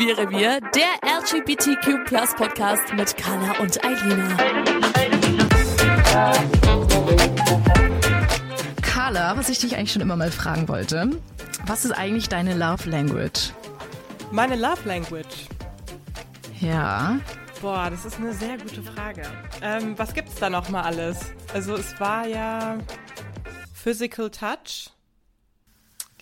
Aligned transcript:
Queere 0.00 0.30
Wir, 0.30 0.60
der 0.62 1.18
LGBTQ 1.20 2.06
Plus 2.06 2.34
Podcast 2.34 2.94
mit 2.94 3.14
Carla 3.18 3.58
und 3.60 3.84
Eilina. 3.84 4.34
Carla, 8.80 9.36
was 9.36 9.50
ich 9.50 9.58
dich 9.58 9.76
eigentlich 9.76 9.92
schon 9.92 10.00
immer 10.00 10.16
mal 10.16 10.30
fragen 10.30 10.68
wollte, 10.68 11.10
was 11.66 11.84
ist 11.84 11.92
eigentlich 11.92 12.30
deine 12.30 12.56
Love 12.56 12.88
Language? 12.88 13.52
Meine 14.32 14.56
Love 14.56 14.88
Language. 14.88 15.48
Ja. 16.60 17.18
Boah, 17.60 17.90
das 17.90 18.06
ist 18.06 18.16
eine 18.16 18.32
sehr 18.32 18.56
gute 18.56 18.82
Frage. 18.82 19.24
Ähm, 19.60 19.98
was 19.98 20.14
gibt's 20.14 20.36
da 20.36 20.48
noch 20.48 20.70
mal 20.70 20.80
alles? 20.80 21.26
Also 21.52 21.74
es 21.74 22.00
war 22.00 22.26
ja 22.26 22.78
Physical 23.74 24.30
Touch, 24.30 24.88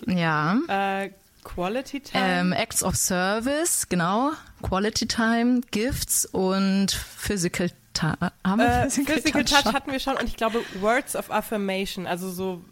Ja. 0.04 0.56
äh, 0.66 1.10
Quality 1.45 2.01
Time. 2.01 2.24
Ähm, 2.24 2.52
Acts 2.52 2.82
of 2.82 2.96
Service, 2.96 3.88
genau. 3.88 4.32
Quality 4.62 5.07
Time, 5.07 5.60
Gifts 5.71 6.24
und 6.26 6.90
Physical. 6.93 7.71
Haben 8.01 8.60
wir 8.60 8.85
äh, 8.85 8.90
Physical, 8.90 9.45
Touch 9.45 9.62
schon? 9.62 9.73
hatten 9.73 9.90
wir 9.90 9.99
schon 9.99 10.16
und 10.16 10.29
ich 10.29 10.37
glaube 10.37 10.62
Words 10.80 11.16
of 11.16 11.32
Affirmation, 11.32 12.07
also 12.07 12.30
so, 12.30 12.65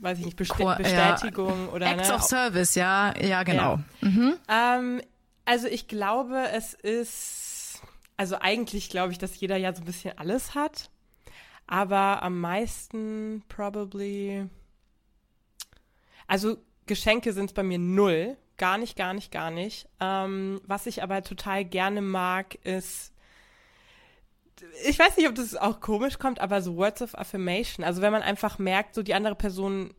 weiß 0.00 0.18
ich 0.18 0.24
nicht, 0.24 0.36
Beste 0.38 0.54
Qua- 0.54 0.80
ja. 0.80 1.12
Bestätigung 1.12 1.68
oder 1.68 1.86
Acts 1.90 2.08
ne? 2.08 2.14
of 2.14 2.22
Service, 2.22 2.74
ja, 2.74 3.14
ja, 3.20 3.42
genau. 3.42 3.80
Ähm, 4.48 5.02
also 5.44 5.66
ich 5.66 5.88
glaube, 5.88 6.48
es 6.54 6.72
ist, 6.72 7.82
also 8.16 8.36
eigentlich 8.40 8.88
glaube 8.88 9.12
ich, 9.12 9.18
dass 9.18 9.38
jeder 9.38 9.58
ja 9.58 9.74
so 9.74 9.82
ein 9.82 9.84
bisschen 9.86 10.16
alles 10.16 10.54
hat, 10.54 10.88
aber 11.66 12.22
am 12.22 12.40
meisten 12.40 13.42
probably, 13.48 14.46
also 16.26 16.56
Geschenke 16.90 17.32
sind 17.32 17.54
bei 17.54 17.62
mir 17.62 17.78
null, 17.78 18.36
gar 18.56 18.76
nicht, 18.76 18.96
gar 18.96 19.14
nicht, 19.14 19.30
gar 19.30 19.50
nicht. 19.52 19.88
Ähm, 20.00 20.60
was 20.66 20.86
ich 20.86 21.02
aber 21.02 21.22
total 21.22 21.64
gerne 21.64 22.02
mag, 22.02 22.56
ist 22.64 23.12
ich 24.86 24.98
weiß 24.98 25.16
nicht, 25.16 25.28
ob 25.28 25.34
das 25.36 25.56
auch 25.56 25.80
komisch 25.80 26.18
kommt, 26.18 26.40
aber 26.40 26.60
so 26.60 26.76
Words 26.76 27.00
of 27.02 27.14
Affirmation. 27.16 27.84
Also 27.84 28.02
wenn 28.02 28.12
man 28.12 28.22
einfach 28.22 28.58
merkt, 28.58 28.94
so 28.94 29.02
die 29.02 29.14
andere 29.14 29.34
Person 29.34 29.94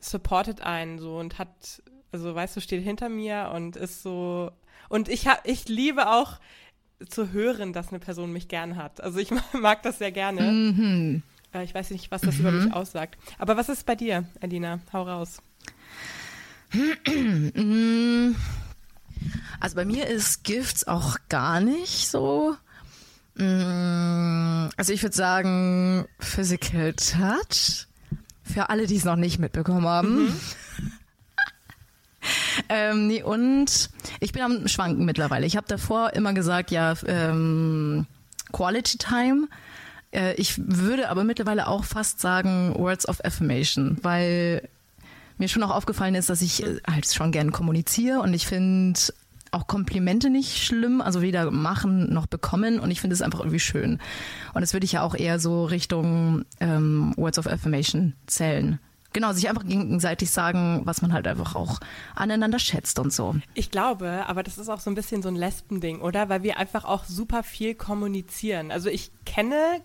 supportet 0.00 0.62
einen 0.62 0.98
so 0.98 1.18
und 1.18 1.38
hat, 1.38 1.82
also 2.12 2.34
weißt 2.34 2.56
du, 2.56 2.60
steht 2.60 2.82
hinter 2.82 3.08
mir 3.08 3.50
und 3.54 3.76
ist 3.76 4.02
so. 4.02 4.50
Und 4.88 5.08
ich 5.08 5.26
hab, 5.28 5.46
ich 5.46 5.68
liebe 5.68 6.08
auch 6.08 6.38
zu 7.06 7.32
hören, 7.32 7.72
dass 7.72 7.88
eine 7.90 7.98
Person 7.98 8.32
mich 8.32 8.48
gern 8.48 8.76
hat. 8.76 9.02
Also 9.02 9.18
ich 9.18 9.30
mag 9.52 9.82
das 9.82 9.98
sehr 9.98 10.12
gerne. 10.12 10.40
Mhm. 10.40 11.22
Äh, 11.52 11.64
Ich 11.64 11.74
weiß 11.74 11.90
nicht, 11.90 12.10
was 12.10 12.22
das 12.22 12.38
über 12.38 12.50
mich 12.50 12.72
aussagt. 12.72 13.18
Aber 13.38 13.56
was 13.56 13.68
ist 13.68 13.84
bei 13.84 13.94
dir, 13.94 14.24
Alina? 14.40 14.80
Hau 14.92 15.02
raus. 15.02 15.42
Also 19.60 19.76
bei 19.76 19.84
mir 19.84 20.06
ist 20.06 20.44
Gifts 20.44 20.86
auch 20.86 21.16
gar 21.28 21.60
nicht 21.60 22.08
so. 22.08 22.56
Mm, 23.36 24.68
Also 24.76 24.92
ich 24.92 25.02
würde 25.02 25.16
sagen, 25.16 26.06
Physical 26.18 26.92
Touch. 26.94 27.86
Für 28.42 28.70
alle, 28.70 28.86
die 28.86 28.96
es 28.96 29.04
noch 29.04 29.16
nicht 29.16 29.38
mitbekommen 29.38 29.86
haben. 29.86 30.32
ähm, 32.68 33.06
nee, 33.06 33.22
und 33.22 33.90
ich 34.20 34.32
bin 34.32 34.42
am 34.42 34.68
Schwanken 34.68 35.04
mittlerweile. 35.04 35.46
Ich 35.46 35.56
habe 35.56 35.66
davor 35.68 36.14
immer 36.14 36.32
gesagt, 36.32 36.70
ja, 36.70 36.94
ähm, 37.06 38.06
Quality 38.52 38.96
Time. 38.98 39.48
Äh, 40.12 40.34
ich 40.34 40.54
würde 40.56 41.10
aber 41.10 41.24
mittlerweile 41.24 41.66
auch 41.66 41.84
fast 41.84 42.20
sagen 42.20 42.74
Words 42.76 43.06
of 43.06 43.22
Affirmation, 43.24 43.98
weil 44.02 44.68
mir 45.38 45.48
schon 45.48 45.62
auch 45.62 45.70
aufgefallen 45.70 46.14
ist, 46.14 46.30
dass 46.30 46.42
ich 46.42 46.62
äh, 46.64 46.80
halt 46.90 47.06
schon 47.12 47.32
gern 47.32 47.52
kommuniziere 47.52 48.20
und 48.20 48.34
ich 48.34 48.46
finde 48.46 48.98
auch 49.50 49.66
Komplimente 49.66 50.30
nicht 50.30 50.58
schlimm, 50.58 51.00
also 51.00 51.22
weder 51.22 51.50
machen 51.50 52.12
noch 52.12 52.26
bekommen 52.26 52.80
und 52.80 52.90
ich 52.90 53.00
finde 53.00 53.14
es 53.14 53.22
einfach 53.22 53.40
irgendwie 53.40 53.60
schön. 53.60 53.98
Und 54.54 54.60
das 54.60 54.72
würde 54.72 54.84
ich 54.84 54.92
ja 54.92 55.02
auch 55.02 55.14
eher 55.14 55.38
so 55.38 55.64
Richtung 55.64 56.44
ähm, 56.60 57.14
Words 57.16 57.38
of 57.38 57.46
Affirmation 57.46 58.14
zählen. 58.26 58.78
Genau, 59.14 59.32
sich 59.32 59.48
einfach 59.48 59.64
gegenseitig 59.64 60.30
sagen, 60.30 60.82
was 60.84 61.00
man 61.00 61.14
halt 61.14 61.26
einfach 61.26 61.54
auch 61.54 61.80
aneinander 62.14 62.58
schätzt 62.58 62.98
und 62.98 63.10
so. 63.10 63.36
Ich 63.54 63.70
glaube, 63.70 64.24
aber 64.26 64.42
das 64.42 64.58
ist 64.58 64.68
auch 64.68 64.80
so 64.80 64.90
ein 64.90 64.94
bisschen 64.94 65.22
so 65.22 65.28
ein 65.30 65.34
Lesbending, 65.34 66.02
oder? 66.02 66.28
Weil 66.28 66.42
wir 66.42 66.58
einfach 66.58 66.84
auch 66.84 67.04
super 67.04 67.42
viel 67.42 67.74
kommunizieren. 67.74 68.70
Also 68.70 68.90
ich 68.90 69.10
kenne, 69.24 69.80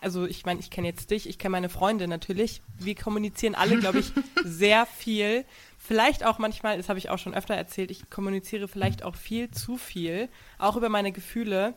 also 0.00 0.26
ich 0.26 0.44
meine, 0.44 0.60
ich 0.60 0.70
kenne 0.70 0.88
jetzt 0.88 1.10
dich, 1.10 1.28
ich 1.28 1.38
kenne 1.38 1.52
meine 1.52 1.68
Freunde 1.68 2.08
natürlich. 2.08 2.62
Wir 2.78 2.94
kommunizieren 2.94 3.54
alle, 3.54 3.78
glaube 3.78 4.00
ich, 4.00 4.12
sehr 4.44 4.86
viel. 4.86 5.44
Vielleicht 5.78 6.24
auch 6.24 6.38
manchmal, 6.38 6.76
das 6.76 6.88
habe 6.88 6.98
ich 6.98 7.10
auch 7.10 7.18
schon 7.18 7.34
öfter 7.34 7.54
erzählt, 7.54 7.90
ich 7.90 8.10
kommuniziere 8.10 8.68
vielleicht 8.68 9.02
auch 9.02 9.14
viel 9.14 9.50
zu 9.50 9.76
viel, 9.76 10.28
auch 10.58 10.76
über 10.76 10.88
meine 10.88 11.12
Gefühle. 11.12 11.74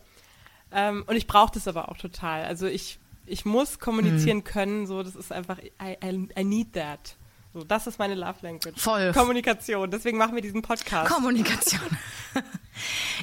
Ähm, 0.71 1.03
und 1.07 1.15
ich 1.15 1.27
brauche 1.27 1.51
das 1.53 1.67
aber 1.67 1.89
auch 1.89 1.97
total. 1.97 2.45
Also 2.45 2.67
ich, 2.67 2.99
ich 3.25 3.45
muss 3.45 3.79
kommunizieren 3.79 4.43
können, 4.43 4.87
so 4.87 5.03
das 5.03 5.15
ist 5.15 5.31
einfach, 5.31 5.59
I, 5.59 5.97
I, 6.03 6.27
I 6.39 6.43
need 6.43 6.73
that. 6.73 7.17
So, 7.53 7.63
das 7.63 7.87
ist 7.87 7.97
meine 7.97 8.15
Love 8.15 8.35
Language. 8.41 8.79
Voll. 8.79 9.11
Kommunikation. 9.13 9.89
Deswegen 9.89 10.17
machen 10.17 10.35
wir 10.35 10.41
diesen 10.41 10.61
Podcast. 10.61 11.11
Kommunikation. 11.11 11.81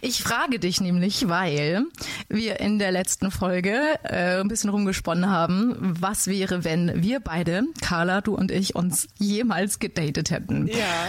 Ich 0.02 0.22
frage 0.22 0.58
dich 0.58 0.80
nämlich, 0.80 1.28
weil 1.28 1.84
wir 2.28 2.60
in 2.60 2.78
der 2.78 2.92
letzten 2.92 3.30
Folge 3.30 3.98
äh, 4.02 4.40
ein 4.40 4.48
bisschen 4.48 4.68
rumgesponnen 4.70 5.30
haben, 5.30 5.76
was 5.78 6.26
wäre, 6.26 6.64
wenn 6.64 7.02
wir 7.02 7.20
beide, 7.20 7.62
Carla, 7.80 8.20
du 8.20 8.34
und 8.34 8.50
ich, 8.50 8.74
uns 8.74 9.08
jemals 9.16 9.78
gedatet 9.78 10.30
hätten. 10.30 10.66
Ja. 10.66 11.08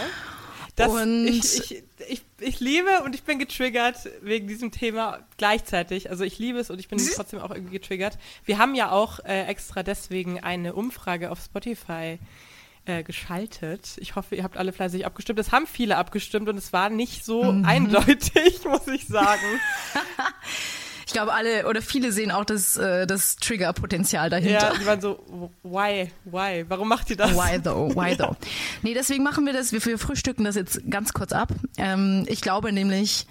Das, 0.76 0.92
Und- 0.92 1.26
ich, 1.26 1.58
ich, 1.72 1.82
ich, 2.08 2.22
ich 2.38 2.60
liebe 2.60 3.02
und 3.04 3.14
ich 3.16 3.24
bin 3.24 3.38
getriggert 3.40 3.96
wegen 4.22 4.46
diesem 4.46 4.70
Thema 4.70 5.18
gleichzeitig. 5.36 6.08
Also 6.08 6.22
ich 6.24 6.38
liebe 6.38 6.58
es 6.60 6.70
und 6.70 6.78
ich 6.78 6.88
bin 6.88 6.98
trotzdem 7.16 7.40
auch 7.40 7.50
irgendwie 7.50 7.72
getriggert. 7.74 8.16
Wir 8.44 8.58
haben 8.58 8.76
ja 8.76 8.92
auch 8.92 9.18
äh, 9.24 9.42
extra 9.46 9.82
deswegen 9.82 10.40
eine 10.40 10.74
Umfrage 10.74 11.32
auf 11.32 11.40
Spotify 11.44 12.18
äh, 12.88 13.02
geschaltet. 13.02 13.96
Ich 13.98 14.16
hoffe, 14.16 14.34
ihr 14.34 14.44
habt 14.44 14.56
alle 14.56 14.72
fleißig 14.72 15.04
abgestimmt. 15.04 15.38
Es 15.38 15.52
haben 15.52 15.66
viele 15.66 15.96
abgestimmt 15.96 16.48
und 16.48 16.56
es 16.56 16.72
war 16.72 16.88
nicht 16.90 17.24
so 17.24 17.42
eindeutig, 17.62 18.64
muss 18.64 18.86
ich 18.88 19.06
sagen. 19.06 19.40
Ich 21.06 21.14
glaube, 21.14 21.32
alle 21.32 21.66
oder 21.66 21.80
viele 21.80 22.12
sehen 22.12 22.30
auch 22.30 22.44
das, 22.44 22.76
äh, 22.76 23.06
das 23.06 23.36
Triggerpotenzial 23.36 24.28
dahinter. 24.28 24.74
Ja, 24.74 24.78
die 24.78 24.84
waren 24.84 25.00
so, 25.00 25.50
why, 25.62 26.10
why, 26.26 26.66
warum 26.68 26.86
macht 26.86 27.08
ihr 27.08 27.16
das? 27.16 27.34
Why 27.34 27.58
though? 27.58 27.96
Why 27.96 28.14
though? 28.14 28.36
Nee, 28.82 28.92
deswegen 28.92 29.24
machen 29.24 29.46
wir 29.46 29.54
das, 29.54 29.72
wir, 29.72 29.82
wir 29.82 29.98
frühstücken 29.98 30.44
das 30.44 30.54
jetzt 30.54 30.82
ganz 30.90 31.14
kurz 31.14 31.32
ab. 31.32 31.54
Ähm, 31.78 32.26
ich 32.28 32.42
glaube 32.42 32.74
nämlich, 32.74 33.26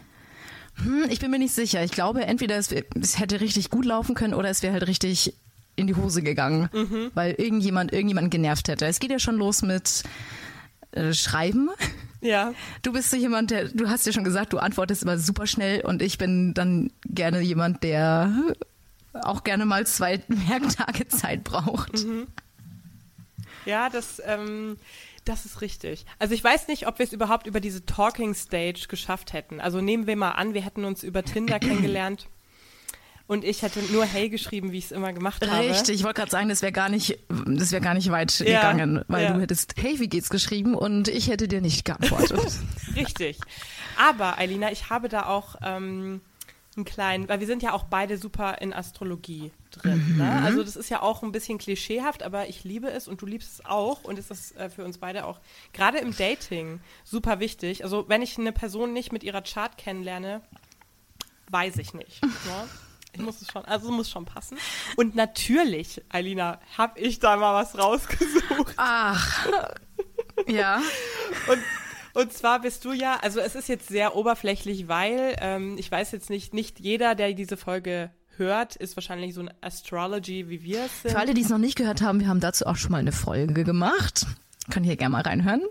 hm, 0.84 1.06
ich 1.12 1.20
bin 1.20 1.30
mir 1.30 1.38
nicht 1.38 1.54
sicher. 1.54 1.84
Ich 1.84 1.92
glaube, 1.92 2.26
entweder 2.26 2.58
es, 2.58 2.72
es 2.72 3.20
hätte 3.20 3.42
richtig 3.42 3.70
gut 3.70 3.86
laufen 3.86 4.16
können 4.16 4.34
oder 4.34 4.50
es 4.50 4.64
wäre 4.64 4.74
halt 4.74 4.88
richtig 4.88 5.36
in 5.78 5.88
die 5.88 5.96
Hose 5.96 6.22
gegangen, 6.22 6.70
weil 7.14 7.34
irgendjemand 7.34 7.94
irgendjemanden 7.94 8.30
genervt 8.30 8.68
hätte. 8.68 8.86
Es 8.86 9.00
geht 9.00 9.12
ja 9.12 9.20
schon 9.20 9.38
los 9.38 9.62
mit 9.62 10.04
äh, 10.92 11.14
Schreiben. 11.14 11.70
Ja. 12.20 12.54
Du 12.82 12.92
bist 12.92 13.12
so 13.12 13.16
jemand, 13.16 13.52
der, 13.52 13.66
du 13.66 13.88
hast 13.88 14.06
ja 14.06 14.12
schon 14.12 14.24
gesagt, 14.24 14.52
du 14.52 14.58
antwortest 14.58 15.04
immer 15.04 15.18
super 15.18 15.46
schnell 15.48 15.82
und 15.82 16.02
ich 16.02 16.18
bin 16.18 16.54
dann 16.54 16.92
gerne 17.06 17.42
jemand, 17.42 17.84
der 17.84 18.34
auch 19.14 19.44
gerne 19.44 19.66
mal 19.66 19.86
zwei 19.86 20.22
Werktage 20.28 21.08
Zeit 21.08 21.44
braucht. 21.44 22.06
Ja, 23.66 23.90
das, 23.90 24.22
ähm, 24.26 24.78
das 25.26 25.46
ist 25.46 25.62
richtig. 25.62 26.06
Also 26.20 26.34
ich 26.34 26.44
weiß 26.44 26.68
nicht, 26.68 26.88
ob 26.88 27.00
wir 27.00 27.06
es 27.06 27.14
überhaupt 27.14 27.48
über 27.48 27.60
diese 27.60 27.86
Talking 27.86 28.34
Stage 28.34 28.88
geschafft 28.88 29.34
hätten. 29.34 29.60
Also 29.60 29.82
nehmen 29.82 30.08
wir 30.08 30.16
mal 30.16 30.32
an, 30.32 30.54
wir 30.54 30.62
hätten 30.62 30.86
uns 30.86 31.04
über 31.04 31.24
Tinder 31.24 31.60
kennengelernt 31.60 32.28
und 33.28 33.44
ich 33.44 33.62
hätte 33.62 33.82
nur 33.92 34.06
Hey 34.06 34.30
geschrieben, 34.30 34.72
wie 34.72 34.78
ich 34.78 34.86
es 34.86 34.92
immer 34.92 35.14
gemacht 35.14 35.46
habe. 35.46 35.70
Richtig, 35.70 35.96
ich 35.96 36.04
wollte 36.04 36.22
gerade 36.22 36.32
sagen, 36.32 36.50
das 36.50 36.62
wäre 36.62 36.72
gar 36.72 36.90
nicht, 36.90 37.20
das 37.46 37.72
wäre 37.72 37.82
gar 37.82 37.94
nicht 37.94 38.10
weit 38.10 38.40
Ja, 38.40 38.72
gegangen, 38.72 39.04
weil 39.08 39.26
ja. 39.26 39.34
du 39.34 39.42
hättest 39.42 39.76
Hey, 39.78 40.00
wie 40.00 40.08
geht's 40.08 40.30
geschrieben 40.30 40.76
und 40.76 41.08
ich 41.10 41.30
hätte 41.30 41.48
dir 41.48 41.62
nicht 41.62 41.86
geantwortet. 41.86 42.40
Richtig. 42.96 43.38
Aber, 43.98 44.38
Eilina, 44.38 44.72
ich 44.72 44.90
habe 44.90 45.10
da 45.10 45.26
auch 45.26 45.56
ähm, 45.64 46.22
einen 46.78 46.86
kleinen, 46.86 47.28
weil 47.28 47.40
wir 47.40 47.48
sind 47.48 47.64
ja 47.64 47.74
auch 47.74 47.86
beide 47.86 48.18
super 48.18 48.62
in 48.62 48.72
Astrologie 48.72 49.52
drin. 49.72 50.16
Ne? 50.18 50.42
Also 50.44 50.64
das 50.64 50.76
ist 50.76 50.90
ja 50.90 51.02
auch 51.02 51.24
ein 51.24 51.32
bisschen 51.32 51.58
klischeehaft, 51.58 52.24
aber 52.24 52.48
ich 52.48 52.64
liebe 52.64 52.90
es 52.90 53.08
und 53.08 53.22
du 53.22 53.26
liebst 53.26 53.54
es 53.56 53.66
auch 53.66 54.04
und 54.04 54.20
ist 54.20 54.32
das 54.32 54.52
äh, 54.54 54.70
für 54.70 54.86
uns 54.86 55.00
beide 55.00 55.26
auch 55.26 55.40
gerade 55.74 55.98
im 55.98 56.16
Dating 56.16 56.80
super 57.04 57.40
wichtig. 57.40 57.84
Also 57.84 58.08
wenn 58.08 58.22
ich 58.22 58.38
eine 58.38 58.52
Person 58.52 58.94
nicht 58.94 59.12
mit 59.12 59.24
ihrer 59.24 59.42
Chart 59.42 59.78
kennenlerne, 59.78 60.42
weiß 61.50 61.78
ich 61.78 61.94
nicht. 61.94 62.24
Ne? 62.24 62.30
Muss 63.26 63.42
es 63.42 63.52
schon, 63.52 63.66
also 63.66 63.92
muss 63.92 64.10
schon 64.10 64.26
passen. 64.26 64.58
Und 64.96 65.16
natürlich, 65.16 66.02
Alina, 66.10 66.60
habe 66.78 67.00
ich 67.00 67.20
da 67.20 67.38
mal 67.38 67.54
was 67.54 67.78
rausgesucht. 67.78 68.74
Ach, 68.78 69.48
ja. 70.48 70.82
Und, 71.50 71.60
und 72.22 72.34
zwar 72.34 72.62
bist 72.62 72.86
du 72.86 72.94
ja, 72.94 73.18
also 73.22 73.40
es 73.40 73.56
ist 73.56 73.70
jetzt 73.70 73.88
sehr 73.88 74.16
oberflächlich, 74.16 74.88
weil 74.88 75.36
ähm, 75.40 75.78
ich 75.78 75.92
weiß 75.92 76.12
jetzt 76.12 76.30
nicht, 76.30 76.54
nicht 76.54 76.80
jeder, 76.80 77.16
der 77.16 77.34
diese 77.34 77.58
Folge 77.58 78.12
hört, 78.38 78.76
ist 78.76 78.96
wahrscheinlich 78.96 79.34
so 79.34 79.42
ein 79.42 79.52
Astrology, 79.62 80.50
wie 80.50 80.64
wir 80.64 80.86
es 80.86 81.02
sind. 81.02 81.12
Für 81.12 81.20
alle, 81.20 81.34
die 81.34 81.42
es 81.42 81.50
noch 81.50 81.58
nicht 81.58 81.76
gehört 81.76 82.02
haben, 82.02 82.20
wir 82.20 82.28
haben 82.28 82.40
dazu 82.40 82.66
auch 82.66 82.76
schon 82.76 82.92
mal 82.92 83.00
eine 83.00 83.12
Folge 83.12 83.64
gemacht. 83.64 84.26
Könnt 84.70 84.86
ihr 84.86 84.96
gerne 84.96 85.14
mal 85.14 85.22
reinhören. 85.22 85.62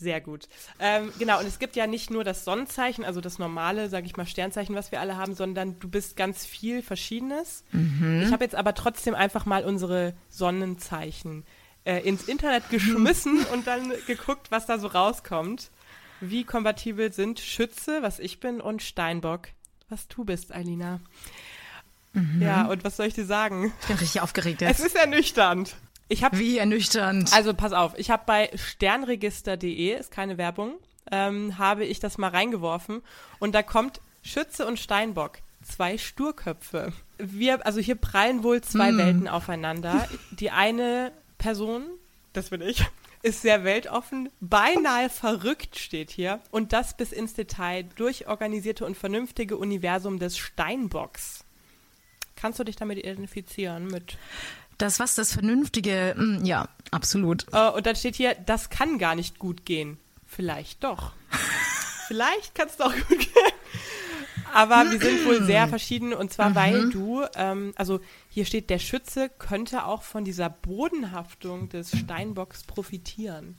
Sehr 0.00 0.22
gut. 0.22 0.48
Ähm, 0.78 1.12
genau, 1.18 1.38
und 1.40 1.46
es 1.46 1.58
gibt 1.58 1.76
ja 1.76 1.86
nicht 1.86 2.10
nur 2.10 2.24
das 2.24 2.46
Sonnenzeichen, 2.46 3.04
also 3.04 3.20
das 3.20 3.38
normale, 3.38 3.90
sage 3.90 4.06
ich 4.06 4.16
mal, 4.16 4.26
Sternzeichen, 4.26 4.74
was 4.74 4.90
wir 4.92 5.00
alle 5.00 5.18
haben, 5.18 5.34
sondern 5.34 5.78
du 5.78 5.88
bist 5.90 6.16
ganz 6.16 6.46
viel 6.46 6.82
Verschiedenes. 6.82 7.64
Ich 8.24 8.32
habe 8.32 8.42
jetzt 8.42 8.54
aber 8.54 8.74
trotzdem 8.74 9.14
einfach 9.14 9.44
mal 9.44 9.62
unsere 9.66 10.14
Sonnenzeichen 10.30 11.44
äh, 11.84 11.98
ins 12.00 12.28
Internet 12.28 12.70
geschmissen 12.70 13.44
und 13.52 13.66
dann 13.66 13.92
geguckt, 14.06 14.50
was 14.50 14.64
da 14.64 14.78
so 14.78 14.86
rauskommt. 14.86 15.70
Wie 16.22 16.44
kompatibel 16.44 17.12
sind 17.12 17.38
Schütze, 17.40 18.02
was 18.02 18.18
ich 18.20 18.40
bin, 18.40 18.62
und 18.62 18.82
Steinbock, 18.82 19.48
was 19.90 20.08
du 20.08 20.24
bist, 20.24 20.50
Alina. 20.52 21.00
Ja, 22.40 22.66
und 22.66 22.84
was 22.84 22.96
soll 22.96 23.06
ich 23.06 23.14
dir 23.14 23.24
sagen? 23.26 23.72
Ich 23.82 23.86
bin 23.86 23.96
richtig 23.98 24.20
aufgeregt 24.20 24.62
Es 24.62 24.78
jetzt. 24.78 24.86
ist 24.86 24.96
ernüchternd. 24.96 25.76
Ich 26.10 26.24
habe 26.24 26.38
Wie 26.38 26.58
ernüchternd. 26.58 27.32
also 27.32 27.54
pass 27.54 27.72
auf, 27.72 27.96
ich 27.96 28.10
habe 28.10 28.24
bei 28.26 28.50
sternregister.de, 28.52 29.96
ist 29.96 30.10
keine 30.10 30.38
Werbung, 30.38 30.74
ähm, 31.10 31.56
habe 31.56 31.84
ich 31.84 32.00
das 32.00 32.18
mal 32.18 32.30
reingeworfen 32.30 33.02
und 33.38 33.54
da 33.54 33.62
kommt 33.62 34.00
Schütze 34.20 34.66
und 34.66 34.80
Steinbock, 34.80 35.38
zwei 35.62 35.98
Sturköpfe. 35.98 36.92
Wir, 37.18 37.64
also 37.64 37.80
hier 37.80 37.94
prallen 37.94 38.42
wohl 38.42 38.60
zwei 38.60 38.96
Welten 38.96 39.28
aufeinander. 39.28 40.08
Die 40.32 40.50
eine 40.50 41.12
Person, 41.38 41.84
das 42.32 42.50
bin 42.50 42.60
ich, 42.60 42.84
ist 43.22 43.42
sehr 43.42 43.62
weltoffen, 43.62 44.30
beinahe 44.40 45.10
verrückt 45.10 45.78
steht 45.78 46.10
hier 46.10 46.40
und 46.50 46.72
das 46.72 46.96
bis 46.96 47.12
ins 47.12 47.34
Detail 47.34 47.84
durchorganisierte 47.94 48.84
und 48.84 48.96
vernünftige 48.96 49.56
Universum 49.56 50.18
des 50.18 50.38
Steinbocks. 50.38 51.44
Kannst 52.34 52.58
du 52.58 52.64
dich 52.64 52.76
damit 52.76 52.98
identifizieren 52.98 53.86
mit 53.86 54.16
Das, 54.80 54.98
was 54.98 55.14
das 55.14 55.34
Vernünftige, 55.34 56.14
mm, 56.16 56.44
ja, 56.44 56.66
absolut. 56.90 57.46
Äh, 57.52 57.68
und 57.68 57.84
dann 57.84 57.96
steht 57.96 58.16
hier, 58.16 58.34
das 58.46 58.70
kann 58.70 58.98
gar 58.98 59.14
nicht 59.14 59.38
gut 59.38 59.66
gehen. 59.66 59.98
Vielleicht 60.26 60.82
doch. 60.84 61.12
Vielleicht 62.08 62.54
kann 62.54 62.68
es 62.68 62.78
doch 62.78 62.94
gut 63.08 63.18
gehen. 63.18 63.52
Aber 64.54 64.90
wir 64.90 64.98
sind 64.98 65.26
wohl 65.26 65.44
sehr 65.44 65.68
verschieden 65.68 66.14
und 66.14 66.32
zwar, 66.32 66.54
weil 66.54 66.88
du, 66.88 67.24
ähm, 67.36 67.72
also 67.76 68.00
hier 68.30 68.46
steht, 68.46 68.70
der 68.70 68.78
Schütze 68.78 69.28
könnte 69.28 69.84
auch 69.84 70.02
von 70.02 70.24
dieser 70.24 70.48
Bodenhaftung 70.48 71.68
des 71.68 71.96
Steinbocks 71.96 72.64
profitieren. 72.64 73.56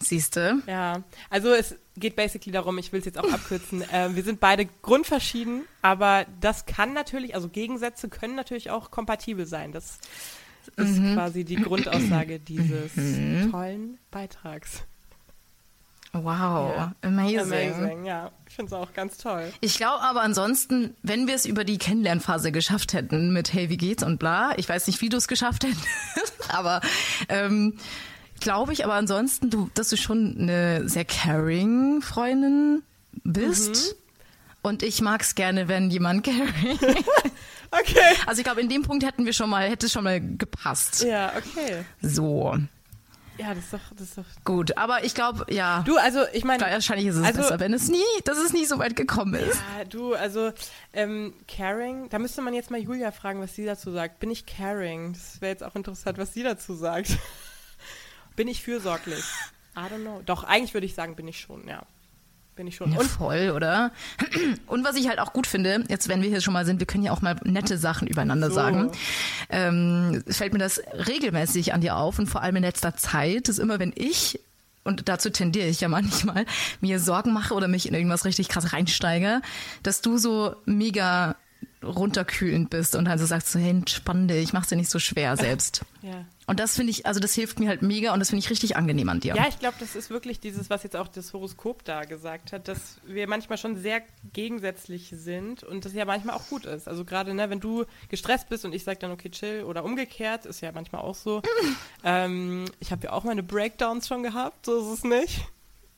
Siehste. 0.00 0.62
Ja, 0.66 1.02
also 1.30 1.52
es 1.52 1.76
geht 1.96 2.16
basically 2.16 2.52
darum, 2.52 2.78
ich 2.78 2.92
will 2.92 3.00
es 3.00 3.04
jetzt 3.06 3.18
auch 3.18 3.30
abkürzen, 3.32 3.82
äh, 3.82 4.08
wir 4.14 4.22
sind 4.22 4.40
beide 4.40 4.66
grundverschieden, 4.82 5.62
aber 5.82 6.24
das 6.40 6.64
kann 6.66 6.92
natürlich, 6.94 7.34
also 7.34 7.48
Gegensätze 7.48 8.08
können 8.08 8.34
natürlich 8.34 8.70
auch 8.70 8.90
kompatibel 8.90 9.44
sein. 9.46 9.72
Das 9.72 9.98
ist 10.76 10.96
quasi 11.14 11.44
die 11.44 11.56
Grundaussage 11.56 12.38
dieses 12.38 12.92
tollen 13.50 13.98
Beitrags. 14.10 14.84
Wow, 16.14 16.24
Ja. 16.76 16.94
amazing. 17.00 17.40
Amazing, 17.40 18.04
ja. 18.04 18.30
Ich 18.46 18.54
finde 18.54 18.66
es 18.68 18.72
auch 18.74 18.92
ganz 18.92 19.16
toll. 19.16 19.50
Ich 19.62 19.78
glaube 19.78 20.02
aber 20.02 20.20
ansonsten, 20.20 20.94
wenn 21.02 21.26
wir 21.26 21.34
es 21.34 21.46
über 21.46 21.64
die 21.64 21.78
Kennenlernphase 21.78 22.52
geschafft 22.52 22.92
hätten 22.92 23.32
mit 23.32 23.54
Hey, 23.54 23.70
wie 23.70 23.78
geht's 23.78 24.02
und 24.02 24.18
bla, 24.18 24.52
ich 24.58 24.68
weiß 24.68 24.88
nicht, 24.88 25.00
wie 25.00 25.08
du 25.08 25.16
es 25.16 25.26
geschafft 25.26 25.64
hättest, 25.64 25.86
aber 26.50 26.82
ähm, 27.30 27.78
glaube 28.42 28.72
ich 28.72 28.84
aber 28.84 28.94
ansonsten, 28.94 29.50
du, 29.50 29.70
dass 29.74 29.88
du 29.88 29.96
schon 29.96 30.36
eine 30.38 30.88
sehr 30.88 31.04
caring 31.04 32.02
Freundin 32.02 32.82
bist. 33.24 33.96
Und 34.62 34.84
ich 34.84 35.00
mag 35.00 35.22
es 35.22 35.34
gerne, 35.34 35.66
wenn 35.68 35.90
jemand 35.90 36.24
caring. 36.24 36.78
Okay. 37.74 38.16
Also 38.26 38.40
ich 38.40 38.44
glaube, 38.44 38.60
in 38.60 38.68
dem 38.68 38.82
Punkt 38.82 39.02
hätten 39.02 39.24
wir 39.24 39.32
schon 39.32 39.48
mal, 39.48 39.66
hätte 39.66 39.86
es 39.86 39.92
schon 39.92 40.04
mal 40.04 40.20
gepasst. 40.20 41.04
Ja, 41.04 41.32
okay. 41.34 41.86
So. 42.02 42.54
Ja, 43.38 43.54
das 43.54 43.64
ist 43.64 43.72
doch, 43.72 43.80
das 43.96 44.08
ist 44.08 44.18
doch. 44.18 44.24
Gut, 44.44 44.76
aber 44.76 45.04
ich 45.04 45.14
glaube, 45.14 45.46
ja. 45.48 45.82
Du, 45.86 45.96
also 45.96 46.20
ich 46.34 46.44
meine. 46.44 46.62
Wahrscheinlich 46.62 47.06
ist 47.06 47.16
es 47.16 47.24
also, 47.24 47.40
besser, 47.40 47.60
wenn 47.60 47.72
es 47.72 47.88
nie, 47.88 48.02
dass 48.24 48.36
es 48.36 48.52
nie 48.52 48.66
so 48.66 48.78
weit 48.78 48.94
gekommen 48.94 49.34
ist. 49.34 49.58
Ja, 49.78 49.84
du, 49.84 50.14
also 50.14 50.52
ähm, 50.92 51.32
caring, 51.48 52.10
da 52.10 52.18
müsste 52.18 52.42
man 52.42 52.52
jetzt 52.52 52.70
mal 52.70 52.78
Julia 52.78 53.10
fragen, 53.10 53.40
was 53.40 53.54
sie 53.54 53.64
dazu 53.64 53.90
sagt. 53.90 54.20
Bin 54.20 54.30
ich 54.30 54.44
caring? 54.44 55.14
Das 55.14 55.40
wäre 55.40 55.52
jetzt 55.52 55.64
auch 55.64 55.74
interessant, 55.74 56.18
was 56.18 56.34
sie 56.34 56.42
dazu 56.42 56.74
sagt. 56.74 57.16
Bin 58.36 58.48
ich 58.48 58.62
fürsorglich? 58.62 59.24
I 59.76 59.80
don't 59.80 60.02
know. 60.02 60.22
Doch, 60.26 60.44
eigentlich 60.44 60.74
würde 60.74 60.86
ich 60.86 60.94
sagen, 60.94 61.16
bin 61.16 61.28
ich 61.28 61.40
schon, 61.40 61.66
ja. 61.66 61.82
Bin 62.54 62.66
ich 62.66 62.76
schon. 62.76 62.92
Ja, 62.92 62.98
Und 62.98 63.08
voll, 63.08 63.52
oder? 63.56 63.92
Und 64.66 64.84
was 64.84 64.96
ich 64.96 65.08
halt 65.08 65.18
auch 65.18 65.32
gut 65.32 65.46
finde, 65.46 65.84
jetzt 65.88 66.08
wenn 66.08 66.20
wir 66.20 66.28
hier 66.28 66.42
schon 66.42 66.52
mal 66.52 66.66
sind, 66.66 66.80
wir 66.80 66.86
können 66.86 67.02
ja 67.02 67.12
auch 67.12 67.22
mal 67.22 67.36
nette 67.44 67.78
Sachen 67.78 68.06
übereinander 68.06 68.48
So. 68.50 68.54
sagen. 68.56 68.92
Ähm, 69.48 70.22
fällt 70.28 70.52
mir 70.52 70.58
das 70.58 70.82
regelmäßig 70.92 71.72
an 71.72 71.80
dir 71.80 71.96
auf 71.96 72.18
und 72.18 72.26
vor 72.26 72.42
allem 72.42 72.56
in 72.56 72.62
letzter 72.62 72.94
Zeit, 72.94 73.48
ist 73.48 73.58
immer, 73.58 73.78
wenn 73.78 73.92
ich 73.94 74.38
und 74.84 75.08
dazu 75.08 75.30
tendiere 75.30 75.68
ich 75.68 75.80
ja 75.80 75.88
manchmal, 75.88 76.44
mir 76.80 76.98
Sorgen 76.98 77.32
mache 77.32 77.54
oder 77.54 77.68
mich 77.68 77.86
in 77.86 77.94
irgendwas 77.94 78.24
richtig 78.24 78.48
krass 78.48 78.72
reinsteige, 78.72 79.40
dass 79.82 80.00
du 80.02 80.18
so 80.18 80.56
mega 80.66 81.36
runterkühlend 81.82 82.70
bist 82.70 82.94
und 82.94 83.06
dann 83.06 83.18
so 83.18 83.26
sagst 83.26 83.50
so, 83.50 83.58
hey, 83.58 83.70
entspann 83.70 84.28
dich, 84.28 84.52
mach's 84.52 84.68
dir 84.68 84.76
nicht 84.76 84.90
so 84.90 84.98
schwer 84.98 85.36
selbst. 85.36 85.84
ja. 86.02 86.24
Und 86.46 86.60
das 86.60 86.74
finde 86.74 86.90
ich, 86.90 87.06
also 87.06 87.20
das 87.20 87.34
hilft 87.34 87.60
mir 87.60 87.68
halt 87.68 87.82
mega 87.82 88.12
und 88.12 88.20
das 88.20 88.30
finde 88.30 88.40
ich 88.44 88.50
richtig 88.50 88.76
angenehm 88.76 89.08
an 89.08 89.20
dir. 89.20 89.34
Ja, 89.34 89.46
ich 89.48 89.58
glaube, 89.58 89.76
das 89.80 89.94
ist 89.94 90.10
wirklich 90.10 90.40
dieses, 90.40 90.70
was 90.70 90.82
jetzt 90.82 90.96
auch 90.96 91.08
das 91.08 91.32
Horoskop 91.32 91.84
da 91.84 92.04
gesagt 92.04 92.52
hat, 92.52 92.68
dass 92.68 92.98
wir 93.06 93.28
manchmal 93.28 93.58
schon 93.58 93.76
sehr 93.76 94.02
gegensätzlich 94.32 95.12
sind 95.16 95.62
und 95.62 95.84
das 95.84 95.92
ja 95.92 96.04
manchmal 96.04 96.36
auch 96.36 96.48
gut 96.48 96.66
ist. 96.66 96.88
Also 96.88 97.04
gerade, 97.04 97.34
ne, 97.34 97.48
wenn 97.48 97.60
du 97.60 97.84
gestresst 98.08 98.48
bist 98.48 98.64
und 98.64 98.74
ich 98.74 98.84
sage 98.84 98.98
dann, 98.98 99.12
okay, 99.12 99.30
chill 99.30 99.64
oder 99.64 99.84
umgekehrt, 99.84 100.46
ist 100.46 100.60
ja 100.60 100.72
manchmal 100.72 101.02
auch 101.02 101.14
so. 101.14 101.42
ähm, 102.04 102.64
ich 102.80 102.90
habe 102.92 103.04
ja 103.04 103.12
auch 103.12 103.24
meine 103.24 103.42
Breakdowns 103.42 104.08
schon 104.08 104.22
gehabt, 104.22 104.66
so 104.66 104.80
ist 104.80 104.98
es 104.98 105.04
nicht. 105.04 105.40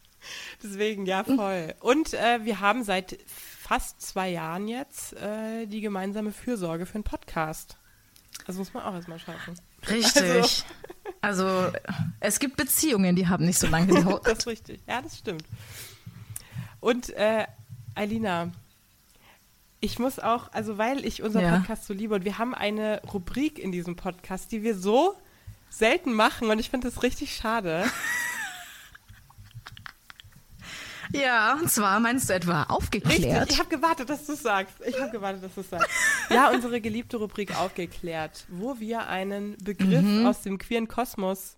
Deswegen, 0.62 1.06
ja, 1.06 1.24
voll. 1.24 1.74
Und 1.80 2.14
äh, 2.14 2.44
wir 2.44 2.60
haben 2.60 2.84
seit 2.84 3.18
fast 3.66 4.02
zwei 4.02 4.28
Jahren 4.28 4.68
jetzt 4.68 5.14
äh, 5.14 5.66
die 5.66 5.80
gemeinsame 5.80 6.32
Fürsorge 6.32 6.84
für 6.84 6.96
einen 6.96 7.04
Podcast. 7.04 7.78
Das 8.46 8.56
muss 8.56 8.74
man 8.74 8.82
auch 8.82 8.92
erstmal 8.94 9.18
schaffen. 9.18 9.54
Richtig. 9.88 10.64
Also, 11.22 11.70
es 12.20 12.38
gibt 12.40 12.56
Beziehungen, 12.56 13.16
die 13.16 13.26
haben 13.26 13.46
nicht 13.46 13.58
so 13.58 13.66
lange 13.66 13.86
gedauert. 13.86 14.26
Das 14.26 14.40
ist 14.40 14.46
richtig. 14.46 14.80
Ja, 14.86 15.00
das 15.00 15.16
stimmt. 15.18 15.44
Und 16.80 17.10
äh, 17.10 17.46
Alina, 17.94 18.50
ich 19.80 19.98
muss 19.98 20.18
auch, 20.18 20.52
also 20.52 20.76
weil 20.76 21.04
ich 21.04 21.22
unseren 21.22 21.44
Ja. 21.44 21.56
Podcast 21.58 21.86
so 21.86 21.94
liebe 21.94 22.14
und 22.14 22.24
wir 22.24 22.36
haben 22.38 22.54
eine 22.54 23.00
Rubrik 23.12 23.58
in 23.58 23.72
diesem 23.72 23.96
Podcast, 23.96 24.52
die 24.52 24.62
wir 24.62 24.76
so 24.76 25.14
selten 25.70 26.12
machen 26.12 26.50
und 26.50 26.58
ich 26.58 26.68
finde 26.70 26.90
das 26.90 27.02
richtig 27.02 27.34
schade. 27.34 27.84
Ja, 31.14 31.54
und 31.60 31.70
zwar 31.70 32.00
meinst 32.00 32.28
du 32.28 32.34
etwa 32.34 32.62
Richtig, 32.62 32.76
aufgeklärt? 32.76 33.50
ich 33.50 33.58
habe 33.58 33.68
gewartet, 33.68 34.10
dass 34.10 34.26
du 34.26 34.32
es 34.32 34.42
sagst. 34.42 34.74
Ich 34.86 34.98
habe 35.00 35.10
gewartet, 35.10 35.44
dass 35.44 35.54
du 35.54 35.60
es 35.60 35.70
sagst. 35.70 35.88
Ja, 36.30 36.50
unsere 36.50 36.80
geliebte 36.80 37.16
Rubrik 37.18 37.56
aufgeklärt, 37.58 38.44
wo 38.48 38.78
wir 38.80 39.06
einen 39.08 39.56
Begriff 39.62 40.02
Mhm. 40.02 40.26
aus 40.26 40.42
dem 40.42 40.58
queeren 40.58 40.88
Kosmos 40.88 41.56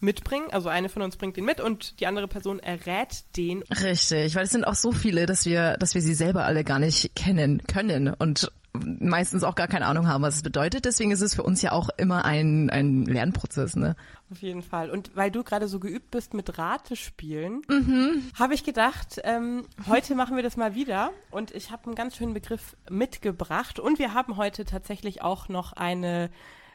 mitbringen. 0.00 0.46
Also 0.52 0.68
eine 0.68 0.88
von 0.88 1.02
uns 1.02 1.16
bringt 1.16 1.36
den 1.36 1.44
mit 1.44 1.60
und 1.60 2.00
die 2.00 2.06
andere 2.06 2.28
Person 2.28 2.58
errät 2.60 3.24
den 3.36 3.62
Richtig, 3.64 4.34
weil 4.34 4.44
es 4.44 4.50
sind 4.50 4.66
auch 4.66 4.74
so 4.74 4.92
viele, 4.92 5.26
dass 5.26 5.46
wir, 5.46 5.76
dass 5.78 5.94
wir 5.94 6.02
sie 6.02 6.14
selber 6.14 6.44
alle 6.44 6.64
gar 6.64 6.78
nicht 6.78 7.14
kennen 7.14 7.62
können 7.66 8.08
und 8.12 8.50
meistens 8.82 9.44
auch 9.44 9.54
gar 9.54 9.68
keine 9.68 9.86
Ahnung 9.86 10.08
haben, 10.08 10.22
was 10.22 10.36
es 10.36 10.42
bedeutet. 10.42 10.84
Deswegen 10.84 11.10
ist 11.12 11.20
es 11.20 11.34
für 11.34 11.42
uns 11.42 11.62
ja 11.62 11.72
auch 11.72 11.88
immer 11.96 12.24
ein, 12.24 12.70
ein 12.70 13.04
Lernprozess, 13.04 13.76
ne? 13.76 13.94
Auf 14.30 14.38
jeden 14.42 14.62
Fall. 14.62 14.90
Und 14.90 15.14
weil 15.14 15.30
du 15.30 15.44
gerade 15.44 15.68
so 15.68 15.78
geübt 15.78 16.10
bist 16.10 16.34
mit 16.34 16.58
Ratespielen, 16.58 17.62
Mhm. 17.68 18.22
habe 18.38 18.54
ich 18.54 18.64
gedacht, 18.64 19.20
ähm, 19.22 19.64
heute 19.86 20.14
machen 20.14 20.34
wir 20.36 20.42
das 20.42 20.56
mal 20.56 20.74
wieder. 20.74 21.10
Und 21.30 21.52
ich 21.52 21.70
habe 21.70 21.86
einen 21.86 21.94
ganz 21.94 22.16
schönen 22.16 22.34
Begriff 22.34 22.76
mitgebracht. 22.90 23.78
Und 23.78 23.98
wir 23.98 24.12
haben 24.14 24.36
heute 24.36 24.64
tatsächlich 24.64 25.22
auch 25.22 25.48
noch 25.48 25.72
eine, 25.74 26.30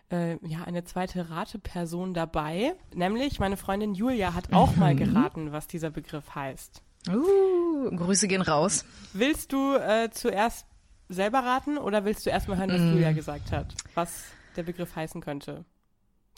äh, 0.10 0.38
ja, 0.48 0.64
eine 0.66 0.86
zweite 0.86 1.30
Rateperson 1.30 2.14
dabei. 2.14 2.74
Nämlich 2.96 3.40
meine 3.40 3.58
Freundin 3.58 3.94
Julia 3.94 4.34
hat 4.34 4.54
auch 4.54 4.76
mal 4.78 4.94
Mhm. 4.94 4.98
geraten, 5.00 5.52
was 5.52 5.68
dieser 5.68 5.90
Begriff 5.90 6.34
heißt. 6.34 6.82
Uh, 7.10 7.96
Grüße 7.96 8.28
gehen 8.28 8.42
raus. 8.42 8.84
Willst 9.14 9.54
du 9.54 9.76
äh, 9.76 10.10
zuerst 10.12 10.66
selber 11.10 11.40
raten 11.40 11.78
oder 11.78 12.06
willst 12.06 12.26
du 12.26 12.30
erstmal 12.30 12.58
hören, 12.58 12.70
was 12.70 12.80
Mm. 12.80 12.94
Julia 12.94 13.12
gesagt 13.12 13.52
hat, 13.52 13.74
was 13.96 14.26
der 14.56 14.64
Begriff 14.64 14.96
heißen 14.96 15.22
könnte? 15.22 15.66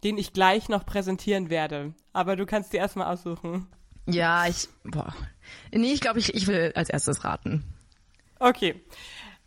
Den 0.04 0.18
ich 0.18 0.34
gleich 0.34 0.70
noch 0.70 0.86
präsentieren 0.86 1.50
werde. 1.50 1.94
Aber 2.14 2.36
du 2.36 2.46
kannst 2.46 2.74
dir 2.74 2.78
erstmal 2.78 3.14
aussuchen. 3.14 3.68
Ja, 4.08 4.48
ich, 4.48 4.68
boah. 4.84 5.14
Nee, 5.72 5.92
ich 5.94 6.02
glaube, 6.02 6.20
ich, 6.20 6.34
ich 6.34 6.48
will 6.48 6.72
als 6.76 6.90
erstes 6.90 7.24
raten. 7.24 7.64
Okay. 8.40 8.82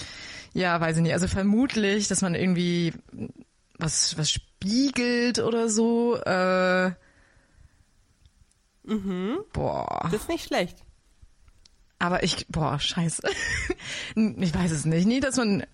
ja, 0.55 0.81
weiß 0.81 0.97
ich 0.97 1.03
nicht. 1.03 1.13
Also 1.13 1.29
vermutlich, 1.29 2.09
dass 2.09 2.23
man 2.23 2.35
irgendwie 2.35 2.93
was 3.79 4.17
was 4.19 4.31
spiegelt 4.31 5.39
oder 5.39 5.69
so. 5.69 6.17
Äh, 6.17 6.93
Boah. 9.53 10.09
Das 10.11 10.23
ist 10.23 10.29
nicht 10.29 10.47
schlecht. 10.47 10.79
Aber 11.99 12.23
ich, 12.23 12.47
boah, 12.49 12.79
scheiße. 12.79 13.23
ich 14.15 14.55
weiß 14.55 14.71
es 14.71 14.85
nicht. 14.85 15.07
Nee, 15.07 15.21
dass 15.21 15.37
man 15.37 15.65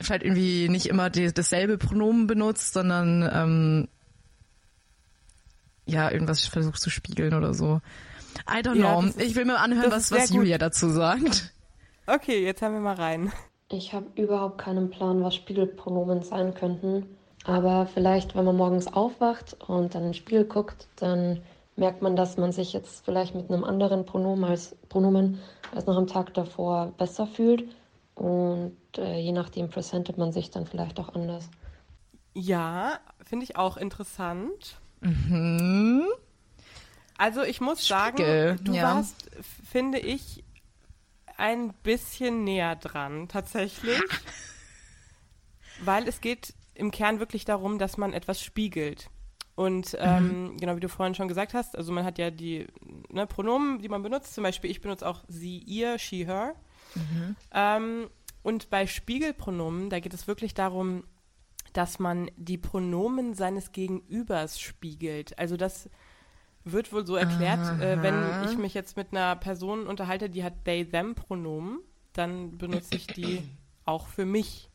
vielleicht 0.00 0.22
irgendwie 0.24 0.68
nicht 0.68 0.86
immer 0.86 1.10
die, 1.10 1.32
dasselbe 1.32 1.78
Pronomen 1.78 2.26
benutzt, 2.26 2.72
sondern 2.74 3.28
ähm, 3.32 3.88
ja, 5.86 6.10
irgendwas 6.10 6.44
versucht 6.46 6.80
zu 6.80 6.90
spiegeln 6.90 7.34
oder 7.34 7.54
so. 7.54 7.80
I 8.50 8.58
don't 8.60 8.74
Ja, 8.76 8.96
know. 8.98 9.06
ist- 9.08 9.20
ich 9.20 9.34
will 9.34 9.44
mir 9.44 9.58
anhören, 9.58 9.90
was, 9.90 10.10
was 10.10 10.28
gut. 10.28 10.36
Julia 10.38 10.58
dazu 10.58 10.88
sagt. 10.90 11.52
Okay, 12.06 12.44
jetzt 12.44 12.62
haben 12.62 12.74
wir 12.74 12.80
mal 12.80 12.94
rein. 12.96 13.32
Ich 13.70 13.92
habe 13.92 14.06
überhaupt 14.20 14.58
keinen 14.58 14.90
Plan, 14.90 15.22
was 15.24 15.34
Spiegelpronomen 15.34 16.22
sein 16.22 16.54
könnten. 16.54 17.06
Aber 17.44 17.86
vielleicht, 17.86 18.34
wenn 18.36 18.44
man 18.44 18.56
morgens 18.56 18.88
aufwacht 18.88 19.56
und 19.68 19.94
dann 19.94 20.02
in 20.02 20.08
den 20.08 20.14
Spiegel 20.14 20.44
guckt, 20.44 20.88
dann 20.96 21.40
merkt 21.76 22.02
man, 22.02 22.16
dass 22.16 22.36
man 22.36 22.52
sich 22.52 22.72
jetzt 22.72 23.04
vielleicht 23.04 23.34
mit 23.34 23.50
einem 23.50 23.64
anderen 23.64 24.04
Pronomen 24.06 24.44
als, 24.44 24.76
Pronomen 24.88 25.38
als 25.74 25.86
noch 25.86 25.96
am 25.96 26.06
Tag 26.06 26.34
davor 26.34 26.92
besser 26.98 27.26
fühlt. 27.26 27.64
Und 28.16 28.78
äh, 28.96 29.18
je 29.18 29.32
nachdem 29.32 29.68
präsentiert 29.68 30.16
man 30.16 30.32
sich 30.32 30.50
dann 30.50 30.66
vielleicht 30.66 30.98
auch 30.98 31.14
anders. 31.14 31.50
Ja, 32.32 32.98
finde 33.22 33.44
ich 33.44 33.56
auch 33.56 33.76
interessant. 33.76 34.80
Mhm. 35.00 36.06
Also 37.18 37.42
ich 37.42 37.60
muss 37.60 37.86
sagen, 37.86 38.16
Spiegel, 38.16 38.56
du 38.62 38.72
ja. 38.72 38.82
warst, 38.82 39.30
finde 39.64 39.98
ich, 39.98 40.44
ein 41.36 41.74
bisschen 41.82 42.42
näher 42.44 42.74
dran, 42.76 43.28
tatsächlich. 43.28 44.00
Weil 45.84 46.08
es 46.08 46.22
geht 46.22 46.54
im 46.74 46.90
Kern 46.90 47.20
wirklich 47.20 47.44
darum, 47.44 47.78
dass 47.78 47.98
man 47.98 48.14
etwas 48.14 48.42
spiegelt. 48.42 49.10
Und 49.54 49.96
ähm, 50.00 50.56
genau 50.58 50.76
wie 50.76 50.80
du 50.80 50.88
vorhin 50.88 51.14
schon 51.14 51.28
gesagt 51.28 51.52
hast, 51.52 51.76
also 51.76 51.92
man 51.92 52.04
hat 52.04 52.18
ja 52.18 52.30
die 52.30 52.66
ne, 53.10 53.26
Pronomen, 53.26 53.80
die 53.80 53.88
man 53.88 54.02
benutzt. 54.02 54.34
Zum 54.34 54.42
Beispiel, 54.42 54.70
ich 54.70 54.80
benutze 54.80 55.06
auch 55.06 55.22
sie, 55.28 55.58
ihr, 55.58 55.98
she, 55.98 56.26
her. 56.26 56.54
Ähm, 57.52 58.08
und 58.42 58.70
bei 58.70 58.86
Spiegelpronomen, 58.86 59.90
da 59.90 60.00
geht 60.00 60.14
es 60.14 60.26
wirklich 60.28 60.54
darum, 60.54 61.04
dass 61.72 61.98
man 61.98 62.30
die 62.36 62.58
Pronomen 62.58 63.34
seines 63.34 63.72
Gegenübers 63.72 64.60
spiegelt. 64.60 65.38
Also 65.38 65.56
das 65.56 65.90
wird 66.64 66.92
wohl 66.92 67.06
so 67.06 67.16
erklärt, 67.16 67.80
äh, 67.80 68.02
wenn 68.02 68.48
ich 68.50 68.56
mich 68.58 68.74
jetzt 68.74 68.96
mit 68.96 69.08
einer 69.12 69.36
Person 69.36 69.86
unterhalte, 69.86 70.28
die 70.30 70.42
hat 70.44 70.64
they, 70.64 70.84
them 70.84 71.14
Pronomen, 71.14 71.78
dann 72.12 72.56
benutze 72.58 72.96
ich 72.96 73.06
die 73.08 73.42
auch 73.84 74.06
für 74.08 74.24
mich. 74.26 74.68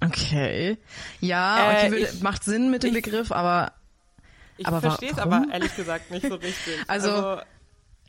Okay. 0.00 0.78
Ja, 1.20 1.56
Äh, 1.72 1.76
okay, 1.76 1.90
würde, 1.90 2.04
ich- 2.04 2.22
macht 2.22 2.44
Sinn 2.44 2.70
mit 2.70 2.82
dem 2.82 2.94
ich- 2.96 3.02
Begriff, 3.04 3.32
aber 3.32 3.72
Ich 4.56 4.66
verstehe 4.68 5.12
es 5.12 5.18
aber 5.18 5.46
ehrlich 5.52 5.74
gesagt 5.76 6.10
nicht 6.10 6.26
so 6.26 6.34
richtig. 6.34 6.74
Also- 6.88 7.38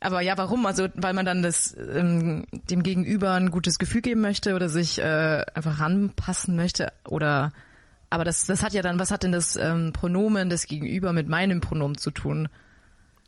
Aber 0.02 0.22
ja, 0.22 0.38
warum? 0.38 0.66
Also 0.66 0.88
weil 0.96 1.14
man 1.14 1.26
dann 1.26 1.42
das 1.42 1.76
ähm, 1.78 2.46
dem 2.52 2.84
Gegenüber 2.84 3.34
ein 3.34 3.52
gutes 3.52 3.80
Gefühl 3.80 4.02
geben 4.02 4.22
möchte 4.22 4.56
oder 4.56 4.70
sich 4.70 5.00
äh, 5.00 5.46
einfach 5.54 5.80
ranpassen 5.80 6.56
möchte 6.56 6.94
oder 7.06 7.52
aber 8.10 8.24
das 8.24 8.46
das 8.46 8.64
hat 8.64 8.74
ja 8.74 8.82
dann 8.82 8.98
was 8.98 9.12
hat 9.12 9.24
denn 9.24 9.34
das 9.34 9.56
ähm, 9.56 9.92
Pronomen 9.94 10.50
des 10.50 10.68
Gegenüber 10.68 11.12
mit 11.12 11.28
meinem 11.28 11.60
Pronomen 11.60 11.98
zu 11.98 12.12
tun? 12.12 12.48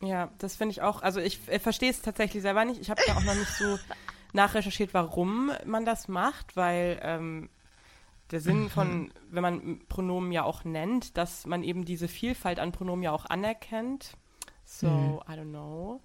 Ja, 0.01 0.31
das 0.39 0.55
finde 0.55 0.71
ich 0.71 0.81
auch. 0.81 1.01
Also 1.01 1.19
ich 1.19 1.39
äh, 1.47 1.59
verstehe 1.59 1.91
es 1.91 2.01
tatsächlich 2.01 2.41
selber 2.41 2.65
nicht. 2.65 2.81
Ich 2.81 2.89
habe 2.89 3.01
da 3.05 3.15
auch 3.15 3.23
noch 3.23 3.35
nicht 3.35 3.51
so 3.51 3.77
nachrecherchiert, 4.33 4.93
warum 4.93 5.51
man 5.65 5.85
das 5.85 6.07
macht, 6.07 6.55
weil 6.55 6.99
ähm, 7.03 7.49
der 8.31 8.39
Sinn 8.39 8.69
von, 8.69 9.11
wenn 9.29 9.41
man 9.41 9.81
Pronomen 9.87 10.31
ja 10.31 10.43
auch 10.43 10.63
nennt, 10.63 11.17
dass 11.17 11.45
man 11.45 11.63
eben 11.63 11.83
diese 11.83 12.07
Vielfalt 12.07 12.59
an 12.59 12.71
Pronomen 12.71 13.03
ja 13.03 13.11
auch 13.11 13.25
anerkennt. 13.25 14.15
So, 14.63 15.21
I 15.27 15.33
don't 15.33 15.49
know. 15.49 15.99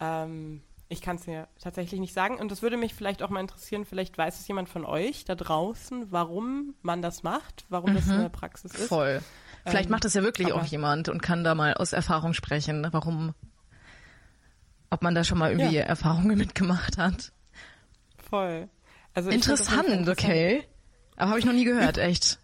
Ähm, 0.00 0.62
ich 0.88 1.02
kann 1.02 1.16
es 1.16 1.26
mir 1.26 1.48
tatsächlich 1.60 2.00
nicht 2.00 2.14
sagen. 2.14 2.38
Und 2.38 2.50
das 2.50 2.62
würde 2.62 2.76
mich 2.76 2.94
vielleicht 2.94 3.22
auch 3.22 3.28
mal 3.28 3.40
interessieren, 3.40 3.84
vielleicht 3.84 4.16
weiß 4.16 4.40
es 4.40 4.48
jemand 4.48 4.68
von 4.68 4.84
euch 4.84 5.24
da 5.24 5.34
draußen, 5.34 6.10
warum 6.10 6.74
man 6.82 7.02
das 7.02 7.22
macht, 7.22 7.66
warum 7.68 7.94
das 7.94 8.08
eine 8.08 8.30
Praxis 8.30 8.74
ist. 8.74 8.88
Voll. 8.88 9.20
Vielleicht 9.64 9.86
Ähm, 9.86 9.92
macht 9.92 10.04
das 10.04 10.14
ja 10.14 10.22
wirklich 10.22 10.52
auch 10.52 10.64
jemand 10.64 11.08
und 11.08 11.22
kann 11.22 11.44
da 11.44 11.54
mal 11.54 11.74
aus 11.74 11.92
Erfahrung 11.92 12.32
sprechen, 12.32 12.86
warum 12.90 13.34
ob 14.90 15.02
man 15.02 15.14
da 15.14 15.24
schon 15.24 15.36
mal 15.36 15.50
irgendwie 15.50 15.76
Ja. 15.76 15.82
Erfahrungen 15.82 16.38
mitgemacht 16.38 16.96
hat. 16.96 17.32
Voll. 18.30 18.68
Also 19.14 19.28
Fall 19.28 19.36
Interessant, 19.36 20.08
okay. 20.08 20.64
Aber 21.16 21.30
habe 21.30 21.38
ich 21.38 21.44
noch 21.44 21.52
nie 21.52 21.64
gehört, 21.64 21.98
echt. 21.98 22.38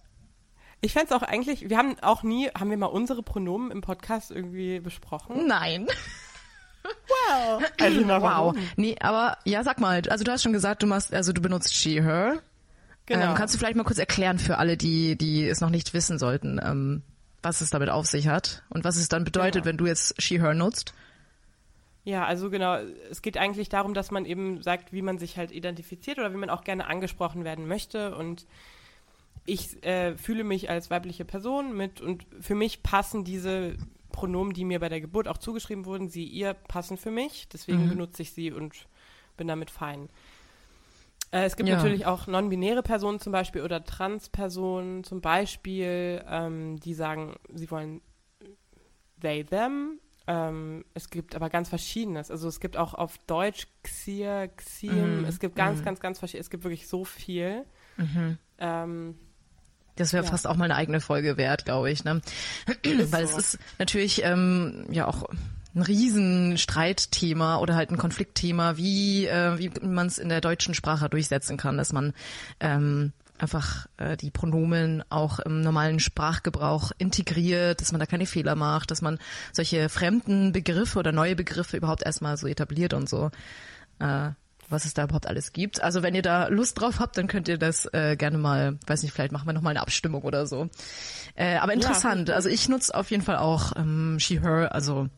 Ich 0.80 0.92
fände 0.92 1.06
es 1.06 1.12
auch 1.12 1.22
eigentlich, 1.22 1.70
wir 1.70 1.78
haben 1.78 1.96
auch 2.00 2.22
nie, 2.22 2.48
haben 2.48 2.68
wir 2.68 2.76
mal 2.76 2.86
unsere 2.86 3.22
Pronomen 3.22 3.70
im 3.70 3.80
Podcast 3.80 4.30
irgendwie 4.30 4.80
besprochen? 4.80 5.46
Nein. 5.46 5.86
Also, 7.80 8.00
na, 8.00 8.20
Wow. 8.20 8.56
Nee, 8.76 8.96
aber 9.00 9.38
ja, 9.44 9.62
sag 9.62 9.80
mal, 9.80 10.02
also 10.08 10.24
du 10.24 10.32
hast 10.32 10.42
schon 10.42 10.52
gesagt, 10.52 10.82
du 10.82 10.86
machst, 10.86 11.12
also 11.12 11.32
du 11.32 11.40
benutzt 11.40 11.74
she, 11.74 12.02
her. 12.02 12.40
Genau. 13.06 13.30
Ähm, 13.30 13.34
kannst 13.34 13.54
du 13.54 13.58
vielleicht 13.58 13.76
mal 13.76 13.84
kurz 13.84 13.98
erklären 13.98 14.38
für 14.38 14.58
alle, 14.58 14.76
die, 14.76 15.16
die 15.16 15.46
es 15.46 15.60
noch 15.60 15.70
nicht 15.70 15.92
wissen 15.94 16.18
sollten, 16.18 16.58
ähm, 16.64 17.02
was 17.42 17.60
es 17.60 17.70
damit 17.70 17.90
auf 17.90 18.06
sich 18.06 18.28
hat 18.28 18.62
und 18.70 18.84
was 18.84 18.96
es 18.96 19.08
dann 19.08 19.24
bedeutet, 19.24 19.54
Genau. 19.54 19.66
wenn 19.66 19.76
du 19.76 19.86
jetzt 19.86 20.20
she, 20.22 20.40
her 20.40 20.54
nutzt? 20.54 20.94
Ja, 22.04 22.24
also 22.26 22.50
genau, 22.50 22.76
es 23.10 23.22
geht 23.22 23.38
eigentlich 23.38 23.70
darum, 23.70 23.94
dass 23.94 24.10
man 24.10 24.26
eben 24.26 24.62
sagt, 24.62 24.92
wie 24.92 25.02
man 25.02 25.18
sich 25.18 25.38
halt 25.38 25.52
identifiziert 25.52 26.18
oder 26.18 26.32
wie 26.32 26.38
man 26.38 26.50
auch 26.50 26.64
gerne 26.64 26.86
angesprochen 26.86 27.44
werden 27.44 27.66
möchte. 27.66 28.14
Und 28.14 28.46
ich 29.46 29.82
äh, 29.84 30.16
fühle 30.16 30.44
mich 30.44 30.68
als 30.68 30.90
weibliche 30.90 31.24
Person 31.24 31.76
mit 31.76 32.00
und 32.00 32.26
für 32.40 32.54
mich 32.54 32.82
passen 32.82 33.24
diese 33.24 33.74
Pronomen, 34.14 34.52
die 34.54 34.64
mir 34.64 34.78
bei 34.78 34.88
der 34.88 35.00
Geburt 35.00 35.26
auch 35.28 35.38
zugeschrieben 35.38 35.84
wurden, 35.84 36.08
sie, 36.08 36.24
ihr, 36.24 36.54
passen 36.54 36.96
für 36.96 37.10
mich. 37.10 37.48
Deswegen 37.48 37.88
benutze 37.88 38.22
ich 38.22 38.32
sie 38.32 38.52
und 38.52 38.86
bin 39.36 39.48
damit 39.48 39.70
fein. 39.70 40.08
Äh, 41.32 41.44
es 41.46 41.56
gibt 41.56 41.68
Ja. 41.68 41.76
natürlich 41.76 42.06
auch 42.06 42.28
non-binäre 42.28 42.82
Personen 42.84 43.18
zum 43.18 43.32
Beispiel 43.32 43.62
oder 43.62 43.84
Trans-Personen 43.84 45.02
zum 45.02 45.20
Beispiel, 45.20 46.24
ähm, 46.28 46.78
die 46.78 46.94
sagen, 46.94 47.34
sie 47.52 47.68
wollen 47.72 48.00
they, 49.20 49.42
them. 49.44 49.98
Ähm, 50.26 50.84
es 50.94 51.10
gibt 51.10 51.34
aber 51.34 51.50
ganz 51.50 51.68
Verschiedenes. 51.68 52.30
Also 52.30 52.46
es 52.48 52.60
gibt 52.60 52.76
auch 52.76 52.94
auf 52.94 53.18
Deutsch 53.26 53.66
Xier, 53.82 54.48
Xiem. 54.56 55.24
Es 55.26 55.38
gibt 55.40 55.56
ganz, 55.56 55.82
ganz, 55.82 56.00
ganz 56.00 56.18
verschiedene. 56.20 56.40
Es 56.42 56.50
gibt 56.50 56.62
wirklich 56.64 56.86
so 56.88 57.04
viel. 57.04 57.64
Ähm, 58.58 59.18
Das 59.96 60.12
wäre 60.12 60.24
Ja. 60.24 60.30
fast 60.30 60.46
auch 60.46 60.56
mal 60.56 60.64
eine 60.64 60.76
eigene 60.76 61.00
Folge 61.00 61.36
wert, 61.36 61.64
glaube 61.64 61.90
ich. 61.90 62.04
Ne? 62.04 62.20
Weil 63.10 63.24
es 63.24 63.32
so. 63.32 63.38
ist 63.38 63.58
natürlich 63.78 64.22
ähm, 64.24 64.86
ja 64.90 65.06
auch 65.06 65.24
ein 65.74 65.82
Riesenstreitthema 65.82 67.58
oder 67.58 67.74
halt 67.74 67.90
ein 67.90 67.98
Konfliktthema, 67.98 68.76
wie, 68.76 69.26
äh, 69.26 69.58
wie 69.58 69.70
man 69.86 70.06
es 70.06 70.18
in 70.18 70.28
der 70.28 70.40
deutschen 70.40 70.74
Sprache 70.74 71.08
durchsetzen 71.08 71.56
kann, 71.56 71.76
dass 71.76 71.92
man 71.92 72.12
ähm, 72.60 73.12
einfach 73.38 73.86
äh, 73.96 74.16
die 74.16 74.30
Pronomen 74.30 75.02
auch 75.10 75.40
im 75.40 75.60
normalen 75.62 75.98
Sprachgebrauch 75.98 76.92
integriert, 76.98 77.80
dass 77.80 77.90
man 77.92 77.98
da 77.98 78.06
keine 78.06 78.26
Fehler 78.26 78.54
macht, 78.54 78.90
dass 78.90 79.02
man 79.02 79.18
solche 79.52 79.88
fremden 79.88 80.52
Begriffe 80.52 80.98
oder 80.98 81.10
neue 81.12 81.34
Begriffe 81.34 81.76
überhaupt 81.76 82.04
erstmal 82.04 82.36
so 82.36 82.46
etabliert 82.46 82.94
und 82.94 83.08
so. 83.08 83.30
Äh, 83.98 84.30
was 84.68 84.84
es 84.84 84.94
da 84.94 85.04
überhaupt 85.04 85.26
alles 85.26 85.52
gibt. 85.52 85.82
Also 85.82 86.02
wenn 86.02 86.14
ihr 86.14 86.22
da 86.22 86.48
Lust 86.48 86.80
drauf 86.80 87.00
habt, 87.00 87.18
dann 87.18 87.26
könnt 87.26 87.48
ihr 87.48 87.58
das 87.58 87.86
äh, 87.92 88.16
gerne 88.16 88.38
mal, 88.38 88.78
weiß 88.86 89.02
nicht, 89.02 89.12
vielleicht 89.12 89.32
machen 89.32 89.46
wir 89.46 89.52
noch 89.52 89.62
mal 89.62 89.70
eine 89.70 89.80
Abstimmung 89.80 90.22
oder 90.22 90.46
so. 90.46 90.68
Äh, 91.34 91.56
aber 91.56 91.72
interessant. 91.72 92.28
Ja. 92.28 92.34
Also 92.34 92.48
ich 92.48 92.68
nutze 92.68 92.94
auf 92.94 93.10
jeden 93.10 93.22
Fall 93.22 93.36
auch 93.36 93.72
ähm, 93.76 94.18
She 94.20 94.40
Her, 94.40 94.74
also 94.74 95.08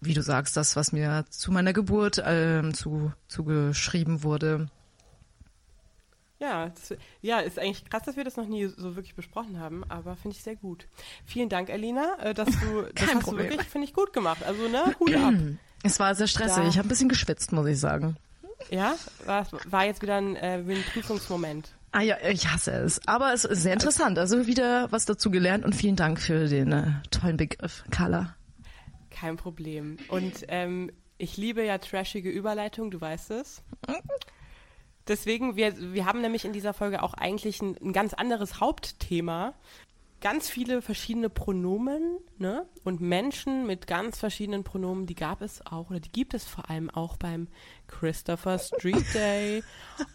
wie 0.00 0.14
du 0.14 0.22
sagst, 0.22 0.56
das, 0.56 0.76
was 0.76 0.92
mir 0.92 1.24
zu 1.30 1.52
meiner 1.52 1.72
Geburt 1.72 2.22
ähm, 2.24 2.74
zu 2.74 3.12
zugeschrieben 3.28 4.22
wurde. 4.22 4.68
Ja, 6.38 6.68
das, 6.68 6.94
ja, 7.22 7.40
ist 7.40 7.58
eigentlich 7.58 7.88
krass, 7.88 8.02
dass 8.02 8.16
wir 8.16 8.24
das 8.24 8.36
noch 8.36 8.46
nie 8.46 8.66
so 8.66 8.94
wirklich 8.94 9.14
besprochen 9.14 9.58
haben, 9.58 9.84
aber 9.88 10.16
finde 10.16 10.36
ich 10.36 10.42
sehr 10.42 10.56
gut. 10.56 10.86
Vielen 11.24 11.48
Dank, 11.48 11.70
Elina, 11.70 12.18
äh, 12.20 12.34
dass 12.34 12.48
du 12.48 12.82
das 12.94 13.14
hast 13.14 13.26
du 13.26 13.38
wirklich, 13.38 13.62
finde 13.62 13.86
ich, 13.86 13.94
gut 13.94 14.12
gemacht. 14.12 14.42
Also, 14.44 14.68
ne, 14.68 14.94
Hut 15.00 15.14
ab. 15.14 15.34
Es 15.82 16.00
war 16.00 16.14
sehr 16.14 16.26
stressig. 16.26 16.62
Da. 16.62 16.68
Ich 16.68 16.78
habe 16.78 16.86
ein 16.86 16.88
bisschen 16.88 17.08
geschwitzt, 17.08 17.52
muss 17.52 17.66
ich 17.66 17.78
sagen. 17.78 18.16
Ja, 18.70 18.96
war, 19.24 19.46
war 19.66 19.84
jetzt 19.84 20.02
wieder 20.02 20.16
ein, 20.16 20.36
äh, 20.36 20.62
ein 20.66 20.84
Prüfungsmoment. 20.92 21.70
Ah 21.92 22.00
ja, 22.00 22.16
ich 22.28 22.48
hasse 22.48 22.72
es. 22.72 23.00
Aber 23.06 23.32
es 23.32 23.44
ist 23.44 23.62
sehr 23.62 23.72
interessant. 23.72 24.18
Also 24.18 24.46
wieder 24.46 24.90
was 24.90 25.04
dazu 25.04 25.30
gelernt 25.30 25.64
und 25.64 25.74
vielen 25.74 25.96
Dank 25.96 26.20
für 26.20 26.48
den 26.48 26.72
äh, 26.72 26.92
tollen 27.10 27.36
Begriff, 27.36 27.84
Carla. 27.90 28.34
Kein 29.10 29.36
Problem. 29.36 29.96
Und 30.08 30.44
ähm, 30.48 30.90
ich 31.18 31.36
liebe 31.36 31.64
ja 31.64 31.78
trashige 31.78 32.30
Überleitung, 32.30 32.90
du 32.90 33.00
weißt 33.00 33.30
es. 33.30 33.62
Deswegen, 35.08 35.56
wir, 35.56 35.94
wir 35.94 36.04
haben 36.04 36.20
nämlich 36.20 36.44
in 36.44 36.52
dieser 36.52 36.74
Folge 36.74 37.02
auch 37.02 37.14
eigentlich 37.14 37.62
ein, 37.62 37.76
ein 37.80 37.92
ganz 37.92 38.12
anderes 38.12 38.60
Hauptthema 38.60 39.54
ganz 40.26 40.50
viele 40.50 40.82
verschiedene 40.82 41.30
Pronomen 41.30 42.18
ne? 42.38 42.66
und 42.82 43.00
Menschen 43.00 43.64
mit 43.64 43.86
ganz 43.86 44.18
verschiedenen 44.18 44.64
Pronomen, 44.64 45.06
die 45.06 45.14
gab 45.14 45.40
es 45.40 45.64
auch 45.64 45.88
oder 45.90 46.00
die 46.00 46.10
gibt 46.10 46.34
es 46.34 46.42
vor 46.42 46.68
allem 46.68 46.90
auch 46.90 47.16
beim 47.16 47.46
Christopher 47.86 48.58
Street 48.58 49.06
Day. 49.14 49.62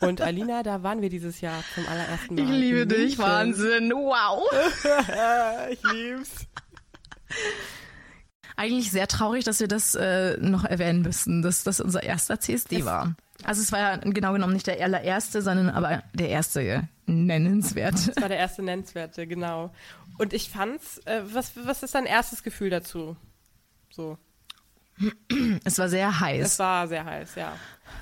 und 0.02 0.20
Alina, 0.20 0.64
da 0.64 0.84
waren 0.84 1.02
wir 1.02 1.08
dieses 1.08 1.40
Jahr 1.40 1.64
zum 1.76 1.88
allerersten 1.88 2.36
Mal. 2.36 2.44
Ich 2.44 2.50
liebe 2.50 2.88
dich, 2.88 3.20
Wahnsinn, 3.20 3.90
wow. 3.92 4.44
ich 5.72 5.82
lieb's. 5.94 6.46
Eigentlich 8.58 8.92
sehr 8.92 9.08
traurig, 9.08 9.46
dass 9.46 9.62
wir 9.62 9.70
das 9.70 9.96
äh, 9.96 10.36
noch 10.42 10.66
erwähnen 10.66 11.04
müssen, 11.04 11.42
dass 11.42 11.64
das 11.64 11.80
unser 11.80 12.04
erster 12.04 12.38
CSD 12.38 12.80
es 12.80 12.86
war. 12.86 13.16
Also 13.44 13.62
es 13.62 13.72
war 13.72 13.80
ja 13.80 13.96
genau 13.96 14.34
genommen 14.34 14.54
nicht 14.54 14.68
der 14.68 14.84
allererste, 14.84 15.42
sondern 15.42 15.70
aber 15.70 16.04
der 16.14 16.28
erste 16.28 16.90
nennenswerte. 17.06 18.12
Das 18.14 18.22
war 18.22 18.30
der 18.30 18.38
erste 18.38 18.64
nennenswerte, 18.64 19.28
genau. 19.28 19.72
Und 20.22 20.34
ich 20.34 20.52
fand's, 20.52 21.00
äh, 21.06 21.24
was, 21.34 21.54
was 21.56 21.82
ist 21.82 21.96
dein 21.96 22.06
erstes 22.06 22.44
Gefühl 22.44 22.70
dazu? 22.70 23.18
So. 23.90 24.20
Es 25.66 25.80
war 25.80 25.90
sehr 25.90 26.20
heiß. 26.20 26.46
Es 26.46 26.60
war 26.60 26.88
sehr 26.88 27.04
heiß, 27.06 27.34
ja. 27.34 27.54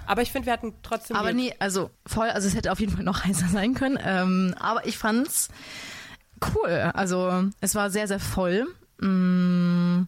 Aber 0.05 0.21
ich 0.21 0.29
finde, 0.29 0.47
wir 0.47 0.51
hatten 0.51 0.73
trotzdem. 0.83 1.15
Aber 1.15 1.31
Glück. 1.31 1.45
nee, 1.45 1.55
also 1.59 1.91
voll, 2.05 2.27
also 2.27 2.45
es 2.49 2.55
hätte 2.55 2.73
auf 2.73 2.81
jeden 2.81 2.93
Fall 2.93 3.05
noch 3.05 3.23
heißer 3.25 3.47
sein 3.47 3.73
können. 3.73 3.97
Ähm, 4.03 4.53
aber 4.59 4.85
ich 4.85 4.97
fand's 4.97 5.47
cool. 6.53 6.91
Also 6.93 7.45
es 7.61 7.73
war 7.73 7.89
sehr, 7.89 8.09
sehr 8.09 8.19
voll. 8.19 8.67
Mm, 8.99 10.03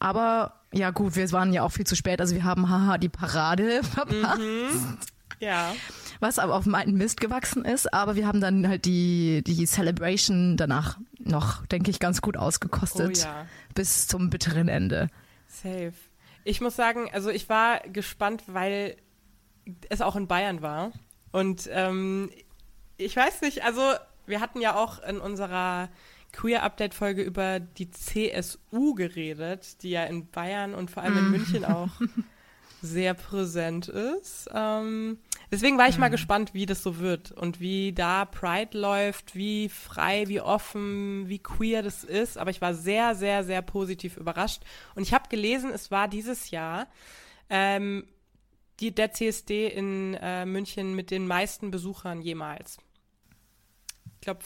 aber 0.00 0.52
ja, 0.74 0.90
gut, 0.90 1.16
wir 1.16 1.32
waren 1.32 1.54
ja 1.54 1.62
auch 1.62 1.72
viel 1.72 1.86
zu 1.86 1.96
spät. 1.96 2.20
Also 2.20 2.34
wir 2.34 2.44
haben 2.44 2.68
haha 2.68 2.98
die 2.98 3.08
Parade 3.08 3.82
verpasst. 3.84 4.38
Mhm. 4.38 4.98
Ja. 5.40 5.74
Was 6.20 6.38
aber 6.38 6.56
auf 6.56 6.66
meinen 6.66 6.98
Mist 6.98 7.22
gewachsen 7.22 7.64
ist. 7.64 7.94
Aber 7.94 8.16
wir 8.16 8.26
haben 8.26 8.42
dann 8.42 8.68
halt 8.68 8.84
die, 8.84 9.42
die 9.46 9.64
Celebration 9.64 10.58
danach 10.58 10.98
noch, 11.28 11.66
denke 11.66 11.90
ich, 11.90 12.00
ganz 12.00 12.20
gut 12.20 12.36
ausgekostet. 12.36 13.18
Oh, 13.18 13.28
ja. 13.28 13.46
Bis 13.74 14.06
zum 14.06 14.30
bitteren 14.30 14.68
Ende. 14.68 15.08
Safe. 15.46 15.92
Ich 16.44 16.60
muss 16.60 16.76
sagen, 16.76 17.10
also 17.12 17.30
ich 17.30 17.48
war 17.48 17.80
gespannt, 17.80 18.44
weil 18.46 18.96
es 19.88 20.00
auch 20.00 20.16
in 20.16 20.26
Bayern 20.26 20.62
war. 20.62 20.92
Und 21.30 21.68
ähm, 21.72 22.30
ich 22.96 23.14
weiß 23.16 23.42
nicht, 23.42 23.64
also 23.64 23.82
wir 24.26 24.40
hatten 24.40 24.60
ja 24.60 24.76
auch 24.76 25.02
in 25.02 25.18
unserer 25.18 25.88
Queer 26.32 26.62
Update 26.62 26.94
Folge 26.94 27.22
über 27.22 27.60
die 27.60 27.90
CSU 27.90 28.94
geredet, 28.94 29.82
die 29.82 29.90
ja 29.90 30.04
in 30.04 30.30
Bayern 30.30 30.74
und 30.74 30.90
vor 30.90 31.02
allem 31.02 31.18
in 31.18 31.28
mm. 31.28 31.30
München 31.30 31.64
auch 31.64 31.90
sehr 32.82 33.14
präsent 33.14 33.88
ist. 33.88 34.48
Ähm, 34.52 35.18
deswegen 35.50 35.78
war 35.78 35.88
ich 35.88 35.98
mal 35.98 36.08
mm. 36.08 36.12
gespannt, 36.12 36.54
wie 36.54 36.66
das 36.66 36.82
so 36.82 36.98
wird 36.98 37.32
und 37.32 37.60
wie 37.60 37.92
da 37.92 38.24
Pride 38.24 38.78
läuft, 38.78 39.34
wie 39.34 39.68
frei, 39.68 40.28
wie 40.28 40.40
offen, 40.40 41.28
wie 41.28 41.38
queer 41.38 41.82
das 41.82 42.04
ist. 42.04 42.38
Aber 42.38 42.50
ich 42.50 42.60
war 42.60 42.74
sehr, 42.74 43.14
sehr, 43.14 43.44
sehr 43.44 43.62
positiv 43.62 44.16
überrascht. 44.16 44.62
Und 44.94 45.02
ich 45.02 45.12
habe 45.14 45.28
gelesen, 45.28 45.70
es 45.70 45.90
war 45.90 46.08
dieses 46.08 46.50
Jahr 46.50 46.86
ähm, 47.50 48.06
die, 48.80 48.94
der 48.94 49.12
CSD 49.12 49.68
in 49.68 50.14
äh, 50.14 50.46
München 50.46 50.94
mit 50.94 51.10
den 51.10 51.26
meisten 51.26 51.70
Besuchern 51.70 52.22
jemals. 52.22 52.78
Ich 54.14 54.20
glaube, 54.22 54.40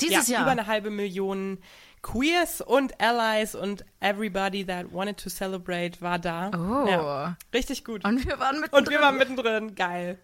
dieses 0.00 0.28
ja, 0.28 0.34
Jahr. 0.34 0.42
Über 0.42 0.52
eine 0.52 0.66
halbe 0.66 0.90
Million 0.90 1.58
Queers 2.04 2.60
und 2.60 3.00
Allies 3.00 3.54
und 3.54 3.82
everybody 4.00 4.64
that 4.66 4.92
wanted 4.92 5.16
to 5.16 5.30
celebrate 5.30 6.02
war 6.02 6.18
da. 6.18 6.50
Oh. 6.54 6.86
Ja, 6.86 7.36
richtig 7.52 7.82
gut. 7.82 8.04
Und 8.04 8.26
wir 8.26 8.38
waren 8.38 8.60
mittendrin. 8.60 8.78
Und 8.78 8.90
wir 8.90 9.00
waren 9.00 9.16
mittendrin. 9.16 9.74
Geil. 9.74 10.18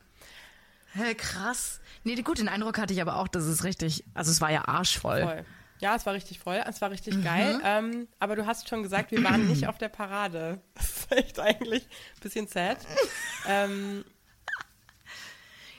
Hä, 0.92 1.14
krass. 1.14 1.80
Nee, 2.04 2.16
gut, 2.16 2.38
den 2.38 2.48
Eindruck 2.48 2.78
hatte 2.78 2.92
ich 2.92 3.00
aber 3.00 3.16
auch, 3.16 3.28
dass 3.28 3.44
es 3.44 3.64
richtig, 3.64 4.04
also 4.12 4.30
es 4.30 4.42
war 4.42 4.50
ja 4.50 4.68
arschvoll. 4.68 5.22
Voll. 5.22 5.44
Ja, 5.80 5.96
es 5.96 6.04
war 6.04 6.12
richtig 6.12 6.38
voll, 6.38 6.62
es 6.68 6.82
war 6.82 6.90
richtig 6.90 7.14
mhm. 7.14 7.24
geil. 7.24 7.60
Ähm, 7.64 8.08
aber 8.18 8.36
du 8.36 8.44
hast 8.44 8.68
schon 8.68 8.82
gesagt, 8.82 9.10
wir 9.10 9.24
waren 9.24 9.48
nicht 9.48 9.66
auf 9.66 9.78
der 9.78 9.88
Parade. 9.88 10.60
Das 10.74 10.90
ist 10.90 11.12
echt 11.12 11.40
eigentlich 11.40 11.84
ein 11.84 12.20
bisschen 12.20 12.46
sad. 12.46 12.78
ähm, 13.48 14.04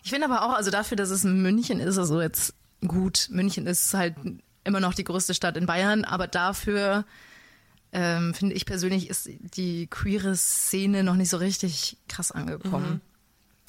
ich 0.04 0.10
finde 0.10 0.26
aber 0.26 0.44
auch, 0.44 0.54
also 0.54 0.72
dafür, 0.72 0.98
dass 0.98 1.12
es 1.12 1.24
in 1.24 1.44
München 1.44 1.80
ist, 1.80 2.00
also 2.00 2.20
jetzt 2.20 2.56
gut, 2.86 3.28
München 3.30 3.68
ist 3.68 3.94
halt 3.94 4.16
immer 4.64 4.80
noch 4.80 4.94
die 4.94 5.04
größte 5.04 5.34
Stadt 5.34 5.58
in 5.58 5.66
Bayern, 5.66 6.04
aber 6.04 6.28
dafür 6.28 7.06
ähm, 7.94 8.34
finde 8.34 8.56
ich 8.56 8.66
persönlich 8.66 9.10
ist 9.10 9.30
die 9.56 9.88
queere 9.88 10.36
Szene 10.36 11.04
noch 11.04 11.16
nicht 11.16 11.30
so 11.30 11.38
richtig 11.38 11.98
krass 12.08 12.32
angekommen. 12.32 12.90
Mhm. 12.94 13.02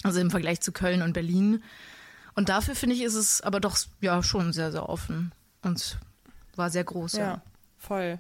Also 0.05 0.21
im 0.21 0.31
Vergleich 0.31 0.61
zu 0.61 0.73
Köln 0.73 1.03
und 1.03 1.13
Berlin. 1.13 1.63
Und 2.35 2.49
dafür 2.49 2.75
finde 2.75 2.97
ich 2.97 3.03
ist 3.03 3.15
es 3.15 3.41
aber 3.41 3.61
doch 3.61 3.77
ja 4.01 4.23
schon 4.23 4.53
sehr, 4.53 4.73
sehr 4.73 4.89
offen 4.89 5.33
und 5.63 5.99
war 6.57 6.71
sehr 6.71 6.85
groß. 6.85 7.15
Ja, 7.15 7.21
ja. 7.21 7.43
voll. 7.79 8.19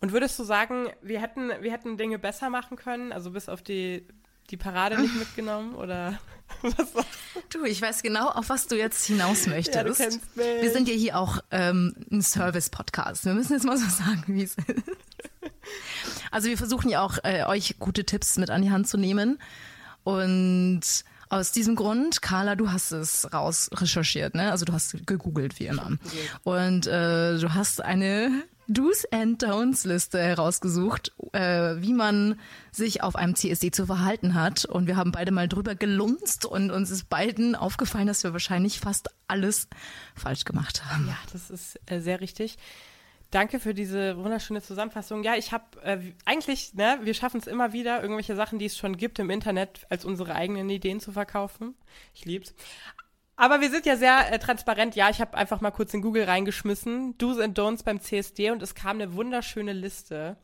Und 0.00 0.12
würdest 0.12 0.38
du 0.38 0.44
sagen, 0.44 0.88
wir 1.02 1.20
hätten, 1.20 1.50
wir 1.60 1.72
hätten 1.72 1.96
Dinge 1.96 2.18
besser 2.18 2.50
machen 2.50 2.76
können, 2.76 3.12
also 3.12 3.30
bis 3.30 3.48
auf 3.48 3.62
die 3.62 4.06
die 4.50 4.56
Parade 4.56 5.00
nicht 5.00 5.14
mitgenommen 5.14 5.74
oder 5.74 6.18
was 6.62 6.94
war's? 6.94 7.06
Du, 7.50 7.64
ich 7.64 7.80
weiß 7.80 8.02
genau, 8.02 8.28
auf 8.28 8.48
was 8.48 8.66
du 8.66 8.76
jetzt 8.76 9.04
hinaus 9.06 9.46
möchtest. 9.46 9.76
Ja, 9.76 9.84
du 9.84 9.94
kennst 9.94 10.36
mich. 10.36 10.46
Wir 10.62 10.70
sind 10.72 10.88
ja 10.88 10.94
hier 10.94 11.18
auch 11.18 11.38
ähm, 11.50 11.94
ein 12.10 12.22
Service-Podcast. 12.22 13.24
Wir 13.24 13.34
müssen 13.34 13.52
jetzt 13.54 13.64
mal 13.64 13.76
so 13.76 13.88
sagen, 13.88 14.24
wie 14.26 14.42
es 14.42 14.54
ist. 14.56 14.82
Also 16.30 16.48
wir 16.48 16.58
versuchen 16.58 16.90
ja 16.90 17.02
auch, 17.02 17.18
äh, 17.22 17.44
euch 17.44 17.76
gute 17.78 18.04
Tipps 18.04 18.36
mit 18.36 18.50
an 18.50 18.62
die 18.62 18.70
Hand 18.70 18.88
zu 18.88 18.96
nehmen. 18.96 19.38
Und 20.02 20.82
aus 21.28 21.52
diesem 21.52 21.74
Grund, 21.74 22.22
Carla, 22.22 22.54
du 22.54 22.70
hast 22.70 22.92
es 22.92 23.32
raus 23.32 23.70
recherchiert, 23.72 24.34
ne? 24.34 24.50
Also 24.50 24.64
du 24.64 24.72
hast 24.72 25.06
gegoogelt 25.06 25.58
wie 25.58 25.66
immer. 25.66 25.96
Und 26.42 26.86
äh, 26.86 27.38
du 27.38 27.54
hast 27.54 27.82
eine 27.82 28.44
Do's 28.68 29.04
and 29.10 29.42
Don'ts 29.42 29.86
Liste 29.86 30.18
herausgesucht, 30.18 31.12
äh, 31.32 31.76
wie 31.78 31.92
man 31.92 32.38
sich 32.72 33.02
auf 33.02 33.16
einem 33.16 33.34
CSD 33.34 33.70
zu 33.70 33.86
verhalten 33.86 34.34
hat. 34.34 34.64
Und 34.64 34.86
wir 34.86 34.96
haben 34.96 35.12
beide 35.12 35.32
mal 35.32 35.48
drüber 35.48 35.74
gelunzt 35.74 36.46
und 36.46 36.70
uns 36.70 36.90
ist 36.90 37.08
beiden 37.08 37.54
aufgefallen, 37.54 38.06
dass 38.06 38.24
wir 38.24 38.32
wahrscheinlich 38.32 38.80
fast 38.80 39.08
alles 39.28 39.68
falsch 40.14 40.44
gemacht 40.44 40.84
haben. 40.84 41.06
Ja, 41.08 41.16
das 41.32 41.50
ist 41.50 41.80
äh, 41.86 42.00
sehr 42.00 42.20
richtig. 42.20 42.56
Danke 43.30 43.58
für 43.58 43.74
diese 43.74 44.16
wunderschöne 44.16 44.62
Zusammenfassung. 44.62 45.24
Ja, 45.24 45.34
ich 45.34 45.50
habe 45.50 45.64
äh, 45.82 45.98
eigentlich, 46.24 46.74
ne, 46.74 47.00
wir 47.02 47.14
schaffen 47.14 47.40
es 47.40 47.48
immer 47.48 47.72
wieder, 47.72 48.00
irgendwelche 48.00 48.36
Sachen, 48.36 48.60
die 48.60 48.66
es 48.66 48.76
schon 48.76 48.96
gibt 48.96 49.18
im 49.18 49.28
Internet, 49.28 49.86
als 49.90 50.04
unsere 50.04 50.36
eigenen 50.36 50.70
Ideen 50.70 51.00
zu 51.00 51.10
verkaufen. 51.10 51.74
Ich 52.14 52.24
lieb's. 52.24 52.54
Aber 53.36 53.60
wir 53.60 53.70
sind 53.70 53.86
ja 53.86 53.96
sehr 53.96 54.32
äh, 54.32 54.38
transparent. 54.38 54.94
Ja, 54.94 55.10
ich 55.10 55.20
habe 55.20 55.36
einfach 55.36 55.60
mal 55.60 55.70
kurz 55.70 55.92
in 55.94 56.02
Google 56.02 56.24
reingeschmissen, 56.24 57.18
Do's 57.18 57.38
and 57.38 57.58
Don'ts 57.58 57.84
beim 57.84 58.00
CSD 58.00 58.50
und 58.50 58.62
es 58.62 58.74
kam 58.74 59.00
eine 59.00 59.14
wunderschöne 59.14 59.72
Liste. 59.72 60.36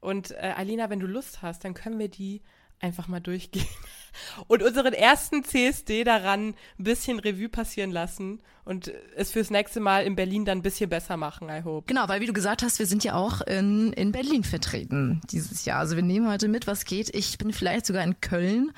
Und 0.00 0.32
äh, 0.32 0.52
Alina, 0.56 0.90
wenn 0.90 1.00
du 1.00 1.06
Lust 1.06 1.42
hast, 1.42 1.64
dann 1.64 1.74
können 1.74 1.98
wir 1.98 2.08
die 2.08 2.42
einfach 2.80 3.08
mal 3.08 3.20
durchgehen 3.20 3.66
und 4.48 4.62
unseren 4.62 4.92
ersten 4.92 5.44
CSD 5.44 6.04
daran 6.04 6.48
ein 6.78 6.84
bisschen 6.84 7.18
Revue 7.18 7.48
passieren 7.48 7.90
lassen 7.90 8.40
und 8.64 8.92
es 9.16 9.32
fürs 9.32 9.50
nächste 9.50 9.80
Mal 9.80 10.04
in 10.04 10.14
Berlin 10.14 10.44
dann 10.44 10.58
ein 10.58 10.62
bisschen 10.62 10.90
besser 10.90 11.16
machen, 11.16 11.48
I 11.48 11.62
hope. 11.64 11.86
Genau, 11.86 12.06
weil 12.08 12.20
wie 12.20 12.26
du 12.26 12.32
gesagt 12.32 12.62
hast, 12.62 12.78
wir 12.78 12.86
sind 12.86 13.02
ja 13.04 13.14
auch 13.14 13.40
in, 13.40 13.92
in 13.94 14.12
Berlin 14.12 14.44
vertreten 14.44 15.20
dieses 15.30 15.64
Jahr. 15.64 15.78
Also 15.78 15.96
wir 15.96 16.02
nehmen 16.02 16.28
heute 16.28 16.48
mit, 16.48 16.66
was 16.66 16.84
geht. 16.84 17.14
Ich 17.14 17.38
bin 17.38 17.52
vielleicht 17.52 17.86
sogar 17.86 18.04
in 18.04 18.20
Köln. 18.20 18.72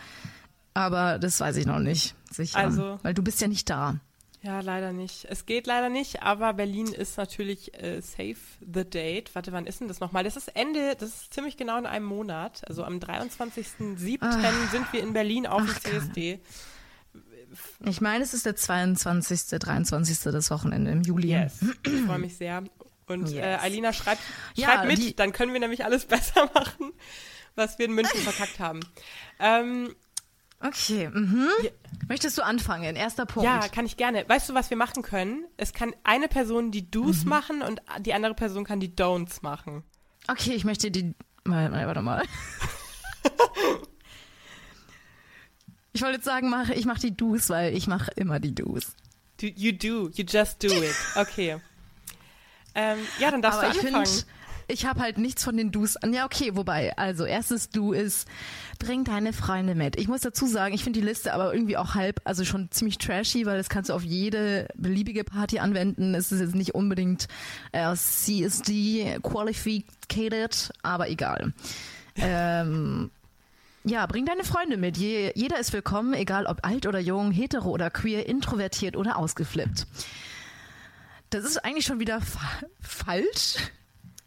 Aber 0.75 1.19
das 1.19 1.41
weiß 1.41 1.57
ich 1.57 1.67
noch 1.67 1.79
nicht 1.81 2.15
sicher. 2.31 2.59
Also, 2.59 2.99
weil 3.03 3.15
du 3.15 3.23
bist 3.23 3.41
ja 3.41 3.49
nicht 3.49 3.69
da. 3.69 3.97
Ja, 4.43 4.61
leider 4.61 4.93
nicht. 4.93 5.27
Es 5.29 5.47
geht 5.47 5.67
leider 5.67 5.89
nicht, 5.89 6.23
aber 6.23 6.55
Berlin 6.55 6.87
ist 6.87 7.17
natürlich 7.17 7.75
äh, 7.75 8.01
safe 8.01 8.37
the 8.61 8.89
date. 8.89 9.35
Warte, 9.35 9.53
wann 9.53 9.67
ist 9.67 9.81
denn 9.81 9.89
das 9.89 9.99
nochmal? 9.99 10.23
Das 10.23 10.37
ist 10.37 10.49
Ende, 10.55 10.95
das 10.95 11.09
ist 11.09 11.35
ziemlich 11.35 11.57
genau 11.57 11.77
in 11.77 11.87
einem 11.87 12.07
Monat. 12.07 12.63
Also 12.69 12.85
am 12.85 12.99
23.07. 12.99 14.19
Ah. 14.21 14.69
sind 14.71 14.93
wir 14.93 15.03
in 15.03 15.13
Berlin 15.13 15.47
auf 15.49 15.63
dem 15.63 15.71
Ach, 15.75 15.81
CSD. 15.81 16.41
Ich 17.85 18.01
meine, 18.01 18.23
es 18.23 18.33
ist 18.33 18.47
der 18.47 18.55
22., 18.55 19.59
23. 19.59 20.21
das 20.33 20.51
Wochenende 20.51 20.93
im 20.93 21.03
Juli. 21.03 21.31
Yes. 21.31 21.59
Ich 21.85 22.03
freue 22.03 22.19
mich 22.19 22.37
sehr. 22.37 22.63
Und 23.07 23.33
äh, 23.33 23.37
Yes. 23.55 23.63
Eilina 23.63 23.93
schreibt, 23.93 24.21
Ja, 24.55 24.69
schreibt 24.69 24.87
mit, 24.87 25.19
dann 25.19 25.33
können 25.33 25.53
wir 25.53 25.61
nämlich 25.61 25.85
alles 25.85 26.05
besser 26.07 26.49
machen, 26.55 26.93
was 27.57 27.79
wir 27.79 27.87
in 27.87 27.93
München 27.93 28.21
verkackt 28.21 28.61
haben. 28.61 28.81
Ähm, 29.41 29.95
Okay, 30.61 31.09
mhm. 31.09 31.49
Möchtest 32.09 32.37
du 32.37 32.43
anfangen? 32.43 32.97
Erster 32.97 33.27
Punkt. 33.27 33.45
ja, 33.45 33.69
kann 33.69 33.87
ich 33.87 33.97
gerne. 33.97 34.25
Weißt 34.29 34.49
du, 34.49 34.55
was 34.55 34.71
wir 34.71 34.77
machen 34.77 35.03
können? 35.03 35.45
Es 35.57 35.73
kann 35.73 35.95
eine 36.03 36.27
Person 36.29 36.73
die 36.73 36.91
Do's 36.91 37.23
Mhm. 37.25 37.29
machen 37.29 37.63
und 37.63 37.81
die 38.01 38.13
andere 38.13 38.35
Person 38.35 38.65
kann 38.65 38.81
die 38.81 38.89
Don'ts 38.95 39.39
machen. 39.43 39.85
Okay, 40.27 40.53
ich 40.55 40.65
möchte 40.65 40.91
die. 40.91 41.15
Mal, 41.45 41.71
mal, 41.71 41.87
warte 41.87 42.03
mal. 42.03 42.25
Ich 45.93 46.03
wollte 46.03 46.17
jetzt 46.17 46.27
sagen, 46.27 46.49
mach, 46.51 46.69
ich 46.71 46.85
mache 46.85 47.01
die 47.01 47.17
Do's, 47.17 47.49
weil 47.51 47.77
ich 47.77 47.87
mache 47.89 48.11
immer 48.15 48.39
die 48.39 48.55
Do's. 48.55 48.95
Do, 49.41 49.47
you 49.47 49.73
do, 49.73 50.09
you 50.15 50.25
just 50.29 50.63
do 50.63 50.69
it. 50.69 50.95
Okay. 51.17 51.61
ähm, 52.75 52.99
ja, 53.19 53.31
dann 53.31 53.43
darfst 53.43 53.61
Aber 53.61 53.73
du 53.73 53.79
ich 53.79 53.87
anfangen. 53.87 54.23
Ich 54.69 54.87
habe 54.87 55.01
halt 55.01 55.19
nichts 55.19 55.43
von 55.43 55.57
den 55.57 55.73
Do's 55.73 55.97
an. 55.97 56.13
Ja, 56.13 56.27
okay, 56.27 56.55
wobei, 56.55 56.97
also 56.97 57.25
erstes 57.25 57.71
Do 57.71 57.93
ist, 57.93 58.29
bring 58.79 59.03
deine 59.03 59.33
Freunde 59.33 59.75
mit. 59.75 59.99
Ich 59.99 60.09
muss 60.09 60.21
dazu 60.21 60.47
sagen, 60.47 60.75
ich 60.75 60.85
finde 60.85 61.01
die 61.01 61.07
Liste 61.07 61.33
aber 61.33 61.53
irgendwie 61.53 61.77
auch 61.79 61.95
halb, 61.95 62.21
also 62.25 62.45
schon 62.45 62.71
ziemlich 62.71 62.99
trashy, 62.99 63.47
weil 63.47 63.57
das 63.57 63.71
kannst 63.71 63.91
du 63.91 63.95
auf 63.95 64.03
jede 64.05 64.69
beliebige 64.77 65.25
Party 65.25 65.59
anwenden. 65.59 66.15
Es 66.15 66.31
ist 66.31 66.41
jetzt 66.41 66.55
nicht 66.55 66.75
unbedingt 66.75 67.29
äh, 67.73 67.95
CSD 67.95 69.19
qualified, 69.23 69.87
aber 70.83 71.09
egal. 71.09 71.53
Ähm, 72.17 73.11
ja, 73.85 74.05
bring 74.07 74.27
deine 74.27 74.45
Freunde 74.45 74.77
mit. 74.77 74.99
Je, 74.99 75.33
jeder 75.35 75.59
ist 75.59 75.73
willkommen, 75.73 76.13
egal 76.13 76.47
ob 76.47 76.67
alt 76.67 76.87
oder 76.87 76.99
jung, 76.99 77.31
hetero 77.31 77.71
oder 77.71 77.91
queer, 77.91 78.27
introvertiert 78.27 78.97
oder 78.97 79.17
ausgeflippt. 79.17 79.87
Das 81.31 81.45
ist 81.45 81.65
eigentlich 81.65 81.87
schon 81.87 82.01
wieder 82.01 82.21
fa 82.21 82.41
falsch. 82.81 83.57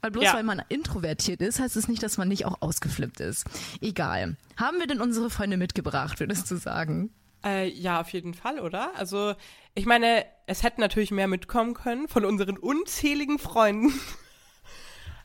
Weil 0.02 0.12
bloß 0.12 0.24
Ja. 0.24 0.34
weil 0.34 0.44
man 0.44 0.62
introvertiert 0.70 1.42
ist, 1.42 1.60
heißt 1.60 1.76
es 1.78 1.88
nicht, 1.88 2.02
dass 2.02 2.18
man 2.18 2.28
nicht 2.28 2.46
auch 2.46 2.62
ausgeflippt 2.62 3.20
ist. 3.20 3.46
Egal. 3.82 4.36
Haben 4.58 4.80
wir 4.80 4.88
denn 4.88 5.02
unsere 5.02 5.30
Freunde 5.30 5.58
mitgebracht, 5.58 6.20
würdest 6.20 6.50
du 6.50 6.56
sagen? 6.58 7.12
Äh, 7.44 7.70
ja, 7.70 8.02
auf 8.02 8.10
jeden 8.10 8.34
Fall, 8.34 8.60
oder? 8.60 8.92
Also, 8.98 9.34
ich 9.74 9.86
meine, 9.86 10.26
es 10.48 10.64
hätten 10.64 10.82
natürlich 10.82 11.12
mehr 11.12 11.28
mitkommen 11.28 11.74
können 11.74 12.08
von 12.08 12.26
unseren 12.26 12.58
unzähligen 12.58 13.40
Freunden. 13.40 13.94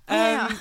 Ja. 0.08 0.48
ähm, 0.50 0.56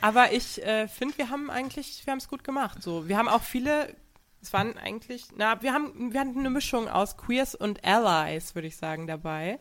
aber 0.00 0.32
ich 0.32 0.62
äh, 0.64 0.88
finde, 0.88 1.18
wir 1.18 1.28
haben 1.28 1.50
eigentlich, 1.50 2.00
wir 2.06 2.12
haben 2.12 2.18
es 2.18 2.28
gut 2.28 2.44
gemacht. 2.44 2.82
So, 2.82 3.08
wir 3.08 3.18
haben 3.18 3.28
auch 3.28 3.42
viele, 3.42 3.94
es 4.40 4.54
waren 4.54 4.78
eigentlich, 4.78 5.26
na, 5.36 5.60
wir 5.60 5.74
haben, 5.74 6.14
wir 6.14 6.20
hatten 6.20 6.38
eine 6.38 6.48
Mischung 6.48 6.88
aus 6.88 7.16
Queers 7.18 7.54
und 7.54 7.84
Allies, 7.84 8.54
würde 8.54 8.68
ich 8.68 8.76
sagen, 8.78 9.06
dabei. 9.06 9.60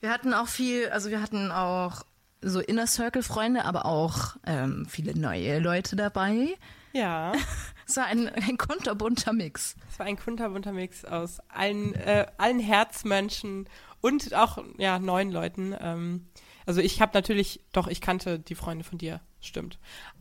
Wir 0.00 0.10
hatten 0.10 0.32
auch 0.32 0.48
viel, 0.48 0.88
also 0.88 1.10
wir 1.10 1.20
hatten 1.20 1.50
auch 1.52 2.04
so 2.42 2.60
Inner 2.60 2.86
Circle 2.86 3.22
Freunde, 3.22 3.64
aber 3.64 3.86
auch 3.86 4.36
ähm, 4.46 4.86
viele 4.88 5.18
neue 5.18 5.58
Leute 5.58 5.96
dabei. 5.96 6.54
Ja, 6.92 7.32
Es 7.88 7.96
war 7.96 8.04
ein, 8.04 8.28
ein 8.28 8.58
kunterbunter 8.58 9.32
Mix. 9.32 9.74
es 9.90 9.98
war 9.98 10.04
ein 10.04 10.18
kunterbunter 10.18 10.72
Mix 10.72 11.06
aus 11.06 11.40
allen, 11.48 11.94
äh, 11.94 12.26
allen 12.36 12.60
Herzmenschen 12.60 13.66
und 14.02 14.34
auch 14.34 14.58
ja 14.76 14.98
neuen 14.98 15.32
Leuten. 15.32 15.74
Ähm, 15.80 16.26
also 16.66 16.82
ich 16.82 17.00
habe 17.00 17.12
natürlich, 17.14 17.62
doch 17.72 17.88
ich 17.88 18.02
kannte 18.02 18.38
die 18.38 18.54
Freunde 18.54 18.84
von 18.84 18.98
dir, 18.98 19.22
stimmt. 19.40 19.78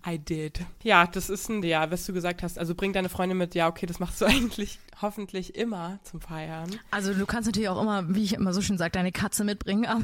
I 0.07 0.17
did. 0.17 0.61
Ja, 0.81 1.07
das 1.07 1.29
ist 1.29 1.49
ein, 1.49 1.61
ja, 1.61 1.91
was 1.91 2.05
du 2.05 2.13
gesagt 2.13 2.41
hast. 2.41 2.57
Also 2.57 2.73
bring 2.73 2.93
deine 2.93 3.09
Freunde 3.09 3.35
mit. 3.35 3.53
Ja, 3.53 3.67
okay, 3.67 3.85
das 3.85 3.99
machst 3.99 4.21
du 4.21 4.25
eigentlich 4.27 4.79
hoffentlich 5.01 5.55
immer 5.55 5.99
zum 6.03 6.21
Feiern. 6.21 6.79
Also 6.89 7.13
du 7.13 7.25
kannst 7.25 7.47
natürlich 7.47 7.67
auch 7.67 7.81
immer, 7.81 8.15
wie 8.15 8.23
ich 8.23 8.33
immer 8.33 8.53
so 8.53 8.61
schön 8.61 8.77
sage, 8.77 8.91
deine 8.91 9.11
Katze 9.11 9.43
mitbringen, 9.43 9.85
aber 9.85 10.03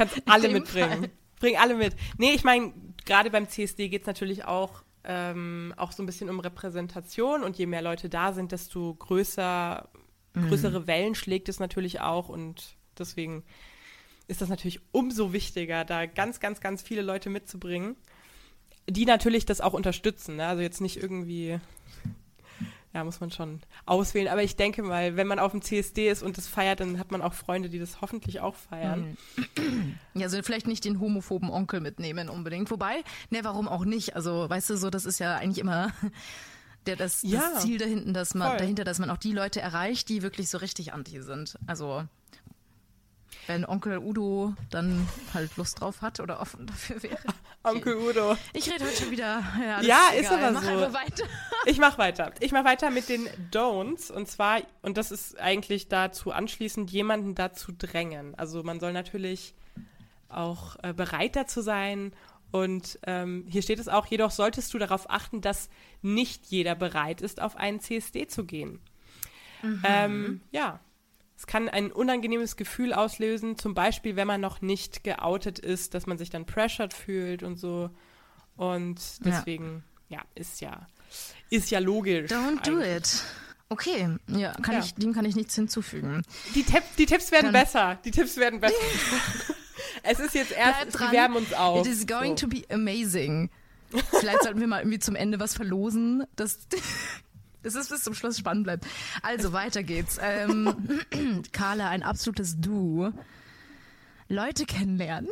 kannst 0.00 0.22
alle 0.26 0.48
mitbringen. 0.48 1.00
Fall. 1.00 1.10
Bring 1.38 1.56
alle 1.56 1.74
mit. 1.74 1.94
Nee, 2.18 2.32
ich 2.32 2.44
meine, 2.44 2.72
gerade 3.04 3.30
beim 3.30 3.48
CSD 3.48 3.88
geht's 3.88 4.06
natürlich 4.06 4.44
auch, 4.44 4.82
ähm, 5.04 5.74
auch 5.76 5.92
so 5.92 6.02
ein 6.02 6.06
bisschen 6.06 6.28
um 6.28 6.40
Repräsentation 6.40 7.42
und 7.42 7.56
je 7.56 7.66
mehr 7.66 7.82
Leute 7.82 8.08
da 8.08 8.32
sind, 8.32 8.52
desto 8.52 8.94
größer, 8.94 9.88
größere 10.34 10.86
Wellen 10.86 11.14
schlägt 11.14 11.48
es 11.48 11.58
natürlich 11.58 12.00
auch 12.00 12.28
und 12.28 12.76
deswegen 12.98 13.42
ist 14.28 14.40
das 14.40 14.48
natürlich 14.48 14.80
umso 14.92 15.32
wichtiger, 15.32 15.84
da 15.84 16.06
ganz, 16.06 16.40
ganz, 16.40 16.60
ganz 16.60 16.82
viele 16.82 17.02
Leute 17.02 17.30
mitzubringen, 17.30 17.96
die 18.88 19.04
natürlich 19.04 19.44
das 19.44 19.60
auch 19.60 19.72
unterstützen. 19.72 20.36
Ne? 20.36 20.46
Also 20.46 20.62
jetzt 20.62 20.80
nicht 20.80 20.98
irgendwie, 20.98 21.58
ja, 22.92 23.04
muss 23.04 23.20
man 23.20 23.30
schon 23.30 23.60
auswählen. 23.86 24.28
Aber 24.28 24.42
ich 24.42 24.56
denke 24.56 24.82
mal, 24.82 25.16
wenn 25.16 25.26
man 25.26 25.38
auf 25.38 25.52
dem 25.52 25.62
CSD 25.62 26.08
ist 26.10 26.22
und 26.22 26.36
das 26.36 26.48
feiert, 26.48 26.80
dann 26.80 26.98
hat 26.98 27.12
man 27.12 27.22
auch 27.22 27.34
Freunde, 27.34 27.68
die 27.68 27.78
das 27.78 28.00
hoffentlich 28.00 28.40
auch 28.40 28.56
feiern. 28.56 29.16
Ja, 30.14 30.24
also 30.24 30.42
vielleicht 30.42 30.66
nicht 30.66 30.84
den 30.84 30.98
homophoben 30.98 31.50
Onkel 31.50 31.80
mitnehmen 31.80 32.28
unbedingt. 32.28 32.70
Wobei, 32.70 33.04
ne, 33.30 33.40
warum 33.42 33.68
auch 33.68 33.84
nicht? 33.84 34.16
Also, 34.16 34.50
weißt 34.50 34.70
du, 34.70 34.76
so, 34.76 34.90
das 34.90 35.04
ist 35.04 35.20
ja 35.20 35.36
eigentlich 35.36 35.58
immer 35.58 35.92
der, 36.86 36.96
das, 36.96 37.22
Ja, 37.22 37.50
das 37.54 37.62
Ziel 37.62 37.78
dahinten, 37.78 38.12
dass 38.12 38.34
man, 38.34 38.48
voll. 38.48 38.58
dahinter, 38.58 38.84
dass 38.84 38.98
man 38.98 39.10
auch 39.10 39.18
die 39.18 39.32
Leute 39.32 39.60
erreicht, 39.60 40.08
die 40.08 40.22
wirklich 40.22 40.50
so 40.50 40.58
richtig 40.58 40.92
anti 40.92 41.22
sind. 41.22 41.56
Also, 41.66 42.04
wenn 43.50 43.64
Onkel 43.66 43.98
Udo 43.98 44.54
dann 44.70 45.08
halt 45.34 45.56
Lust 45.56 45.80
drauf 45.80 46.02
hat 46.02 46.20
oder 46.20 46.40
offen 46.40 46.68
dafür 46.68 47.02
wäre. 47.02 47.18
Onkel 47.64 47.96
Udo. 47.96 48.36
Ich 48.52 48.70
rede 48.72 48.84
heute 48.84 48.96
schon 48.96 49.10
wieder. 49.10 49.42
Ja, 49.60 49.80
Ja, 49.82 50.08
ist 50.14 50.20
egal. 50.30 50.38
aber 50.38 50.50
Mach 50.52 50.62
so. 50.62 50.68
einfach 50.68 50.92
weiter. 50.94 51.24
Ich 51.66 51.78
mach 51.78 51.98
weiter. 51.98 52.32
Ich 52.38 52.52
mach 52.52 52.64
weiter 52.64 52.90
mit 52.90 53.08
den 53.08 53.26
Don'ts. 53.52 54.12
Und 54.12 54.28
zwar, 54.28 54.60
und 54.82 54.96
das 54.96 55.10
ist 55.10 55.36
eigentlich 55.40 55.88
dazu 55.88 56.30
anschließend, 56.30 56.92
jemanden 56.92 57.34
dazu 57.34 57.72
drängen. 57.76 58.36
Also 58.36 58.62
man 58.62 58.78
soll 58.78 58.92
natürlich 58.92 59.54
auch 60.28 60.76
äh, 60.84 60.92
bereit 60.92 61.34
dazu 61.34 61.60
sein. 61.60 62.12
Und 62.52 63.00
ähm, 63.04 63.46
hier 63.48 63.62
steht 63.62 63.80
es 63.80 63.88
auch, 63.88 64.06
jedoch 64.06 64.30
solltest 64.30 64.72
du 64.74 64.78
darauf 64.78 65.10
achten, 65.10 65.40
dass 65.40 65.70
nicht 66.02 66.46
jeder 66.46 66.76
bereit 66.76 67.20
ist, 67.20 67.42
auf 67.42 67.56
einen 67.56 67.80
CSD 67.80 68.28
zu 68.28 68.44
gehen. 68.44 68.78
Ähm, 69.84 70.40
ja, 70.52 70.78
es 71.40 71.46
kann 71.46 71.70
ein 71.70 71.90
unangenehmes 71.90 72.56
Gefühl 72.56 72.92
auslösen, 72.92 73.56
zum 73.56 73.72
Beispiel, 73.72 74.14
wenn 74.14 74.26
man 74.26 74.42
noch 74.42 74.60
nicht 74.60 75.04
geoutet 75.04 75.58
ist, 75.58 75.94
dass 75.94 76.06
man 76.06 76.18
sich 76.18 76.28
dann 76.28 76.44
pressured 76.44 76.92
fühlt 76.92 77.42
und 77.42 77.56
so. 77.56 77.88
Und 78.58 79.00
deswegen, 79.24 79.82
ja, 80.10 80.20
ist 80.34 80.60
ja, 80.60 80.86
ist 81.48 81.70
ja 81.70 81.78
logisch. 81.78 82.30
Don't 82.30 82.62
do 82.62 82.72
eigentlich. 82.72 82.94
it. 82.94 83.24
Okay, 83.70 84.18
ja, 84.26 84.52
kann 84.52 84.74
Ja. 84.74 84.80
Ich, 84.80 84.92
dem 84.96 85.14
kann 85.14 85.24
ich 85.24 85.34
nichts 85.34 85.54
hinzufügen. 85.54 86.20
Die, 86.54 86.62
Tipp, 86.62 86.82
die 86.98 87.06
Tipps 87.06 87.32
werden 87.32 87.54
Dann- 87.54 87.64
besser. 87.64 87.98
Die 88.04 88.10
Tipps 88.10 88.36
werden 88.36 88.60
besser. 88.60 88.74
es 90.02 90.20
ist 90.20 90.34
jetzt 90.34 90.52
erst, 90.52 91.00
wir 91.00 91.10
wärmen 91.10 91.38
uns 91.38 91.54
auf. 91.54 91.86
It 91.86 91.90
is 91.90 92.06
going 92.06 92.36
so. 92.36 92.46
to 92.46 92.48
be 92.48 92.64
amazing. 92.68 93.48
Vielleicht 94.10 94.42
sollten 94.42 94.60
wir 94.60 94.66
mal 94.66 94.80
irgendwie 94.80 94.98
zum 94.98 95.16
Ende 95.16 95.40
was 95.40 95.54
verlosen, 95.54 96.24
dass, 96.36 96.58
es 97.62 97.88
bis 97.88 98.02
zum 98.02 98.14
Schluss 98.14 98.38
spannend 98.38 98.64
bleibt. 98.64 98.86
Also, 99.22 99.52
weiter 99.52 99.82
geht's. 99.82 100.18
Ähm, 100.20 101.00
Carla, 101.52 101.88
ein 101.88 102.02
absolutes 102.02 102.60
Du. 102.60 103.12
Leute 104.28 104.64
kennenlernen. 104.64 105.30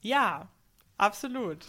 Ja, 0.00 0.48
absolut. 0.98 1.64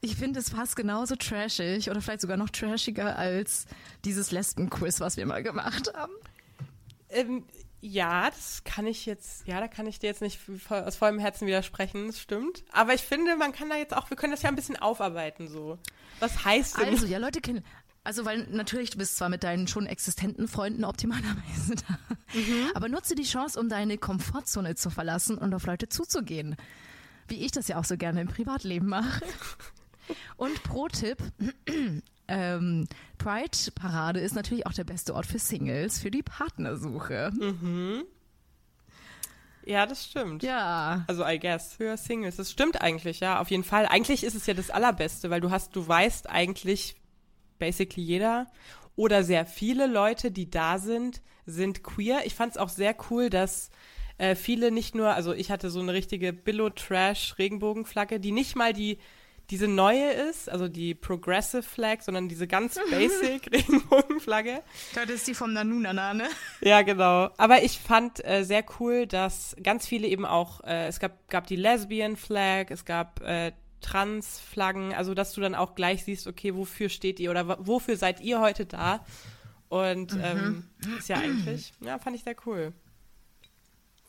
Ich 0.00 0.16
finde 0.16 0.40
es 0.40 0.50
fast 0.50 0.76
genauso 0.76 1.14
trashig 1.14 1.90
oder 1.90 2.00
vielleicht 2.00 2.22
sogar 2.22 2.36
noch 2.36 2.50
trashiger 2.50 3.16
als 3.16 3.66
dieses 4.04 4.30
Lesben-Quiz, 4.30 5.00
was 5.00 5.16
wir 5.16 5.26
mal 5.26 5.42
gemacht 5.42 5.92
haben. 5.94 6.12
Ähm, 7.10 7.44
ja, 7.82 8.30
das 8.30 8.62
kann 8.64 8.86
ich 8.86 9.06
jetzt, 9.06 9.46
ja, 9.46 9.60
da 9.60 9.68
kann 9.68 9.86
ich 9.86 9.98
dir 9.98 10.08
jetzt 10.08 10.20
nicht 10.20 10.38
aus 10.68 10.96
vollem 10.96 11.18
Herzen 11.18 11.46
widersprechen, 11.46 12.08
das 12.08 12.20
stimmt. 12.20 12.64
Aber 12.72 12.94
ich 12.94 13.02
finde, 13.02 13.36
man 13.36 13.52
kann 13.52 13.70
da 13.70 13.76
jetzt 13.76 13.94
auch, 13.96 14.10
wir 14.10 14.16
können 14.16 14.32
das 14.32 14.42
ja 14.42 14.48
ein 14.48 14.56
bisschen 14.56 14.76
aufarbeiten, 14.76 15.48
so. 15.48 15.78
Was 16.18 16.44
heißt 16.44 16.78
denn? 16.78 16.88
Also, 16.88 17.06
ja, 17.06 17.18
Leute 17.18 17.40
kennen. 17.40 17.64
Also, 18.02 18.24
weil 18.24 18.46
natürlich, 18.50 18.90
du 18.90 18.98
bist 18.98 19.16
zwar 19.16 19.28
mit 19.28 19.44
deinen 19.44 19.68
schon 19.68 19.86
existenten 19.86 20.48
Freunden 20.48 20.84
optimalerweise 20.84 21.74
da, 21.76 21.98
aber 22.74 22.88
nutze 22.88 23.14
die 23.14 23.24
Chance, 23.24 23.60
um 23.60 23.68
deine 23.68 23.98
Komfortzone 23.98 24.74
zu 24.74 24.90
verlassen 24.90 25.36
und 25.36 25.52
auf 25.52 25.66
Leute 25.66 25.88
zuzugehen. 25.88 26.56
Wie 27.28 27.44
ich 27.44 27.52
das 27.52 27.68
ja 27.68 27.78
auch 27.78 27.84
so 27.84 27.96
gerne 27.96 28.22
im 28.22 28.28
Privatleben 28.28 28.88
mache. 28.88 29.22
Und 30.36 30.62
Pro-Tipp, 30.64 31.18
ähm, 32.28 32.88
Pride-Parade 33.18 34.20
ist 34.20 34.34
natürlich 34.34 34.66
auch 34.66 34.72
der 34.72 34.84
beste 34.84 35.14
Ort 35.14 35.26
für 35.26 35.38
Singles, 35.38 36.00
für 36.00 36.10
die 36.10 36.22
Partnersuche. 36.22 37.30
ja, 39.64 39.86
das 39.86 40.06
stimmt. 40.06 40.42
Ja. 40.42 41.04
Also 41.06 41.24
I 41.24 41.38
guess 41.38 41.74
für 41.74 41.96
Singles. 41.96 42.36
Das 42.36 42.50
stimmt 42.50 42.80
eigentlich, 42.80 43.20
ja, 43.20 43.40
auf 43.40 43.50
jeden 43.50 43.64
Fall. 43.64 43.86
Eigentlich 43.86 44.24
ist 44.24 44.34
es 44.34 44.46
ja 44.46 44.54
das 44.54 44.70
Allerbeste, 44.70 45.30
weil 45.30 45.40
du 45.40 45.50
hast, 45.50 45.76
du 45.76 45.86
weißt 45.86 46.28
eigentlich, 46.28 46.96
basically 47.60 48.02
jeder. 48.02 48.50
Oder 48.96 49.22
sehr 49.22 49.46
viele 49.46 49.86
Leute, 49.86 50.32
die 50.32 50.50
da 50.50 50.78
sind, 50.78 51.22
sind 51.46 51.84
queer. 51.84 52.22
Ich 52.24 52.34
fand 52.34 52.52
es 52.52 52.58
auch 52.58 52.68
sehr 52.68 52.96
cool, 53.10 53.30
dass 53.30 53.70
äh, 54.18 54.34
viele 54.34 54.72
nicht 54.72 54.96
nur, 54.96 55.14
also 55.14 55.32
ich 55.32 55.52
hatte 55.52 55.70
so 55.70 55.78
eine 55.78 55.92
richtige 55.92 56.32
Billo-Trash-Regenbogenflagge, 56.32 58.18
die 58.18 58.32
nicht 58.32 58.56
mal 58.56 58.72
die 58.72 58.98
diese 59.50 59.66
neue 59.66 60.12
ist, 60.12 60.48
also 60.48 60.68
die 60.68 60.94
Progressive 60.94 61.64
Flag, 61.64 62.02
sondern 62.02 62.28
diese 62.28 62.46
ganz 62.46 62.78
basic 62.90 63.50
Regenbogenflagge. 63.52 64.62
Das 64.94 65.10
ist 65.10 65.26
die 65.26 65.34
vom 65.34 65.52
Nanunana, 65.52 66.14
ne? 66.14 66.28
Ja, 66.60 66.82
genau. 66.82 67.30
Aber 67.36 67.62
ich 67.64 67.78
fand 67.78 68.24
äh, 68.24 68.44
sehr 68.44 68.64
cool, 68.78 69.06
dass 69.06 69.56
ganz 69.62 69.86
viele 69.86 70.06
eben 70.06 70.24
auch, 70.24 70.62
äh, 70.62 70.86
es 70.86 71.00
gab, 71.00 71.28
gab 71.28 71.46
die 71.48 71.56
Lesbian 71.56 72.16
Flag, 72.16 72.66
es 72.70 72.84
gab 72.84 73.20
äh, 73.22 73.52
Trans-Flaggen, 73.80 74.94
also 74.94 75.14
dass 75.14 75.32
du 75.32 75.40
dann 75.40 75.54
auch 75.54 75.74
gleich 75.74 76.04
siehst, 76.04 76.26
okay, 76.26 76.54
wofür 76.54 76.88
steht 76.88 77.20
ihr 77.20 77.30
oder 77.30 77.66
wofür 77.66 77.96
seid 77.96 78.20
ihr 78.20 78.40
heute 78.40 78.66
da? 78.66 79.04
Und 79.68 80.14
mhm. 80.14 80.20
ähm, 80.22 80.64
ist 80.98 81.08
ja 81.08 81.16
eigentlich, 81.16 81.72
ja, 81.80 81.98
fand 81.98 82.16
ich 82.16 82.24
sehr 82.24 82.36
cool. 82.46 82.72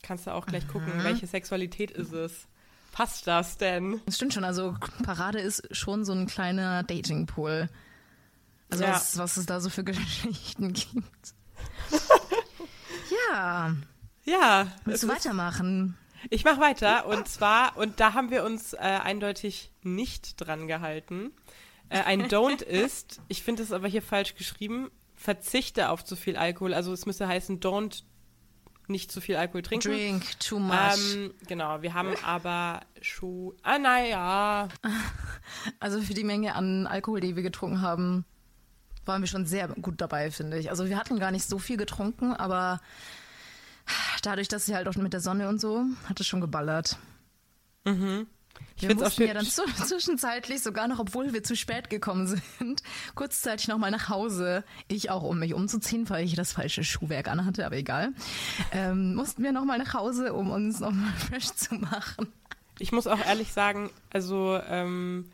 Kannst 0.02 0.28
du 0.28 0.34
auch 0.34 0.46
gleich 0.46 0.66
mhm. 0.66 0.72
gucken, 0.72 1.04
welche 1.04 1.28
Sexualität 1.28 1.92
ist 1.92 2.14
es 2.14 2.48
passt 2.92 3.28
das 3.28 3.58
denn? 3.58 4.02
Das 4.06 4.16
stimmt 4.16 4.34
schon, 4.34 4.44
also 4.44 4.76
Parade 5.04 5.40
ist 5.40 5.76
schon 5.76 6.06
so 6.06 6.14
ein 6.14 6.28
kleiner 6.28 6.84
Datingpool. 6.84 7.70
Also 8.70 8.84
ja. 8.84 8.92
was, 8.92 9.18
was 9.18 9.38
es 9.38 9.46
da 9.46 9.60
so 9.60 9.70
für 9.70 9.84
Geschichten 9.84 10.74
gibt. 10.74 11.34
ja. 13.32 13.76
Ja. 14.24 14.68
Willst 14.86 15.04
du 15.04 15.08
weitermachen? 15.08 15.98
Ich 16.30 16.44
mache 16.44 16.60
weiter 16.60 17.08
und 17.08 17.28
zwar, 17.28 17.78
und 17.78 18.00
da 18.00 18.14
haben 18.14 18.30
wir 18.30 18.44
uns 18.44 18.74
äh, 18.74 18.78
eindeutig 18.78 19.72
nicht 19.82 20.40
dran 20.40 20.68
gehalten. 20.68 21.32
Äh, 21.90 22.02
ein 22.02 22.24
Don't 22.30 22.62
ist, 22.64 23.22
ich 23.28 23.44
finde 23.44 23.64
es 23.64 23.72
aber 23.72 23.88
hier 23.88 24.02
falsch 24.02 24.36
geschrieben, 24.36 24.92
verzichte 25.16 25.90
auf 25.90 26.04
zu 26.04 26.16
viel 26.16 26.38
Alkohol. 26.38 26.74
Also 26.74 26.94
es 26.94 27.06
müsste 27.06 27.28
heißen 27.28 27.60
Don't 27.60 28.04
nicht 28.88 29.12
zu 29.12 29.22
viel 29.22 29.38
Alkohol 29.38 29.62
trinken. 29.62 29.90
Drink 29.90 30.40
too 30.40 30.60
much. 30.60 31.16
Ähm, 31.16 31.34
genau, 31.48 31.82
wir 31.82 31.94
haben 31.94 32.14
aber 32.24 32.82
schon. 33.02 33.54
Ah, 33.64 33.80
naja. 33.80 34.68
Also 35.80 36.02
für 36.02 36.14
die 36.14 36.24
Menge 36.24 36.56
an 36.56 36.88
Alkohol, 36.88 37.20
die 37.20 37.36
wir 37.36 37.44
getrunken 37.44 37.82
haben, 37.82 38.26
waren 39.06 39.22
wir 39.22 39.28
schon 39.28 39.46
sehr 39.46 39.68
gut 39.68 40.00
dabei, 40.00 40.32
finde 40.32 40.58
ich. 40.58 40.70
Also 40.70 40.88
wir 40.88 40.98
hatten 40.98 41.20
gar 41.20 41.32
nicht 41.32 41.46
so 41.46 41.60
viel 41.60 41.78
getrunken, 41.78 42.34
aber 42.34 42.80
dadurch, 44.22 44.48
dass 44.48 44.66
sie 44.66 44.76
halt 44.76 44.88
auch 44.88 44.96
mit 44.96 45.14
der 45.14 45.22
Sonne 45.22 45.50
und 45.50 45.60
so, 45.60 45.86
hat 46.08 46.20
es 46.20 46.28
schon 46.28 46.42
geballert. 46.42 46.98
Mhm. 47.86 48.28
Ich 48.76 48.88
wir 48.88 48.96
mussten 48.96 49.24
ja 49.24 49.34
dann 49.34 49.46
zwischenzeitlich 49.86 50.62
sogar 50.62 50.88
noch, 50.88 51.00
obwohl 51.00 51.34
wir 51.34 51.44
zu 51.44 51.56
spät 51.56 51.90
gekommen 51.90 52.28
sind, 52.28 52.84
kurzzeitig 53.16 53.68
noch 53.68 53.78
mal 53.78 53.92
nach 53.92 54.10
Hause. 54.10 54.64
Ich 54.88 55.10
auch, 55.10 55.24
um 55.24 55.40
mich 55.40 55.54
umzuziehen, 55.54 56.10
weil 56.10 56.26
ich 56.26 56.36
das 56.36 56.54
falsche 56.54 56.84
Schuhwerk 56.84 57.28
anhatte, 57.28 57.66
aber 57.66 57.78
egal. 57.78 58.14
Ähm, 58.72 59.16
mussten 59.16 59.44
wir 59.44 59.52
noch 59.52 59.66
mal 59.66 59.78
nach 59.78 59.94
Hause, 59.94 60.34
um 60.34 60.52
uns 60.52 60.80
noch 60.80 60.92
mal 60.92 61.14
fresh 61.18 61.54
zu 61.54 61.76
machen. 61.76 62.28
Ich 62.80 62.92
muss 62.92 63.08
auch 63.08 63.24
ehrlich 63.24 63.54
sagen, 63.54 63.92
also 64.12 64.60
ähm, 64.68 65.32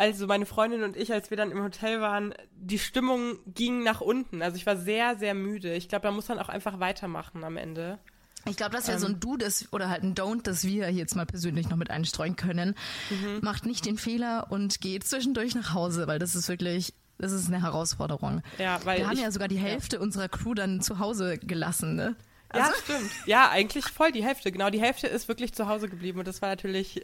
also 0.00 0.26
meine 0.26 0.46
Freundin 0.46 0.82
und 0.82 0.96
ich, 0.96 1.12
als 1.12 1.28
wir 1.28 1.36
dann 1.36 1.50
im 1.50 1.62
Hotel 1.62 2.00
waren, 2.00 2.32
die 2.56 2.78
Stimmung 2.78 3.38
ging 3.46 3.82
nach 3.82 4.00
unten. 4.00 4.40
Also 4.40 4.56
ich 4.56 4.64
war 4.64 4.78
sehr, 4.78 5.18
sehr 5.18 5.34
müde. 5.34 5.74
Ich 5.74 5.90
glaube, 5.90 6.04
da 6.04 6.10
muss 6.10 6.26
man 6.26 6.38
auch 6.38 6.48
einfach 6.48 6.80
weitermachen 6.80 7.44
am 7.44 7.58
Ende. 7.58 7.98
Ich 8.48 8.56
glaube, 8.56 8.72
das 8.72 8.86
wäre 8.86 8.96
ähm, 8.96 9.00
so 9.02 9.06
ein. 9.08 9.20
Do 9.20 9.36
das, 9.36 9.70
oder 9.74 9.90
halt 9.90 10.02
ein 10.02 10.14
Don't, 10.14 10.42
das 10.44 10.64
wir 10.64 10.90
jetzt 10.90 11.16
mal 11.16 11.26
persönlich 11.26 11.68
noch 11.68 11.76
mit 11.76 11.90
einstreuen 11.90 12.34
können. 12.34 12.76
Mhm. 13.10 13.40
Macht 13.42 13.66
nicht 13.66 13.84
den 13.84 13.98
Fehler 13.98 14.46
und 14.48 14.80
geht 14.80 15.04
zwischendurch 15.04 15.54
nach 15.54 15.74
Hause, 15.74 16.06
weil 16.06 16.18
das 16.18 16.34
ist 16.34 16.48
wirklich, 16.48 16.94
das 17.18 17.32
ist 17.32 17.48
eine 17.48 17.60
Herausforderung. 17.60 18.40
Ja, 18.56 18.80
weil 18.84 19.00
wir 19.00 19.06
haben 19.06 19.18
ja 19.18 19.30
sogar 19.30 19.48
die 19.48 19.58
Hälfte 19.58 19.96
ja. 19.96 20.02
unserer 20.02 20.30
Crew 20.30 20.54
dann 20.54 20.80
zu 20.80 20.98
Hause 20.98 21.36
gelassen, 21.36 21.94
ne? 21.94 22.16
Also, 22.48 22.70
ja, 22.70 22.76
stimmt. 22.82 23.10
Ja, 23.26 23.50
eigentlich 23.50 23.84
voll 23.84 24.12
die 24.12 24.24
Hälfte. 24.24 24.50
Genau, 24.50 24.70
die 24.70 24.80
Hälfte 24.80 25.08
ist 25.08 25.28
wirklich 25.28 25.52
zu 25.52 25.68
Hause 25.68 25.90
geblieben 25.90 26.20
und 26.20 26.26
das 26.26 26.40
war 26.40 26.48
natürlich. 26.48 27.02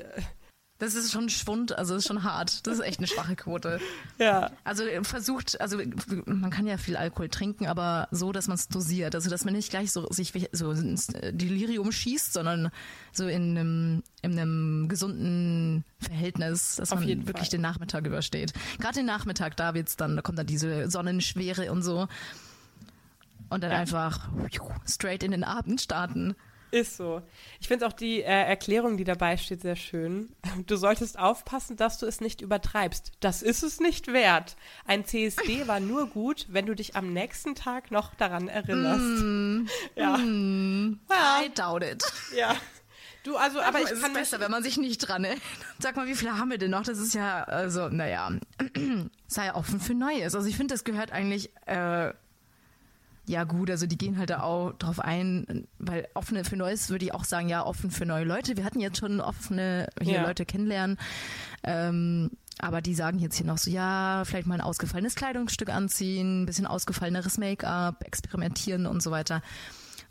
Das 0.78 0.94
ist 0.94 1.10
schon 1.10 1.30
Schwund, 1.30 1.76
also 1.76 1.94
ist 1.94 2.06
schon 2.06 2.22
hart. 2.22 2.66
Das 2.66 2.74
ist 2.74 2.80
echt 2.84 2.98
eine 2.98 3.06
schwache 3.06 3.36
Quote. 3.36 3.80
Ja. 4.18 4.50
Also 4.64 4.84
äh, 4.84 5.04
versucht, 5.04 5.60
also 5.60 5.78
man 6.24 6.50
kann 6.50 6.66
ja 6.66 6.78
viel 6.78 6.96
Alkohol 6.96 7.28
trinken, 7.28 7.66
aber 7.66 8.08
so, 8.10 8.32
dass 8.32 8.48
man 8.48 8.54
es 8.54 8.68
dosiert. 8.68 9.14
Also 9.14 9.28
dass 9.28 9.44
man 9.44 9.52
nicht 9.52 9.68
gleich 9.68 9.92
so 9.92 10.06
sich 10.10 10.32
so 10.52 10.70
ins 10.70 11.08
Delirium 11.08 11.92
schießt, 11.92 12.32
sondern 12.32 12.70
so 13.12 13.26
in 13.26 13.58
einem, 13.58 14.02
in 14.22 14.38
einem 14.38 14.88
gesunden 14.88 15.84
Verhältnis, 15.98 16.76
dass 16.76 16.92
Auf 16.92 17.00
man 17.00 17.08
wirklich 17.08 17.48
Fall. 17.48 17.58
den 17.58 17.60
Nachmittag 17.60 18.06
übersteht. 18.06 18.54
Gerade 18.78 19.00
den 19.00 19.06
Nachmittag, 19.06 19.56
da 19.56 19.74
wird's 19.74 19.96
dann, 19.96 20.16
da 20.16 20.22
kommt 20.22 20.38
dann 20.38 20.46
diese 20.46 20.90
Sonnenschwere 20.90 21.70
und 21.70 21.82
so. 21.82 22.08
Und 23.48 23.62
dann 23.62 23.70
ja. 23.70 23.78
einfach 23.78 24.28
straight 24.86 25.22
in 25.22 25.30
den 25.30 25.44
Abend 25.44 25.80
starten. 25.80 26.34
Ist 26.70 26.96
so. 26.96 27.22
Ich 27.60 27.68
finde 27.68 27.86
auch 27.86 27.92
die 27.92 28.22
äh, 28.22 28.24
Erklärung, 28.24 28.96
die 28.96 29.04
dabei 29.04 29.36
steht, 29.36 29.62
sehr 29.62 29.76
schön. 29.76 30.30
Du 30.66 30.76
solltest 30.76 31.18
aufpassen, 31.18 31.76
dass 31.76 31.98
du 31.98 32.06
es 32.06 32.20
nicht 32.20 32.40
übertreibst. 32.40 33.12
Das 33.20 33.42
ist 33.42 33.62
es 33.62 33.78
nicht 33.78 34.08
wert. 34.08 34.56
Ein 34.84 35.04
CSD 35.04 35.68
war 35.68 35.80
nur 35.80 36.08
gut, 36.08 36.46
wenn 36.48 36.66
du 36.66 36.74
dich 36.74 36.96
am 36.96 37.12
nächsten 37.12 37.54
Tag 37.54 37.90
noch 37.90 38.14
daran 38.14 38.48
erinnerst. 38.48 39.22
Mm, 39.22 39.66
ja. 39.94 40.16
Mm, 40.16 40.98
ja. 41.08 41.42
I 41.44 41.50
doubt 41.54 41.84
it. 41.84 42.02
Ja. 42.36 42.56
Du, 43.22 43.36
also, 43.36 43.60
aber, 43.60 43.80
ich 43.80 43.90
es 43.90 44.00
kann 44.00 44.12
ist 44.12 44.18
besser, 44.18 44.40
wenn 44.40 44.52
man 44.52 44.62
sich 44.62 44.76
nicht 44.76 44.98
dran 44.98 45.24
erinnert. 45.24 45.42
Sag 45.80 45.96
mal, 45.96 46.06
wie 46.06 46.14
viele 46.14 46.38
haben 46.38 46.50
wir 46.50 46.58
denn 46.58 46.70
noch? 46.70 46.84
Das 46.84 46.98
ist 46.98 47.12
ja, 47.12 47.42
also, 47.42 47.88
naja, 47.88 48.30
sei 49.26 49.52
offen 49.52 49.80
für 49.80 49.94
Neues. 49.94 50.34
Also 50.34 50.48
ich 50.48 50.56
finde, 50.56 50.74
das 50.74 50.84
gehört 50.84 51.10
eigentlich 51.10 51.50
äh, 51.66 52.12
ja 53.26 53.44
gut, 53.44 53.70
also 53.70 53.86
die 53.86 53.98
gehen 53.98 54.18
halt 54.18 54.30
da 54.30 54.42
auch 54.42 54.72
drauf 54.72 55.00
ein, 55.00 55.66
weil 55.78 56.08
offene 56.14 56.44
für 56.44 56.56
Neues 56.56 56.90
würde 56.90 57.04
ich 57.04 57.14
auch 57.14 57.24
sagen, 57.24 57.48
ja, 57.48 57.64
offen 57.64 57.90
für 57.90 58.06
neue 58.06 58.24
Leute. 58.24 58.56
Wir 58.56 58.64
hatten 58.64 58.80
jetzt 58.80 58.98
schon 58.98 59.20
offene 59.20 59.88
hier 60.00 60.14
ja. 60.14 60.26
Leute 60.26 60.46
kennenlernen. 60.46 60.96
Ähm, 61.62 62.30
aber 62.58 62.80
die 62.80 62.94
sagen 62.94 63.18
jetzt 63.18 63.36
hier 63.36 63.46
noch 63.46 63.58
so, 63.58 63.70
ja, 63.70 64.22
vielleicht 64.24 64.46
mal 64.46 64.54
ein 64.54 64.60
ausgefallenes 64.60 65.14
Kleidungsstück 65.14 65.68
anziehen, 65.68 66.42
ein 66.42 66.46
bisschen 66.46 66.66
ausgefalleneres 66.66 67.36
Make-up, 67.36 68.02
experimentieren 68.04 68.86
und 68.86 69.02
so 69.02 69.10
weiter 69.10 69.42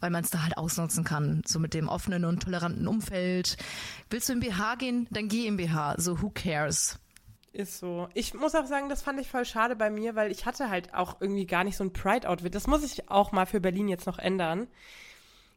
weil 0.01 0.09
man 0.09 0.23
es 0.23 0.29
da 0.29 0.43
halt 0.43 0.57
ausnutzen 0.57 1.03
kann, 1.03 1.41
so 1.47 1.57
mit 1.57 1.73
dem 1.73 1.87
offenen 1.87 2.25
und 2.25 2.43
toleranten 2.43 2.87
Umfeld. 2.87 3.57
Willst 4.09 4.29
du 4.29 4.33
im 4.33 4.39
BH 4.39 4.75
gehen, 4.75 5.07
dann 5.09 5.29
geh 5.29 5.47
im 5.47 5.57
BH, 5.57 5.95
so 5.97 6.21
who 6.21 6.29
cares? 6.29 6.99
Ist 7.55 7.79
so. 7.79 8.09
Ich 8.13 8.33
muss 8.33 8.53
auch 8.53 8.65
sagen, 8.65 8.89
das 8.89 9.01
fand 9.01 9.17
ich 9.17 9.29
voll 9.29 9.45
schade 9.45 9.77
bei 9.77 9.89
mir, 9.89 10.13
weil 10.15 10.29
ich 10.29 10.45
hatte 10.45 10.69
halt 10.69 10.93
auch 10.93 11.21
irgendwie 11.21 11.45
gar 11.45 11.63
nicht 11.63 11.77
so 11.77 11.85
ein 11.85 11.93
Pride-Outfit. 11.93 12.53
Das 12.53 12.67
muss 12.67 12.83
ich 12.83 13.09
auch 13.09 13.31
mal 13.31 13.45
für 13.45 13.61
Berlin 13.61 13.87
jetzt 13.87 14.05
noch 14.07 14.19
ändern. 14.19 14.67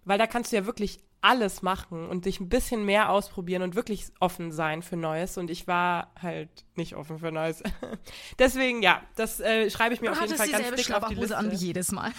Weil 0.04 0.16
da 0.16 0.28
kannst 0.28 0.52
du 0.52 0.56
ja 0.56 0.64
wirklich 0.64 1.00
alles 1.22 1.60
machen 1.60 2.08
und 2.08 2.24
dich 2.26 2.38
ein 2.38 2.48
bisschen 2.48 2.84
mehr 2.84 3.10
ausprobieren 3.10 3.62
und 3.62 3.74
wirklich 3.74 4.06
offen 4.20 4.52
sein 4.52 4.82
für 4.82 4.96
Neues. 4.96 5.38
Und 5.38 5.50
ich 5.50 5.66
war 5.66 6.12
halt 6.22 6.48
nicht 6.76 6.94
offen 6.94 7.18
für 7.18 7.32
Neues. 7.32 7.64
Deswegen, 8.38 8.80
ja, 8.80 9.02
das 9.16 9.40
äh, 9.40 9.68
schreibe 9.68 9.92
ich 9.92 10.00
mir 10.00 10.10
du 10.10 10.12
auf 10.12 10.20
jeden 10.20 10.36
Fall 10.36 10.48
ganz 10.48 10.70
dick 10.76 10.94
auf 10.94 11.08
die 11.08 11.14
Liste. 11.16 11.36
an 11.36 11.50
wie 11.50 11.56
jedes 11.56 11.90
Mal. 11.90 12.12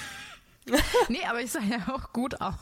nee, 1.10 1.24
aber 1.28 1.42
ich 1.42 1.52
sah 1.52 1.62
ja 1.62 1.94
auch 1.94 2.14
gut 2.14 2.40
aus. 2.42 2.56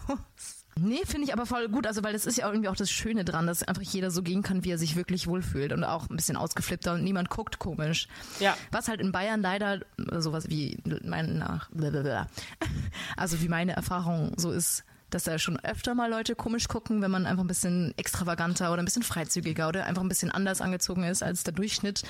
Nee, 0.80 1.02
finde 1.06 1.26
ich 1.26 1.34
aber 1.34 1.46
voll 1.46 1.70
gut, 1.70 1.88
also 1.88 2.04
weil 2.04 2.14
das 2.14 2.26
ist 2.26 2.38
ja 2.38 2.48
irgendwie 2.48 2.70
auch 2.70 2.76
das 2.76 2.92
Schöne 2.92 3.26
dran, 3.26 3.48
dass 3.48 3.64
einfach 3.64 3.82
jeder 3.82 4.12
so 4.12 4.22
gehen 4.22 4.44
kann, 4.44 4.64
wie 4.64 4.72
er 4.72 4.78
sich 4.78 4.96
wirklich 4.96 5.28
wohlfühlt 5.28 5.74
und 5.74 5.84
auch 5.84 6.10
ein 6.10 6.16
bisschen 6.16 6.38
ausgeflippter 6.38 6.94
und 6.94 7.04
niemand 7.04 7.30
guckt 7.30 7.58
komisch. 7.58 8.08
Ja. 8.40 8.56
Was 8.72 8.88
halt 8.88 9.02
in 9.02 9.12
Bayern 9.12 9.42
leider 9.42 9.80
sowas 10.18 10.50
wie 10.50 10.78
mein 11.04 11.40
nach 11.40 11.70
also 13.18 13.42
wie 13.42 13.48
meine 13.48 13.74
Erfahrung 13.74 14.34
so 14.38 14.52
ist, 14.52 14.84
dass 15.10 15.24
da 15.24 15.40
schon 15.40 15.60
öfter 15.60 15.96
mal 15.96 16.10
Leute 16.10 16.36
komisch 16.36 16.68
gucken, 16.68 17.02
wenn 17.02 17.12
man 17.12 17.26
einfach 17.26 17.44
ein 17.44 17.48
bisschen 17.48 17.94
extravaganter 17.98 18.72
oder 18.74 18.82
ein 18.82 18.86
bisschen 18.86 19.04
freizügiger 19.04 19.70
oder 19.70 19.86
einfach 19.86 20.02
ein 20.02 20.10
bisschen 20.10 20.32
anders 20.32 20.62
angezogen 20.62 21.04
ist 21.04 21.24
als 21.24 21.44
der 21.44 21.54
Durchschnitt. 21.54 22.04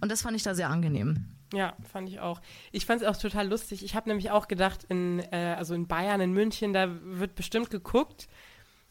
Und 0.00 0.12
das 0.12 0.22
fand 0.22 0.36
ich 0.36 0.42
da 0.42 0.54
sehr 0.54 0.68
angenehm. 0.68 1.24
Ja, 1.54 1.74
fand 1.90 2.08
ich 2.08 2.20
auch. 2.20 2.40
Ich 2.72 2.84
fand 2.84 3.00
es 3.00 3.08
auch 3.08 3.16
total 3.16 3.48
lustig. 3.48 3.82
Ich 3.82 3.94
habe 3.94 4.08
nämlich 4.08 4.30
auch 4.30 4.48
gedacht, 4.48 4.84
in, 4.88 5.20
äh, 5.32 5.54
also 5.56 5.74
in 5.74 5.86
Bayern, 5.86 6.20
in 6.20 6.32
München, 6.32 6.74
da 6.74 6.88
wird 7.02 7.34
bestimmt 7.34 7.70
geguckt. 7.70 8.28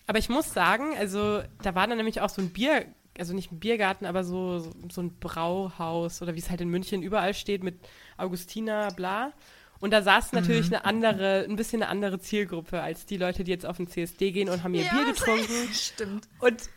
Aber 0.08 0.18
ich 0.18 0.30
muss 0.30 0.54
sagen, 0.54 0.96
also 0.98 1.44
da 1.62 1.76
war 1.76 1.86
dann 1.86 1.98
nämlich 1.98 2.22
auch 2.22 2.30
so 2.30 2.42
ein 2.42 2.50
Bier, 2.50 2.86
also 3.20 3.34
nicht 3.36 3.52
ein 3.52 3.60
Biergarten, 3.60 4.06
aber 4.06 4.24
so, 4.24 4.74
so, 4.90 5.02
ein 5.02 5.20
Brauhaus 5.20 6.22
oder 6.22 6.34
wie 6.34 6.40
es 6.40 6.50
halt 6.50 6.62
in 6.62 6.70
München 6.70 7.04
überall 7.04 7.34
steht 7.34 7.64
mit 7.64 7.78
Augustina, 8.16 8.90
bla. 8.90 9.34
Und 9.80 9.92
da 9.92 10.02
saß 10.02 10.34
natürlich 10.34 10.70
mhm. 10.70 10.76
eine 10.76 10.86
andere, 10.86 11.46
ein 11.48 11.56
bisschen 11.56 11.82
eine 11.82 11.92
andere 11.92 12.20
Zielgruppe 12.20 12.82
als 12.82 13.06
die 13.06 13.18
Leute, 13.18 13.44
die 13.44 13.52
jetzt 13.52 13.66
auf 13.66 13.78
den 13.78 13.88
CSD 13.88 14.32
gehen 14.32 14.50
und 14.50 14.64
haben 14.64 14.74
ihr 14.74 14.84
ja, 14.84 14.94
Bier 14.94 15.06
getrunken. 15.14 15.74
Stimmt. 15.74 16.28
Und 16.40 16.70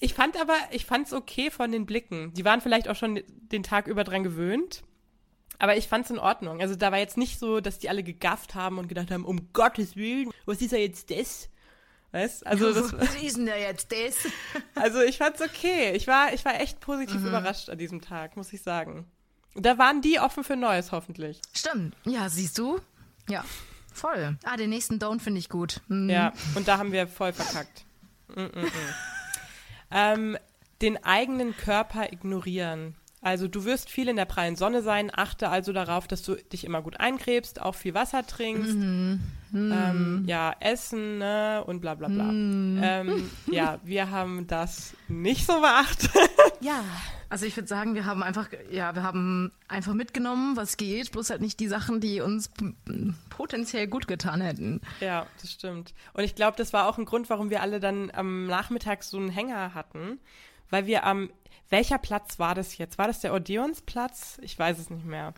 ich 0.00 0.14
fand 0.14 0.40
aber, 0.40 0.56
ich 0.70 0.84
fand 0.84 1.06
es 1.06 1.12
okay 1.12 1.50
von 1.50 1.70
den 1.70 1.86
Blicken. 1.86 2.32
Die 2.34 2.44
waren 2.44 2.60
vielleicht 2.60 2.88
auch 2.88 2.96
schon 2.96 3.22
den 3.26 3.62
Tag 3.62 3.86
über 3.86 4.04
dran 4.04 4.24
gewöhnt. 4.24 4.82
Aber 5.58 5.76
ich 5.76 5.86
fand 5.86 6.06
es 6.06 6.10
in 6.10 6.18
Ordnung. 6.18 6.60
Also 6.60 6.74
da 6.74 6.90
war 6.90 6.98
jetzt 6.98 7.16
nicht 7.16 7.38
so, 7.38 7.60
dass 7.60 7.78
die 7.78 7.88
alle 7.88 8.02
gegafft 8.02 8.56
haben 8.56 8.78
und 8.78 8.88
gedacht 8.88 9.12
haben, 9.12 9.24
um 9.24 9.52
Gottes 9.52 9.94
Willen, 9.94 10.30
was 10.44 10.60
ist 10.60 10.72
ja 10.72 10.78
jetzt 10.78 11.10
das? 11.10 11.48
Weißt? 12.10 12.44
Also 12.46 12.72
das, 12.72 12.92
was 12.98 13.14
ist 13.22 13.36
denn 13.36 13.46
da 13.46 13.56
jetzt 13.56 13.92
das? 13.92 14.16
Also 14.74 15.00
ich 15.02 15.18
fand's 15.18 15.40
okay. 15.40 15.92
Ich 15.92 16.08
war, 16.08 16.32
ich 16.32 16.44
war 16.44 16.60
echt 16.60 16.80
positiv 16.80 17.20
mhm. 17.20 17.28
überrascht 17.28 17.70
an 17.70 17.78
diesem 17.78 18.00
Tag, 18.00 18.36
muss 18.36 18.52
ich 18.52 18.62
sagen. 18.62 19.06
Da 19.54 19.78
waren 19.78 20.00
die 20.00 20.18
offen 20.18 20.44
für 20.44 20.56
Neues, 20.56 20.92
hoffentlich. 20.92 21.40
Stimmt. 21.52 21.94
Ja, 22.04 22.28
siehst 22.28 22.58
du? 22.58 22.80
Ja, 23.28 23.44
voll. 23.92 24.36
Ah, 24.44 24.56
den 24.56 24.70
nächsten 24.70 24.98
Don't 24.98 25.20
finde 25.20 25.38
ich 25.40 25.48
gut. 25.48 25.80
Hm. 25.88 26.08
Ja, 26.08 26.32
und 26.54 26.68
da 26.68 26.78
haben 26.78 26.92
wir 26.92 27.06
voll 27.06 27.32
verkackt. 27.32 27.84
Mm 28.28 28.40
-mm 28.40 28.50
-mm. 28.50 28.70
ähm, 29.90 30.38
den 30.80 31.04
eigenen 31.04 31.56
Körper 31.56 32.12
ignorieren. 32.12 32.96
Also 33.20 33.46
du 33.46 33.64
wirst 33.64 33.88
viel 33.88 34.08
in 34.08 34.16
der 34.16 34.24
prallen 34.24 34.56
Sonne 34.56 34.82
sein, 34.82 35.10
achte 35.14 35.48
also 35.48 35.72
darauf, 35.72 36.08
dass 36.08 36.22
du 36.22 36.34
dich 36.34 36.64
immer 36.64 36.82
gut 36.82 36.98
eincremst, 36.98 37.60
auch 37.60 37.76
viel 37.76 37.94
Wasser 37.94 38.26
trinkst, 38.26 38.74
Mhm. 38.74 39.20
Ähm, 39.54 40.24
ja, 40.26 40.54
essen 40.60 41.18
ne? 41.18 41.62
und 41.66 41.80
bla 41.80 41.94
bla 41.94 42.08
bla. 42.08 42.24
Mhm. 42.24 42.80
Ähm, 42.82 43.30
ja, 43.50 43.78
wir 43.84 44.10
haben 44.10 44.46
das 44.46 44.94
nicht 45.08 45.46
so 45.46 45.60
beachtet. 45.60 46.10
Ja. 46.60 46.84
Also 47.28 47.44
ich 47.44 47.56
würde 47.56 47.66
sagen, 47.66 47.96
wir 47.96 48.04
haben 48.04 48.22
einfach, 48.22 48.48
ja, 48.70 48.94
wir 48.94 49.02
haben 49.02 49.50
einfach 49.66 49.94
mitgenommen, 49.94 50.56
was 50.56 50.76
geht, 50.76 51.10
bloß 51.10 51.30
halt 51.30 51.40
nicht 51.40 51.58
die 51.58 51.66
Sachen, 51.66 51.98
die 51.98 52.20
uns 52.20 52.50
potenziell 53.30 53.88
gut 53.88 54.06
getan 54.06 54.40
hätten. 54.40 54.80
ja, 55.00 55.26
das 55.40 55.50
stimmt. 55.50 55.92
Und 56.12 56.22
ich 56.22 56.36
glaube, 56.36 56.56
das 56.56 56.72
war 56.72 56.86
auch 56.86 56.98
ein 56.98 57.04
Grund, 57.04 57.30
warum 57.30 57.50
wir 57.50 57.62
alle 57.62 57.80
dann 57.80 58.12
am 58.12 58.46
Nachmittag 58.46 59.02
so 59.02 59.16
einen 59.16 59.28
Hänger 59.28 59.74
hatten, 59.74 60.20
weil 60.70 60.86
wir 60.86 61.04
am 61.04 61.30
welcher 61.72 61.98
Platz 61.98 62.38
war 62.38 62.54
das 62.54 62.76
jetzt? 62.76 62.98
War 62.98 63.08
das 63.08 63.20
der 63.20 63.34
Odeonsplatz? 63.34 64.38
Ich 64.42 64.58
weiß 64.58 64.78
es 64.78 64.90
nicht 64.90 65.06
mehr. 65.06 65.32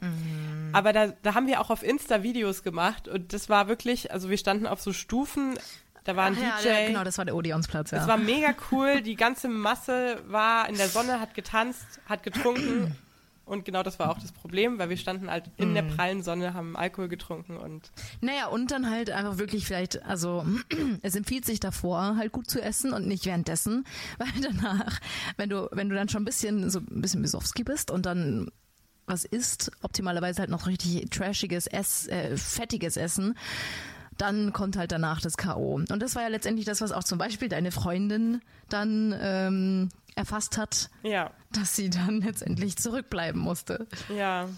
Aber 0.72 0.92
da, 0.92 1.12
da 1.22 1.34
haben 1.34 1.46
wir 1.46 1.60
auch 1.60 1.70
auf 1.70 1.82
Insta 1.84 2.22
Videos 2.24 2.64
gemacht 2.64 3.06
und 3.08 3.32
das 3.32 3.48
war 3.48 3.68
wirklich, 3.68 4.12
also 4.12 4.28
wir 4.28 4.36
standen 4.36 4.66
auf 4.66 4.82
so 4.82 4.92
Stufen, 4.92 5.56
da 6.02 6.16
war 6.16 6.26
ein 6.26 6.36
Ach 6.36 6.60
DJ. 6.60 6.68
Ja, 6.68 6.86
genau, 6.88 7.04
das 7.04 7.16
war 7.18 7.24
der 7.24 7.36
Odeonsplatz, 7.36 7.92
ja. 7.92 8.02
Es 8.02 8.08
war 8.08 8.18
mega 8.18 8.54
cool, 8.70 9.00
die 9.00 9.14
ganze 9.14 9.48
Masse 9.48 10.20
war 10.26 10.68
in 10.68 10.76
der 10.76 10.88
Sonne, 10.88 11.20
hat 11.20 11.34
getanzt, 11.34 12.00
hat 12.06 12.24
getrunken 12.24 12.96
und 13.46 13.64
genau 13.64 13.82
das 13.82 13.98
war 13.98 14.10
auch 14.10 14.18
das 14.18 14.32
Problem, 14.32 14.78
weil 14.78 14.88
wir 14.88 14.96
standen 14.96 15.30
halt 15.30 15.50
in 15.56 15.70
Mhm. 15.70 15.74
der 15.74 15.82
prallen 15.82 16.22
Sonne, 16.22 16.54
haben 16.54 16.76
Alkohol 16.76 17.08
getrunken 17.08 17.56
und 17.56 17.90
Naja, 18.20 18.46
und 18.46 18.70
dann 18.70 18.88
halt 18.90 19.10
einfach 19.10 19.38
wirklich 19.38 19.66
vielleicht, 19.66 20.02
also 20.04 20.46
es 21.02 21.14
empfiehlt 21.14 21.44
sich 21.44 21.60
davor 21.60 22.16
halt 22.16 22.32
gut 22.32 22.48
zu 22.48 22.60
essen 22.62 22.92
und 22.92 23.06
nicht 23.06 23.26
währenddessen, 23.26 23.84
weil 24.18 24.28
danach, 24.42 25.00
wenn 25.36 25.48
du, 25.50 25.68
wenn 25.72 25.88
du 25.88 25.94
dann 25.94 26.08
schon 26.08 26.22
ein 26.22 26.26
bisschen 26.26 26.70
so 26.70 26.78
ein 26.80 27.00
bisschen 27.02 27.22
Besowski 27.22 27.64
bist 27.64 27.90
und 27.90 28.06
dann 28.06 28.50
was 29.06 29.26
isst, 29.26 29.70
optimalerweise 29.82 30.40
halt 30.40 30.48
noch 30.50 30.66
richtig 30.66 31.10
trashiges, 31.10 31.66
Ess, 31.66 32.06
äh, 32.06 32.38
fettiges 32.38 32.96
Essen, 32.96 33.36
dann 34.18 34.52
kommt 34.52 34.76
halt 34.76 34.92
danach 34.92 35.20
das 35.20 35.36
K.O. 35.36 35.74
Und 35.74 35.90
das 36.00 36.14
war 36.14 36.22
ja 36.22 36.28
letztendlich 36.28 36.66
das, 36.66 36.80
was 36.80 36.92
auch 36.92 37.04
zum 37.04 37.18
Beispiel 37.18 37.48
deine 37.48 37.72
Freundin 37.72 38.40
dann 38.68 39.14
ähm, 39.20 39.88
erfasst 40.14 40.58
hat, 40.58 40.90
ja, 41.02 41.30
dass 41.52 41.76
sie 41.76 41.90
dann 41.90 42.20
letztendlich 42.20 42.76
zurückbleiben 42.76 43.40
musste. 43.40 43.86
ja. 44.08 44.48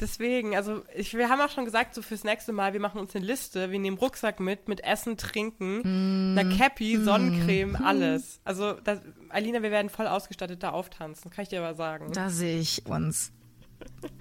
Deswegen, 0.00 0.56
also 0.56 0.82
ich, 0.96 1.12
wir 1.12 1.28
haben 1.28 1.42
auch 1.42 1.50
schon 1.50 1.66
gesagt, 1.66 1.94
so 1.94 2.00
fürs 2.00 2.24
nächste 2.24 2.52
Mal, 2.52 2.72
wir 2.72 2.80
machen 2.80 2.98
uns 2.98 3.14
eine 3.14 3.22
Liste, 3.22 3.70
wir 3.70 3.78
nehmen 3.78 3.98
Rucksack 3.98 4.40
mit, 4.40 4.66
mit 4.66 4.82
Essen, 4.82 5.18
Trinken, 5.18 6.38
einer 6.38 6.56
Cappy, 6.56 6.96
Sonnencreme, 6.96 7.76
alles. 7.84 8.40
Also, 8.44 8.72
das, 8.82 9.00
Alina, 9.28 9.62
wir 9.62 9.70
werden 9.70 9.90
voll 9.90 10.06
ausgestattet 10.06 10.62
da 10.62 10.70
auftanzen, 10.70 11.30
kann 11.30 11.42
ich 11.42 11.50
dir 11.50 11.60
aber 11.62 11.74
sagen. 11.74 12.12
Da 12.14 12.30
sehe 12.30 12.58
ich 12.58 12.86
uns. 12.86 13.30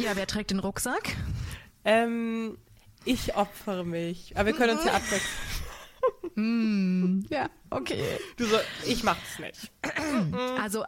Ja, 0.02 0.18
wer 0.18 0.28
trägt 0.28 0.52
den 0.52 0.60
Rucksack? 0.60 1.16
Ähm, 1.86 2.58
ich 3.10 3.36
opfere 3.36 3.84
mich, 3.86 4.38
aber 4.38 4.48
wir 4.48 4.54
können 4.54 4.78
uns 4.78 4.86
ja 4.86 4.94
abwechseln. 4.94 5.26
Ja, 7.30 7.50
okay. 7.72 8.04
Du 8.38 8.46
so, 8.46 8.58
ich 8.86 9.04
mach's 9.04 9.40
nicht. 9.40 9.72
Also 10.62 10.86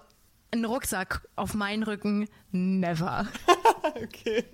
ein 0.51 0.65
Rucksack 0.65 1.27
auf 1.35 1.53
meinen 1.53 1.83
Rücken, 1.83 2.27
never. 2.51 3.27
Okay. 3.83 4.45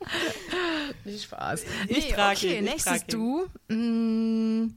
Nicht 1.04 1.24
Spaß. 1.24 1.64
Ich 1.88 2.08
trage 2.08 2.36
okay, 2.36 2.58
ihn, 2.58 2.64
ich 2.64 2.70
nächstes 2.72 3.06
trage 3.06 3.12
du. 3.12 3.46
Mm, 3.74 4.74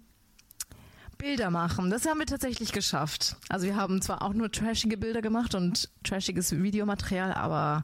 Bilder 1.18 1.50
machen. 1.50 1.90
Das 1.90 2.06
haben 2.06 2.20
wir 2.20 2.26
tatsächlich 2.26 2.72
geschafft. 2.72 3.36
Also 3.50 3.66
wir 3.66 3.76
haben 3.76 4.02
zwar 4.02 4.22
auch 4.22 4.34
nur 4.34 4.52
trashige 4.52 4.98
Bilder 4.98 5.22
gemacht 5.22 5.54
und 5.54 5.90
trashiges 6.04 6.52
Videomaterial, 6.64 7.34
aber 7.34 7.84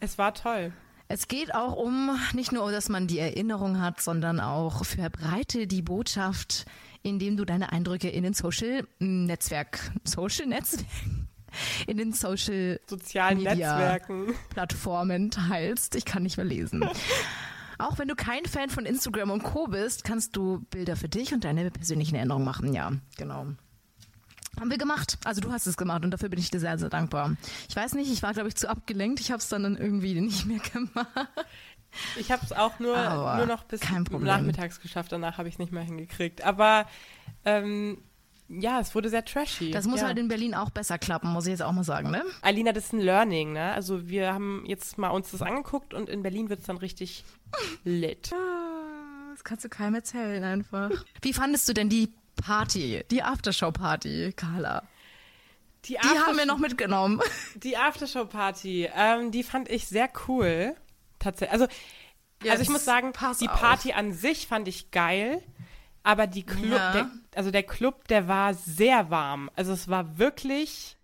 Es 0.00 0.18
war 0.18 0.34
toll. 0.34 0.72
Es 1.08 1.26
geht 1.26 1.54
auch 1.54 1.74
um 1.74 2.18
nicht 2.34 2.52
nur, 2.52 2.70
dass 2.70 2.88
man 2.88 3.06
die 3.06 3.18
Erinnerung 3.18 3.80
hat, 3.80 4.00
sondern 4.00 4.40
auch 4.40 4.84
verbreite 4.84 5.66
die 5.66 5.82
Botschaft, 5.82 6.66
indem 7.02 7.36
du 7.36 7.46
deine 7.46 7.72
Eindrücke 7.72 8.10
in 8.10 8.24
den 8.24 8.34
Social 8.34 8.86
Netzwerk, 8.98 9.90
Social 10.04 10.46
Netzwerk, 10.46 10.86
in 11.86 11.96
den 11.96 12.12
Social 12.12 12.78
Sozialen 12.86 13.38
Media. 13.38 13.78
Netzwerken. 13.78 14.34
Plattformen 14.50 15.30
teilst. 15.30 15.94
Ich 15.94 16.04
kann 16.04 16.22
nicht 16.22 16.36
mehr 16.36 16.46
lesen. 16.46 16.84
Auch 17.78 17.98
wenn 17.98 18.08
du 18.08 18.16
kein 18.16 18.44
Fan 18.44 18.70
von 18.70 18.84
Instagram 18.84 19.30
und 19.30 19.44
Co. 19.44 19.68
bist, 19.68 20.02
kannst 20.04 20.36
du 20.36 20.66
Bilder 20.70 20.96
für 20.96 21.08
dich 21.08 21.32
und 21.32 21.44
deine 21.44 21.70
persönlichen 21.70 22.16
Erinnerungen 22.16 22.44
machen. 22.44 22.74
Ja, 22.74 22.92
genau. 23.16 23.46
Haben 24.58 24.70
wir 24.70 24.78
gemacht. 24.78 25.18
Also 25.24 25.40
du 25.40 25.52
hast 25.52 25.66
es 25.66 25.76
gemacht 25.76 26.04
und 26.04 26.10
dafür 26.10 26.28
bin 26.28 26.38
ich 26.38 26.50
dir 26.50 26.60
sehr, 26.60 26.78
sehr 26.78 26.88
dankbar. 26.88 27.36
Ich 27.68 27.76
weiß 27.76 27.94
nicht, 27.94 28.10
ich 28.10 28.22
war, 28.22 28.32
glaube 28.32 28.48
ich, 28.48 28.56
zu 28.56 28.68
abgelenkt. 28.68 29.20
Ich 29.20 29.30
habe 29.30 29.40
es 29.40 29.48
dann, 29.48 29.62
dann 29.62 29.76
irgendwie 29.76 30.20
nicht 30.20 30.46
mehr 30.46 30.60
gemacht. 30.72 31.28
Ich 32.18 32.30
habe 32.30 32.44
es 32.44 32.52
auch 32.52 32.78
nur, 32.78 32.96
nur 33.36 33.46
noch 33.46 33.64
bis 33.64 33.80
nachmittags 34.20 34.80
geschafft. 34.80 35.12
Danach 35.12 35.38
habe 35.38 35.48
ich 35.48 35.54
es 35.54 35.58
nicht 35.58 35.72
mehr 35.72 35.82
hingekriegt. 35.82 36.42
Aber 36.44 36.86
ähm, 37.44 37.98
ja, 38.48 38.80
es 38.80 38.94
wurde 38.94 39.10
sehr 39.10 39.24
trashy. 39.24 39.70
Das 39.70 39.86
muss 39.86 40.00
ja. 40.00 40.06
halt 40.06 40.18
in 40.18 40.28
Berlin 40.28 40.54
auch 40.54 40.70
besser 40.70 40.98
klappen, 40.98 41.30
muss 41.30 41.46
ich 41.46 41.50
jetzt 41.50 41.62
auch 41.62 41.72
mal 41.72 41.84
sagen, 41.84 42.10
ne? 42.10 42.22
Alina, 42.40 42.72
das 42.72 42.86
ist 42.86 42.92
ein 42.94 43.00
Learning, 43.00 43.52
ne? 43.52 43.72
Also 43.72 44.08
wir 44.08 44.32
haben 44.32 44.64
jetzt 44.66 44.96
mal 44.96 45.10
uns 45.10 45.30
das 45.30 45.42
angeguckt 45.42 45.92
und 45.92 46.08
in 46.08 46.22
Berlin 46.22 46.48
wird 46.48 46.60
es 46.60 46.66
dann 46.66 46.78
richtig 46.78 47.24
lit. 47.84 48.30
Das 49.38 49.44
kannst 49.44 49.64
du 49.64 49.68
keinem 49.68 49.94
erzählen 49.94 50.42
einfach. 50.42 50.90
Wie 51.22 51.32
fandest 51.32 51.68
du 51.68 51.72
denn 51.72 51.88
die 51.88 52.12
Party, 52.42 53.04
die 53.10 53.22
Aftershow-Party, 53.22 54.32
Carla? 54.34 54.82
Die, 55.84 55.96
Die 56.02 56.18
haben 56.18 56.36
wir 56.36 56.46
noch 56.46 56.58
mitgenommen. 56.58 57.20
Die 57.56 57.76
Aftershow-Party, 57.76 58.90
ähm, 58.94 59.30
die 59.30 59.42
fand 59.42 59.68
ich 59.70 59.86
sehr 59.86 60.08
cool. 60.26 60.74
Tatsächlich. 61.18 61.52
Also, 61.52 61.66
Ja, 62.42 62.52
also 62.52 62.62
ich 62.62 62.68
muss 62.68 62.84
sagen, 62.84 63.12
die 63.40 63.48
auf. 63.48 63.60
Party 63.60 63.92
an 63.92 64.12
sich 64.12 64.46
fand 64.48 64.66
ich 64.68 64.90
geil, 64.90 65.42
aber 66.02 66.26
die 66.26 66.44
Club, 66.44 66.70
Ja. 66.78 66.92
der, 66.92 67.10
also 67.34 67.50
der 67.50 67.62
Club, 67.62 68.08
der 68.08 68.26
war 68.28 68.54
sehr 68.54 69.10
warm. 69.10 69.50
Also 69.56 69.72
es 69.72 69.88
war 69.88 70.18
wirklich 70.18 70.96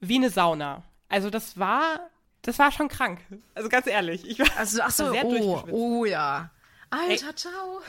wie 0.00 0.16
eine 0.16 0.30
Sauna. 0.30 0.82
Also 1.08 1.30
das 1.30 1.58
war, 1.58 2.00
das 2.42 2.58
war 2.58 2.72
schon 2.72 2.88
krank. 2.88 3.20
Also 3.54 3.68
ganz 3.68 3.86
ehrlich, 3.86 4.26
ich 4.26 4.38
war 4.38 4.46
Also, 4.56 4.80
ach 4.82 4.90
so, 4.92 5.10
sehr 5.12 5.24
oh, 5.24 5.64
oh 5.70 6.04
ja. 6.04 6.50
Alter, 6.90 7.34
ciao. 7.36 7.80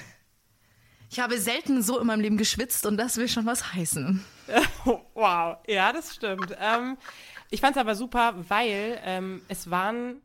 Ich 1.12 1.20
habe 1.20 1.38
selten 1.40 1.82
so 1.82 2.00
in 2.00 2.08
meinem 2.08 2.22
Leben 2.22 2.38
geschwitzt 2.38 2.86
und 2.86 2.96
das 2.96 3.18
will 3.18 3.28
schon 3.28 3.46
was 3.46 3.74
heißen. 3.74 4.24
Wow, 5.14 5.58
ja, 5.68 5.94
das 5.94 6.16
stimmt. 6.16 6.56
ähm, 6.60 6.98
ich 7.52 7.62
fand 7.62 7.76
es 7.76 7.80
aber 7.80 7.96
super, 7.96 8.34
weil 8.50 9.00
ähm, 9.04 9.42
es 9.48 9.70
waren 9.70 10.22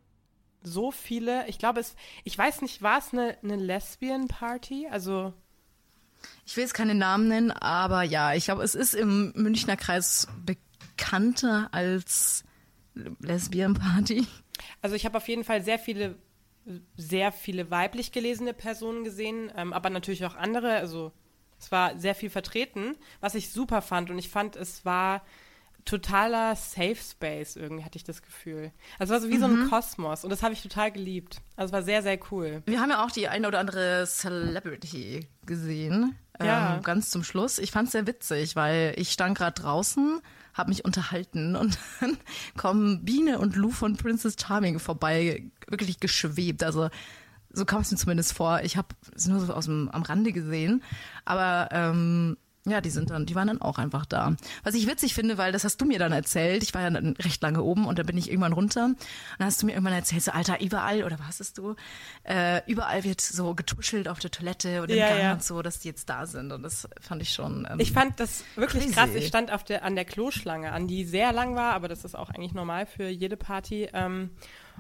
so 0.63 0.91
viele, 0.91 1.47
ich 1.49 1.59
glaube, 1.59 1.81
es, 1.81 1.95
ich 2.25 2.37
weiß 2.37 2.63
nicht, 2.63 2.83
war 2.83 2.99
es 2.99 3.13
eine, 3.13 3.37
eine 3.43 3.57
Lesbian-Party? 3.57 4.89
Also, 4.91 5.35
Ich 6.45 6.57
will 6.57 6.63
jetzt 6.65 6.75
keine 6.75 6.95
Namen 6.95 7.29
nennen, 7.29 7.51
aber 7.51 8.03
ja, 8.03 8.35
ich 8.35 8.47
glaube, 8.47 8.63
es 8.65 8.75
ist 8.75 8.95
im 8.95 9.33
Münchner 9.37 9.77
Kreis 9.77 10.29
bekannter 10.45 11.69
als 11.73 12.43
Lesbian 13.21 13.75
Party. 13.75 14.27
also 14.83 14.97
ich 14.97 15.05
habe 15.05 15.19
auf 15.19 15.29
jeden 15.29 15.45
Fall 15.45 15.63
sehr 15.63 15.79
viele, 15.79 16.17
sehr 16.97 17.33
viele 17.33 17.71
weiblich 17.71 18.13
gelesene 18.13 18.53
Personen 18.53 19.05
gesehen, 19.05 19.53
ähm, 19.57 19.73
aber 19.73 19.91
natürlich 19.91 20.25
auch 20.25 20.35
andere. 20.35 20.77
Also 20.77 21.13
es 21.59 21.73
war 21.73 21.99
sehr 21.99 22.15
viel 22.15 22.31
vertreten, 22.31 22.97
was 23.21 23.35
ich 23.35 23.51
super 23.51 23.83
fand. 23.83 24.11
Und 24.11 24.19
ich 24.19 24.29
fand, 24.29 24.57
es 24.57 24.85
war 24.85 25.23
totaler 25.85 26.57
Safe 26.57 26.97
Space 26.97 27.57
irgendwie, 27.57 27.85
hatte 27.85 27.97
ich 27.97 28.05
das 28.05 28.21
Gefühl. 28.21 28.73
Also 28.99 29.15
es 29.15 29.21
war 29.23 29.29
so 29.29 29.33
wie 29.33 29.39
so 29.39 29.47
ein 29.47 29.71
Kosmos 29.71 30.25
und 30.25 30.31
das 30.31 30.43
habe 30.43 30.53
ich 30.53 30.61
total 30.61 30.91
geliebt. 30.91 31.41
Also 31.55 31.71
es 31.71 31.73
war 31.73 31.83
sehr, 31.83 32.03
sehr 32.03 32.19
cool. 32.31 32.63
Wir 32.67 32.81
haben 32.81 32.91
ja 32.91 33.05
auch 33.05 33.11
die 33.11 33.29
eine 33.29 33.47
oder 33.47 33.61
andere 33.61 34.05
Celebrity 34.07 35.29
gesehen. 35.47 36.17
Ja. 36.43 36.77
Ähm, 36.77 36.83
ganz 36.83 37.11
zum 37.11 37.23
Schluss. 37.23 37.59
Ich 37.59 37.71
fand 37.71 37.87
es 37.87 37.93
sehr 37.93 38.07
witzig, 38.07 38.57
weil 38.57 38.95
ich 38.97 39.13
stand 39.13 39.39
gerade 39.39 39.61
draußen, 39.61 40.21
habe 40.57 40.71
mich 40.71 40.85
unterhalten 40.85 41.55
und 41.55 41.79
dann 42.01 42.17
kommen 42.57 43.05
Biene 43.05 43.39
und 43.39 43.57
Lou 43.57 43.71
von 43.71 43.97
Princess 43.97 44.37
Charming 44.41 44.79
vorbei, 44.79 45.45
wirklich 45.69 46.01
geschwebt. 46.01 46.63
Also 46.65 46.89
so 47.51 47.65
kam 47.65 47.83
es 47.83 47.91
mir 47.91 47.97
zumindest 47.97 48.33
vor. 48.33 48.61
Ich 48.63 48.77
habe 48.77 48.89
es 49.15 49.27
nur 49.27 49.41
so 49.41 49.53
aus 49.53 49.67
dem, 49.67 49.89
am 49.91 50.03
Rande 50.03 50.33
gesehen. 50.33 50.83
Aber 51.25 51.69
ähm, 51.73 52.37
Ja, 52.69 52.81
die 52.81 52.91
sind 52.91 53.11
dann, 53.11 53.27
die 53.27 53.35
waren 53.37 53.47
dann 53.47 53.63
auch 53.63 53.79
einfach 53.79 54.05
da. 54.07 54.35
Was 54.65 54.75
ich 54.75 54.89
witzig 54.89 55.15
finde, 55.15 55.39
weil 55.39 55.53
das 55.53 55.63
hast 55.65 55.81
du 55.81 55.85
mir 55.85 55.99
dann 56.01 56.11
erzählt. 56.13 56.63
Ich 56.65 56.75
war 56.75 56.83
ja 56.83 56.91
dann 56.91 57.13
recht 57.17 57.41
lange 57.41 57.63
oben 57.63 57.87
und 57.87 57.99
dann 57.99 58.07
bin 58.07 58.19
ich 58.19 58.29
irgendwann 58.29 58.53
runter. 58.53 58.87
Und 58.87 58.97
dann 59.39 59.47
hast 59.47 59.63
du 59.63 59.67
mir 59.67 59.73
irgendwann 59.73 59.93
erzählt, 59.95 60.23
so 60.25 60.33
Alter, 60.33 60.61
überall 60.61 61.05
oder 61.05 61.19
was 61.27 61.39
hast 61.39 61.59
du? 61.59 61.77
Äh, 62.25 62.63
überall 62.67 63.05
wird 63.05 63.21
so 63.21 63.55
getuschelt 63.55 64.09
auf 64.09 64.19
der 64.19 64.31
Toilette 64.33 64.83
und 64.83 64.91
im 64.91 64.99
Ja, 64.99 65.09
Gang 65.09 65.21
ja. 65.21 65.33
und 65.35 65.45
so, 65.45 65.63
dass 65.63 65.79
die 65.79 65.89
jetzt 65.89 66.09
da 66.09 66.27
sind. 66.27 66.51
Und 66.51 66.63
das 66.65 66.89
fand 67.01 67.23
ich 67.23 67.33
schon. 67.33 67.67
Ähm, 67.71 67.79
Ich 67.79 67.93
fand 67.93 68.19
das 68.19 68.43
wirklich 68.57 68.83
Crazy. 68.85 68.95
krass. 68.95 69.11
Ich 69.15 69.29
stand 69.29 69.53
auf 69.53 69.63
der, 69.63 69.85
an 69.85 69.95
der 69.95 70.05
Kloschlange 70.05 70.73
an, 70.73 70.89
die 70.89 71.05
sehr 71.05 71.33
lang 71.33 71.55
war, 71.55 71.73
aber 71.73 71.87
das 71.89 72.05
ist 72.05 72.17
auch 72.17 72.31
eigentlich 72.31 72.53
normal 72.53 72.87
für 72.87 73.09
jede 73.09 73.37
Party. 73.37 73.89
Ähm, 73.93 74.31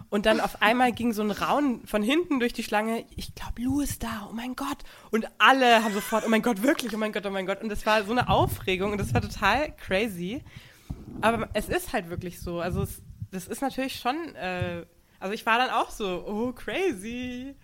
und 0.09 0.27
dann 0.27 0.41
auf 0.41 0.63
einmal 0.63 0.93
ging 0.93 1.13
so 1.13 1.23
ein 1.23 1.31
Raun 1.31 1.85
von 1.85 2.03
hinten 2.03 2.39
durch 2.39 2.53
die 2.53 2.63
Schlange. 2.63 3.05
Ich 3.17 3.35
glaube, 3.35 3.61
Lou 3.63 3.81
ist 3.81 4.03
da. 4.03 4.29
Oh 4.31 4.33
mein 4.33 4.55
Gott. 4.55 4.79
Und 5.11 5.27
alle 5.39 5.83
haben 5.83 5.93
sofort, 5.93 6.25
oh 6.25 6.29
mein 6.29 6.43
Gott, 6.43 6.63
wirklich, 6.63 6.95
oh 6.95 6.99
mein 6.99 7.13
Gott, 7.13 7.27
oh 7.27 7.31
mein 7.31 7.47
Gott. 7.47 7.63
Und 7.63 7.69
das 7.71 7.85
war 7.87 8.05
so 8.05 8.13
eine 8.13 8.29
Aufregung 8.29 8.93
und 8.93 8.99
das 8.99 9.13
war 9.15 9.21
total 9.21 9.75
crazy. 9.77 10.45
Aber 11.21 11.49
es 11.55 11.69
ist 11.69 11.93
halt 11.93 12.09
wirklich 12.09 12.41
so. 12.41 12.61
Also 12.61 12.83
es, 12.83 13.03
das 13.33 13.49
ist 13.49 13.63
natürlich 13.63 13.99
schon, 13.99 14.35
äh, 14.37 14.87
also 15.19 15.35
ich 15.35 15.45
war 15.45 15.59
dann 15.59 15.71
auch 15.71 15.91
so, 15.91 16.25
oh 16.27 16.53
crazy. 16.53 17.57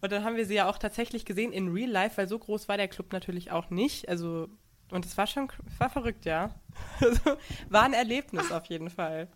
Und 0.00 0.12
dann 0.12 0.24
haben 0.24 0.36
wir 0.36 0.46
sie 0.46 0.54
ja 0.54 0.68
auch 0.68 0.78
tatsächlich 0.78 1.24
gesehen 1.24 1.52
in 1.52 1.68
Real 1.68 1.90
Life, 1.90 2.16
weil 2.16 2.26
so 2.26 2.38
groß 2.38 2.68
war 2.68 2.78
der 2.78 2.88
Club 2.88 3.12
natürlich 3.12 3.52
auch 3.52 3.70
nicht. 3.70 4.08
Also, 4.08 4.48
und 4.90 5.04
es 5.04 5.16
war 5.16 5.26
schon, 5.26 5.52
war 5.78 5.90
verrückt, 5.90 6.24
ja. 6.24 6.54
Also, 7.00 7.36
war 7.68 7.84
ein 7.84 7.92
Erlebnis 7.92 8.50
auf 8.50 8.66
jeden 8.66 8.90
Fall. 8.90 9.28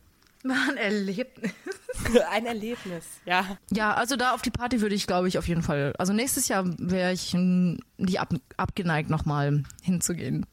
War 0.45 0.69
ein 0.71 0.77
Erlebnis. 0.77 1.51
ein 2.31 2.47
Erlebnis, 2.47 3.05
ja. 3.25 3.59
Ja, 3.71 3.95
also 3.95 4.17
da 4.17 4.35
auf 4.35 4.43
die 4.43 4.51
Party 4.51 4.81
würde 4.81 4.95
ich, 4.95 5.07
glaube 5.07 5.29
ich, 5.29 5.39
auf 5.39 5.49
jeden 5.49 5.63
Fall. 5.63 5.93
Also 5.99 6.13
nächstes 6.13 6.49
Jahr 6.49 6.65
wäre 6.79 7.13
ich 7.13 7.35
nicht 7.35 8.21
ab, 8.21 8.33
abgeneigt, 8.57 9.11
nochmal 9.11 9.63
hinzugehen. 9.83 10.47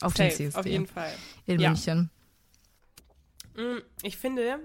Auf 0.00 0.14
den 0.14 0.30
Safe, 0.30 0.44
CSD 0.44 0.58
auf 0.58 0.66
jeden 0.66 0.86
Fall. 0.86 1.12
in 1.46 1.60
Ja. 1.60 1.70
München. 1.70 2.10
Mm, 3.56 3.78
Ich 4.02 4.16
finde, 4.16 4.58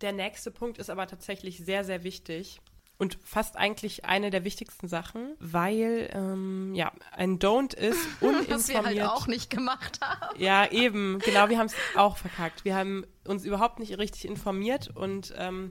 der 0.00 0.12
nächste 0.12 0.50
Punkt 0.50 0.78
ist 0.78 0.90
aber 0.90 1.06
tatsächlich 1.06 1.58
sehr, 1.64 1.84
sehr 1.84 2.04
wichtig. 2.04 2.60
Und 3.00 3.18
fast 3.24 3.56
eigentlich 3.56 4.04
eine 4.04 4.28
der 4.28 4.44
wichtigsten 4.44 4.86
Sachen, 4.86 5.34
weil, 5.38 6.10
ähm, 6.12 6.74
ja, 6.74 6.92
ein 7.12 7.38
Don't 7.38 7.74
ist 7.74 7.98
uninformiert. 8.20 8.50
Was 8.50 8.68
wir 8.68 8.84
halt 8.84 9.02
auch 9.04 9.26
nicht 9.26 9.48
gemacht 9.48 10.02
haben. 10.02 10.38
Ja, 10.38 10.70
eben, 10.70 11.18
genau, 11.20 11.48
wir 11.48 11.56
haben 11.56 11.68
es 11.68 11.74
auch 11.96 12.18
verkackt. 12.18 12.66
Wir 12.66 12.76
haben 12.76 13.06
uns 13.26 13.46
überhaupt 13.46 13.78
nicht 13.78 13.96
richtig 13.96 14.26
informiert 14.26 14.94
und 14.94 15.32
ähm, 15.38 15.70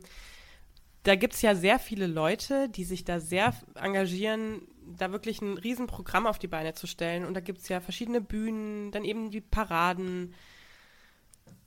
da 1.03 1.13
gibt 1.13 1.36
es 1.36 1.43
ja 1.43 1.53
sehr 1.53 1.77
viele 1.77 2.07
Leute, 2.07 2.67
die 2.67 2.84
sich 2.84 3.05
da 3.05 3.19
sehr 3.19 3.53
engagieren, 3.75 4.63
da 4.97 5.11
wirklich 5.11 5.39
ein 5.43 5.59
Riesenprogramm 5.59 6.25
auf 6.25 6.39
die 6.39 6.47
Beine 6.47 6.73
zu 6.73 6.88
stellen. 6.88 7.25
Und 7.25 7.36
da 7.36 7.41
gibt 7.41 7.59
es 7.59 7.69
ja 7.69 7.80
verschiedene 7.80 8.21
Bühnen, 8.21 8.89
dann 8.89 9.03
eben 9.03 9.30
die 9.30 9.41
Paraden. 9.41 10.34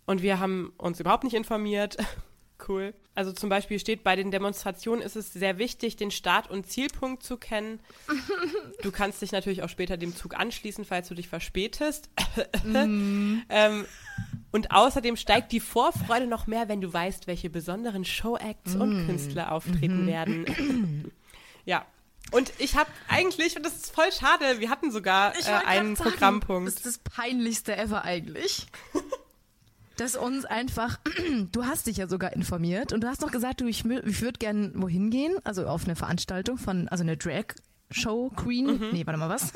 Und 0.07 0.23
wir 0.23 0.41
haben 0.41 0.73
uns 0.77 0.99
überhaupt 0.99 1.23
nicht 1.23 1.37
informiert. 1.37 1.99
Cool. 2.69 2.95
Also 3.15 3.33
zum 3.33 3.51
Beispiel 3.51 3.79
steht 3.79 4.03
bei 4.05 4.17
den 4.17 4.31
Demonstrationen 4.31 5.03
ist 5.03 5.17
es 5.17 5.33
sehr 5.33 5.59
wichtig, 5.59 5.97
den 5.97 6.11
Start- 6.11 6.51
und 6.51 6.67
Zielpunkt 6.67 7.23
zu 7.23 7.37
kennen. 7.37 7.81
Du 8.83 8.91
kannst 8.91 9.21
dich 9.21 9.33
natürlich 9.33 9.63
auch 9.63 9.69
später 9.69 9.97
dem 9.97 10.17
Zug 10.17 10.35
anschließen, 10.35 10.85
falls 10.85 11.09
du 11.09 11.15
dich 11.15 11.29
verspätest. 11.29 12.09
ähm, 12.75 13.87
und 14.51 14.71
außerdem 14.71 15.17
steigt 15.17 15.53
die 15.53 15.61
Vorfreude 15.61 16.27
noch 16.27 16.47
mehr, 16.47 16.69
wenn 16.69 16.81
du 16.81 16.93
weißt, 16.93 17.27
welche 17.27 17.51
besonderen 17.51 18.05
Showacts 18.05 18.75
und 18.77 19.07
Künstler 19.07 19.53
auftreten 19.53 20.07
werden. 20.07 21.13
ja. 21.65 21.85
Und 22.31 22.53
ich 22.59 22.77
habe 22.77 22.91
eigentlich, 23.09 23.57
und 23.57 23.67
das 23.67 23.75
ist 23.75 23.95
voll 23.95 24.11
schade, 24.11 24.61
wir 24.61 24.71
hatten 24.71 24.91
sogar 24.91 25.35
äh, 25.35 25.67
einen 25.67 25.97
sagen, 25.97 26.11
Programmpunkt. 26.11 26.69
Das 26.69 26.77
ist 26.77 26.87
das 26.87 26.99
peinlichste 26.99 27.77
ever 27.77 28.05
eigentlich. 28.05 28.67
Dass 29.97 30.17
uns 30.17 30.45
einfach, 30.45 30.99
du 31.53 31.65
hast 31.65 31.87
dich 31.87 31.99
ja 31.99 32.09
sogar 32.09 32.33
informiert 32.33 32.93
und 32.93 33.03
du 33.03 33.09
hast 33.09 33.21
noch 33.21 33.31
gesagt, 33.31 33.61
du, 33.61 33.67
ich, 33.67 33.85
ich 33.85 34.21
würde 34.23 34.39
gern 34.39 34.73
wohin 34.75 35.11
gehen, 35.11 35.35
also 35.45 35.67
auf 35.67 35.85
eine 35.85 35.97
Veranstaltung 35.97 36.57
von, 36.59 36.89
also 36.89 37.03
eine 37.05 37.17
Drag 37.17 37.45
Show 37.91 38.31
Queen, 38.35 38.79
Mhm. 38.79 38.89
nee, 38.93 39.07
warte 39.07 39.19
mal, 39.19 39.29
was? 39.29 39.53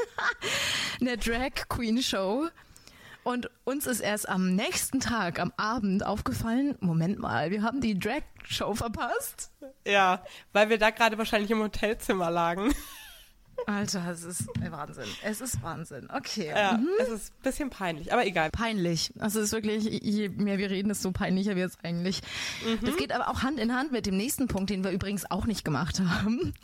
eine 1.01 1.17
Drag 1.17 1.69
Queen 1.69 2.03
Show. 2.03 2.49
Und 3.25 3.51
uns 3.65 3.87
ist 3.89 4.01
erst 4.01 4.29
am 4.29 4.55
nächsten 4.55 5.01
Tag, 5.01 5.41
am 5.41 5.53
Abend 5.57 6.05
aufgefallen, 6.07 6.77
Moment 6.81 7.19
mal, 7.19 7.51
wir 7.51 7.63
haben 7.63 7.81
die 7.81 7.99
Drag 7.99 8.23
Show 8.45 8.75
verpasst. 8.75 9.51
Ja, 9.87 10.23
weil 10.53 10.69
wir 10.69 10.79
da 10.79 10.91
gerade 10.91 11.19
wahrscheinlich 11.19 11.51
im 11.51 11.61
Hotelzimmer 11.61 12.31
lagen. 12.31 12.73
Alter, 13.67 14.11
es 14.11 14.23
ist 14.23 14.47
Wahnsinn. 14.71 15.05
Es 15.25 15.41
ist 15.41 15.63
Wahnsinn. 15.63 16.09
Okay. 16.15 16.49
Ja, 16.49 16.79
es 17.01 17.09
ist 17.09 17.33
ein 17.33 17.43
bisschen 17.43 17.71
peinlich, 17.71 18.13
aber 18.13 18.27
egal. 18.27 18.51
peinlich. 18.51 19.13
Also 19.19 19.41
es 19.41 19.47
ist 19.47 19.53
wirklich, 19.53 19.85
je 20.03 20.29
mehr 20.29 20.59
wir 20.59 20.71
reden, 20.71 20.89
desto 20.89 21.11
peinlicher 21.11 21.57
wird 21.57 21.71
es 21.71 21.79
eigentlich. 21.83 22.21
Das 22.83 22.97
geht 22.97 23.13
aber 23.13 23.29
auch 23.29 23.43
Hand 23.43 23.59
in 23.59 23.75
Hand 23.75 23.93
mit 23.93 24.07
dem 24.07 24.17
nächsten 24.17 24.47
Punkt, 24.47 24.71
den 24.71 24.85
wir 24.85 24.91
übrigens 24.91 25.31
auch 25.31 25.47
nicht 25.47 25.65
gemacht 25.65 26.01
haben. 26.01 26.55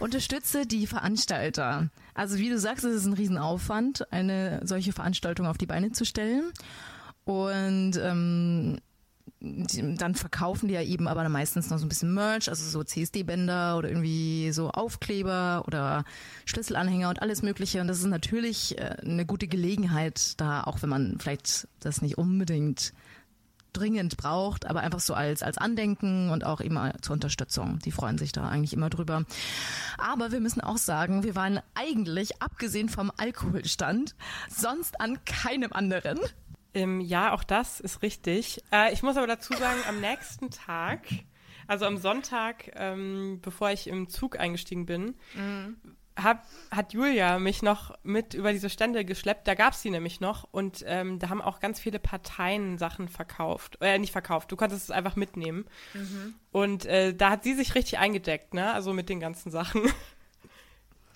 Unterstütze 0.00 0.66
die 0.66 0.86
Veranstalter. 0.86 1.88
Also 2.14 2.38
wie 2.38 2.50
du 2.50 2.58
sagst, 2.58 2.84
es 2.84 2.94
ist 2.94 3.06
ein 3.06 3.14
Riesenaufwand, 3.14 4.12
eine 4.12 4.60
solche 4.64 4.92
Veranstaltung 4.92 5.46
auf 5.46 5.56
die 5.56 5.66
Beine 5.66 5.92
zu 5.92 6.04
stellen. 6.04 6.52
Und 7.24 7.96
ähm, 8.02 8.80
dann 9.40 10.14
verkaufen 10.14 10.68
die 10.68 10.74
ja 10.74 10.82
eben 10.82 11.08
aber 11.08 11.28
meistens 11.28 11.70
noch 11.70 11.78
so 11.78 11.86
ein 11.86 11.88
bisschen 11.88 12.12
Merch, 12.12 12.48
also 12.48 12.68
so 12.68 12.84
CSD-Bänder 12.84 13.78
oder 13.78 13.88
irgendwie 13.88 14.52
so 14.52 14.70
Aufkleber 14.70 15.64
oder 15.66 16.04
Schlüsselanhänger 16.44 17.08
und 17.08 17.22
alles 17.22 17.42
Mögliche. 17.42 17.80
Und 17.80 17.88
das 17.88 17.98
ist 17.98 18.06
natürlich 18.06 18.78
äh, 18.78 18.96
eine 19.02 19.24
gute 19.26 19.48
Gelegenheit, 19.48 20.40
da 20.40 20.64
auch 20.64 20.82
wenn 20.82 20.90
man 20.90 21.16
vielleicht 21.18 21.68
das 21.80 22.02
nicht 22.02 22.18
unbedingt 22.18 22.92
dringend 23.72 24.16
braucht, 24.16 24.66
aber 24.66 24.80
einfach 24.80 25.00
so 25.00 25.14
als, 25.14 25.42
als 25.42 25.58
Andenken 25.58 26.30
und 26.30 26.44
auch 26.44 26.60
immer 26.60 26.94
zur 27.02 27.14
Unterstützung. 27.14 27.78
Die 27.84 27.92
freuen 27.92 28.18
sich 28.18 28.32
da 28.32 28.48
eigentlich 28.48 28.72
immer 28.72 28.90
drüber. 28.90 29.24
Aber 29.98 30.32
wir 30.32 30.40
müssen 30.40 30.60
auch 30.60 30.78
sagen, 30.78 31.22
wir 31.22 31.34
waren 31.34 31.60
eigentlich, 31.74 32.42
abgesehen 32.42 32.88
vom 32.88 33.12
Alkoholstand, 33.16 34.14
sonst 34.48 35.00
an 35.00 35.24
keinem 35.24 35.72
anderen. 35.72 36.18
Ähm, 36.74 37.00
ja, 37.00 37.32
auch 37.32 37.44
das 37.44 37.80
ist 37.80 38.02
richtig. 38.02 38.62
Äh, 38.72 38.92
ich 38.92 39.02
muss 39.02 39.16
aber 39.16 39.26
dazu 39.26 39.52
sagen, 39.54 39.80
am 39.88 40.00
nächsten 40.00 40.50
Tag, 40.50 41.00
also 41.66 41.84
am 41.84 41.96
Sonntag, 41.98 42.70
ähm, 42.74 43.40
bevor 43.42 43.70
ich 43.70 43.86
im 43.86 44.08
Zug 44.08 44.38
eingestiegen 44.38 44.86
bin, 44.86 45.14
hab, 46.16 46.44
hat 46.70 46.92
Julia 46.92 47.38
mich 47.38 47.62
noch 47.62 47.94
mit 48.02 48.34
über 48.34 48.52
diese 48.52 48.70
Stände 48.70 49.04
geschleppt. 49.04 49.46
Da 49.48 49.54
gab's 49.54 49.82
die 49.82 49.90
nämlich 49.90 50.20
noch 50.20 50.46
und 50.50 50.84
ähm, 50.86 51.18
da 51.18 51.28
haben 51.28 51.40
auch 51.40 51.60
ganz 51.60 51.80
viele 51.80 51.98
Parteien 51.98 52.78
Sachen 52.78 53.08
verkauft. 53.08 53.78
Äh, 53.80 53.98
nicht 53.98 54.12
verkauft, 54.12 54.50
du 54.52 54.56
konntest 54.56 54.84
es 54.84 54.90
einfach 54.90 55.16
mitnehmen. 55.16 55.64
Und 56.52 56.86
äh, 56.86 57.14
da 57.14 57.30
hat 57.30 57.44
sie 57.44 57.54
sich 57.54 57.74
richtig 57.74 57.98
eingedeckt, 57.98 58.54
ne? 58.54 58.72
Also 58.72 58.92
mit 58.92 59.08
den 59.08 59.20
ganzen 59.20 59.50
Sachen. 59.50 59.82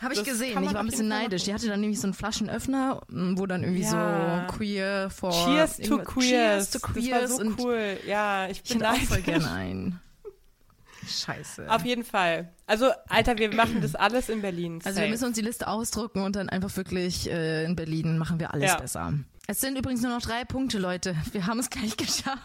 Habe 0.05 0.15
ich 0.15 0.21
Das 0.21 0.29
gesehen. 0.29 0.63
Ich 0.63 0.73
war 0.75 0.81
ein 0.81 0.87
bisschen 0.87 1.09
neidisch. 1.09 1.43
machen. 1.43 1.47
Die 1.47 1.55
hatte 1.55 1.67
dann 1.69 1.81
nämlich 1.81 2.01
so 2.01 2.07
einen 2.07 2.15
Flaschenöffner, 2.15 3.01
wo 3.09 3.47
dann 3.47 3.63
irgendwie 3.65 3.83
Ja. 3.83 4.47
so 4.49 4.57
queer 4.57 5.11
for 5.11 5.33
Cheers 5.33 5.79
to 5.79 5.99
Queers. 5.99 6.29
Cheers 6.29 6.71
to 6.71 6.79
Das 6.79 6.83
war 6.89 6.93
Queers 7.03 7.37
so 7.37 7.45
cool. 7.65 7.97
Ja, 8.07 8.47
ich 8.49 8.61
ich 8.65 8.71
bin 8.77 8.83
hätte 8.83 8.93
auch 8.93 9.07
voll 9.09 9.23
gerne 9.23 9.51
ein. 9.51 10.01
Scheiße. 11.07 11.71
Auf 11.71 11.85
jeden 11.85 12.05
Fall. 12.05 12.51
Also, 12.67 12.91
Alter, 13.09 13.37
wir 13.37 13.55
machen 13.55 13.81
das 13.83 13.95
alles 13.95 14.29
in 14.31 14.41
Berlin. 14.41 14.81
Also 14.85 15.01
wir 15.03 15.09
müssen 15.09 15.27
uns 15.27 15.35
die 15.37 15.43
Liste 15.43 15.69
ausdrucken 15.69 16.23
und 16.23 16.35
dann 16.37 16.49
einfach 16.49 16.75
wirklich 16.77 17.29
äh, 17.31 17.65
in 17.65 17.77
Berlin 17.77 18.17
machen 18.17 18.41
wir 18.41 18.55
alles 18.55 18.71
Ja. 18.71 18.81
besser. 18.81 19.13
Es 19.47 19.61
sind 19.61 19.77
übrigens 19.77 20.01
nur 20.01 20.11
noch 20.13 20.23
drei 20.23 20.45
Punkte, 20.47 20.79
Leute. 20.79 21.15
Wir 21.33 21.47
haben 21.47 21.59
es 21.59 21.69
gleich 21.69 21.97
geschafft. 21.99 22.39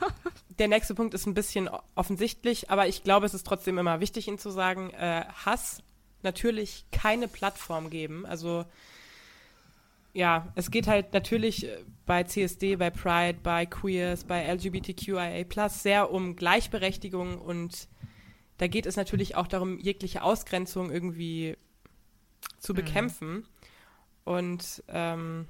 Der 0.57 0.67
nächste 0.67 0.93
Punkt 0.93 1.13
ist 1.13 1.25
ein 1.25 1.33
bisschen 1.33 1.69
offensichtlich, 1.95 2.69
aber 2.69 2.87
ich 2.89 3.05
glaube, 3.05 3.25
es 3.25 3.33
ist 3.33 3.47
trotzdem 3.47 3.77
immer 3.77 4.01
wichtig, 4.01 4.27
ihn 4.27 4.37
zu 4.37 4.49
sagen. 4.49 4.89
Äh, 4.89 5.23
Hass 5.45 5.77
natürlich 6.23 6.85
keine 6.91 7.27
Plattform 7.27 7.89
geben. 7.89 8.25
Also 8.25 8.65
ja, 10.13 10.51
es 10.55 10.71
geht 10.71 10.87
halt 10.87 11.13
natürlich 11.13 11.65
äh, 11.65 11.83
bei 12.05 12.23
CSD, 12.23 12.75
bei 12.75 12.89
Pride, 12.89 13.39
bei 13.43 13.65
Queers, 13.65 14.23
bei 14.23 14.43
LGBTQIA 14.43 15.69
sehr 15.69 16.11
um 16.11 16.35
Gleichberechtigung 16.35 17.39
und 17.39 17.87
da 18.57 18.67
geht 18.67 18.85
es 18.85 18.97
natürlich 18.97 19.35
auch 19.35 19.47
darum, 19.47 19.79
jegliche 19.79 20.21
Ausgrenzung 20.21 20.91
irgendwie 20.91 21.55
zu 22.59 22.73
bekämpfen. 22.73 23.45
Und 24.25 24.83
ähm, 24.89 25.47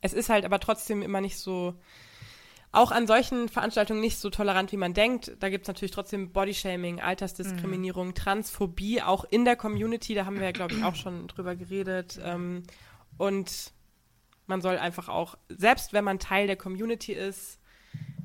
es 0.00 0.12
ist 0.12 0.28
halt 0.28 0.44
aber 0.44 0.58
trotzdem 0.58 1.00
immer 1.00 1.20
nicht 1.20 1.38
so, 1.38 1.74
auch 2.72 2.90
an 2.90 3.06
solchen 3.06 3.48
Veranstaltungen 3.50 4.00
nicht 4.00 4.18
so 4.18 4.30
tolerant, 4.30 4.72
wie 4.72 4.78
man 4.78 4.94
denkt. 4.94 5.32
Da 5.40 5.50
gibt 5.50 5.64
es 5.64 5.68
natürlich 5.68 5.90
trotzdem 5.90 6.32
Bodyshaming, 6.32 7.00
Altersdiskriminierung, 7.00 8.14
Transphobie, 8.14 9.02
auch 9.02 9.24
in 9.24 9.44
der 9.44 9.56
Community, 9.56 10.14
da 10.14 10.24
haben 10.24 10.36
wir 10.36 10.44
ja, 10.46 10.52
glaube 10.52 10.74
ich, 10.74 10.82
auch 10.82 10.94
schon 10.94 11.28
drüber 11.28 11.54
geredet. 11.54 12.18
Ähm, 12.24 12.62
und 13.18 13.72
man 14.46 14.62
soll 14.62 14.78
einfach 14.78 15.08
auch, 15.10 15.36
selbst 15.48 15.92
wenn 15.92 16.04
man 16.04 16.18
Teil 16.18 16.46
der 16.46 16.56
Community 16.56 17.12
ist, 17.12 17.60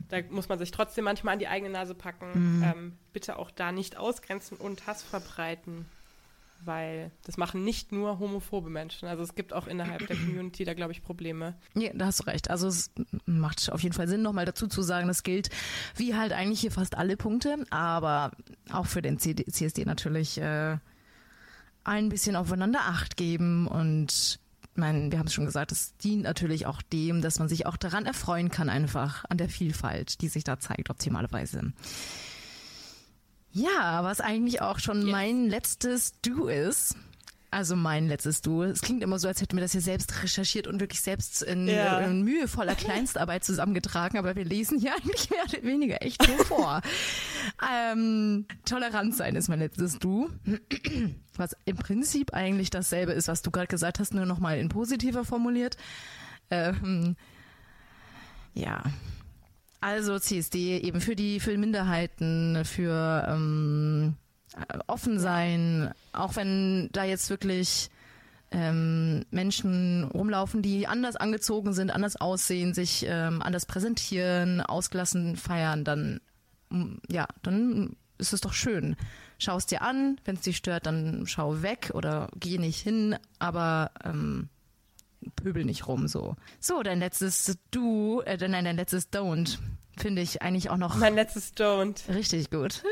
da 0.07 0.19
muss 0.29 0.47
man 0.47 0.57
sich 0.57 0.71
trotzdem 0.71 1.03
manchmal 1.03 1.33
an 1.33 1.39
die 1.39 1.49
eigene 1.49 1.71
Nase 1.71 1.93
packen. 1.93 2.63
Ähm, 2.63 2.97
bitte 3.11 3.37
auch 3.37 3.51
da 3.51 3.73
nicht 3.73 3.97
ausgrenzen 3.97 4.57
und 4.57 4.87
Hass 4.87 5.03
verbreiten. 5.03 5.85
Weil 6.63 7.11
das 7.23 7.37
machen 7.37 7.63
nicht 7.63 7.91
nur 7.91 8.19
homophobe 8.19 8.69
Menschen. 8.69 9.07
Also 9.07 9.23
es 9.23 9.35
gibt 9.35 9.53
auch 9.53 9.67
innerhalb 9.67 10.07
der 10.07 10.15
Community 10.15 10.65
da, 10.65 10.73
glaube 10.73 10.91
ich, 10.91 11.01
Probleme. 11.01 11.55
Ja, 11.75 11.91
da 11.93 12.07
hast 12.07 12.21
du 12.21 12.23
recht. 12.23 12.49
Also 12.49 12.67
es 12.67 12.91
macht 13.25 13.71
auf 13.71 13.81
jeden 13.81 13.93
Fall 13.93 14.07
Sinn, 14.07 14.21
nochmal 14.21 14.45
dazu 14.45 14.67
zu 14.67 14.81
sagen, 14.81 15.07
das 15.07 15.23
gilt 15.23 15.49
wie 15.95 16.15
halt 16.15 16.33
eigentlich 16.33 16.61
hier 16.61 16.71
fast 16.71 16.95
alle 16.97 17.17
Punkte, 17.17 17.57
aber 17.69 18.31
auch 18.71 18.85
für 18.85 19.01
den 19.01 19.19
CSD 19.19 19.85
natürlich 19.85 20.39
äh, 20.39 20.77
ein 21.83 22.09
bisschen 22.09 22.35
aufeinander 22.35 22.81
Acht 22.81 23.17
geben 23.17 23.67
und 23.67 24.39
mein, 24.77 25.11
wir 25.11 25.19
haben 25.19 25.27
es 25.27 25.33
schon 25.33 25.45
gesagt, 25.45 25.71
es 25.71 25.97
dient 25.97 26.23
natürlich 26.23 26.65
auch 26.65 26.81
dem, 26.81 27.21
dass 27.21 27.39
man 27.39 27.49
sich 27.49 27.65
auch 27.65 27.77
daran 27.77 28.05
erfreuen 28.05 28.49
kann, 28.49 28.69
einfach 28.69 29.25
an 29.29 29.37
der 29.37 29.49
Vielfalt, 29.49 30.21
die 30.21 30.27
sich 30.27 30.43
da 30.43 30.59
zeigt, 30.59 30.89
optimalerweise. 30.89 31.73
Ja, 33.57 34.03
was 34.03 34.21
eigentlich 34.21 34.61
auch 34.61 34.77
schon 34.77 35.01
yes. 35.01 35.11
mein 35.11 35.47
letztes 35.47 36.13
Du 36.21 36.47
ist. 36.47 36.95
Also 37.49 37.75
mein 37.75 38.07
letztes 38.07 38.41
Du. 38.41 38.61
Es 38.61 38.81
klingt 38.81 39.01
immer 39.01 39.17
so, 39.17 39.27
als 39.27 39.41
hätten 39.41 39.57
wir 39.57 39.61
das 39.61 39.71
hier 39.71 39.81
selbst 39.81 40.21
recherchiert 40.21 40.67
und 40.67 40.79
wirklich 40.79 41.01
selbst 41.01 41.41
in, 41.41 41.67
ja. 41.67 41.99
in 42.01 42.21
mühevoller 42.21 42.75
Kleinstarbeit 42.75 43.43
zusammengetragen, 43.43 44.19
aber 44.19 44.35
wir 44.35 44.45
lesen 44.45 44.79
hier 44.79 44.93
eigentlich 44.95 45.31
mehr 45.31 45.43
oder 45.43 45.63
weniger 45.63 46.03
echt 46.03 46.21
so 46.23 46.33
vor. 46.43 46.81
ähm, 47.73 48.45
tolerant 48.63 49.15
sein 49.15 49.35
ist 49.35 49.47
mein 49.47 49.59
letztes 49.59 49.97
Du. 49.97 50.29
Was 51.35 51.55
im 51.65 51.77
Prinzip 51.77 52.35
eigentlich 52.35 52.69
dasselbe 52.69 53.13
ist, 53.13 53.27
was 53.27 53.41
du 53.41 53.49
gerade 53.49 53.67
gesagt 53.67 53.99
hast, 53.99 54.13
nur 54.13 54.27
nochmal 54.27 54.59
in 54.59 54.69
positiver 54.69 55.25
formuliert. 55.25 55.77
Ähm, 56.51 57.15
ja, 58.53 58.83
also 59.79 60.19
CSD 60.19 60.79
eben 60.79 61.01
für 61.01 61.15
die 61.15 61.39
für 61.39 61.57
Minderheiten, 61.57 62.63
für 62.65 63.25
ähm, 63.29 64.15
offen 64.87 65.19
sein, 65.19 65.93
auch 66.13 66.35
wenn 66.35 66.89
da 66.91 67.03
jetzt 67.03 67.29
wirklich 67.29 67.89
ähm, 68.51 69.25
Menschen 69.29 70.05
rumlaufen, 70.05 70.61
die 70.61 70.87
anders 70.87 71.15
angezogen 71.15 71.73
sind, 71.73 71.91
anders 71.91 72.15
aussehen, 72.15 72.73
sich 72.73 73.05
ähm, 73.07 73.41
anders 73.41 73.65
präsentieren, 73.65 74.61
ausgelassen 74.61 75.35
feiern, 75.35 75.83
dann 75.83 76.21
mm, 76.69 76.95
ja, 77.09 77.27
dann 77.43 77.95
ist 78.17 78.33
es 78.33 78.41
doch 78.41 78.53
schön. 78.53 78.95
Schau 79.37 79.57
es 79.57 79.65
dir 79.65 79.81
an, 79.81 80.19
wenn 80.25 80.35
es 80.35 80.41
dich 80.41 80.57
stört, 80.57 80.85
dann 80.85 81.27
schau 81.27 81.61
weg 81.61 81.91
oder 81.93 82.29
geh 82.39 82.57
nicht 82.57 82.79
hin, 82.79 83.17
aber 83.37 83.91
ähm, 84.03 84.49
pöbel 85.37 85.63
nicht 85.63 85.87
rum 85.87 86.09
so. 86.09 86.35
So, 86.59 86.83
dein 86.83 86.99
letztes 86.99 87.57
Du, 87.71 88.21
äh, 88.21 88.37
nein, 88.47 88.65
dein 88.65 88.75
letztes 88.75 89.11
Don't 89.11 89.57
finde 89.97 90.21
ich 90.21 90.41
eigentlich 90.41 90.69
auch 90.69 90.77
noch. 90.77 90.95
Mein 90.97 91.15
letztes 91.15 91.55
Don't. 91.55 92.13
Richtig 92.13 92.49
gut. 92.49 92.83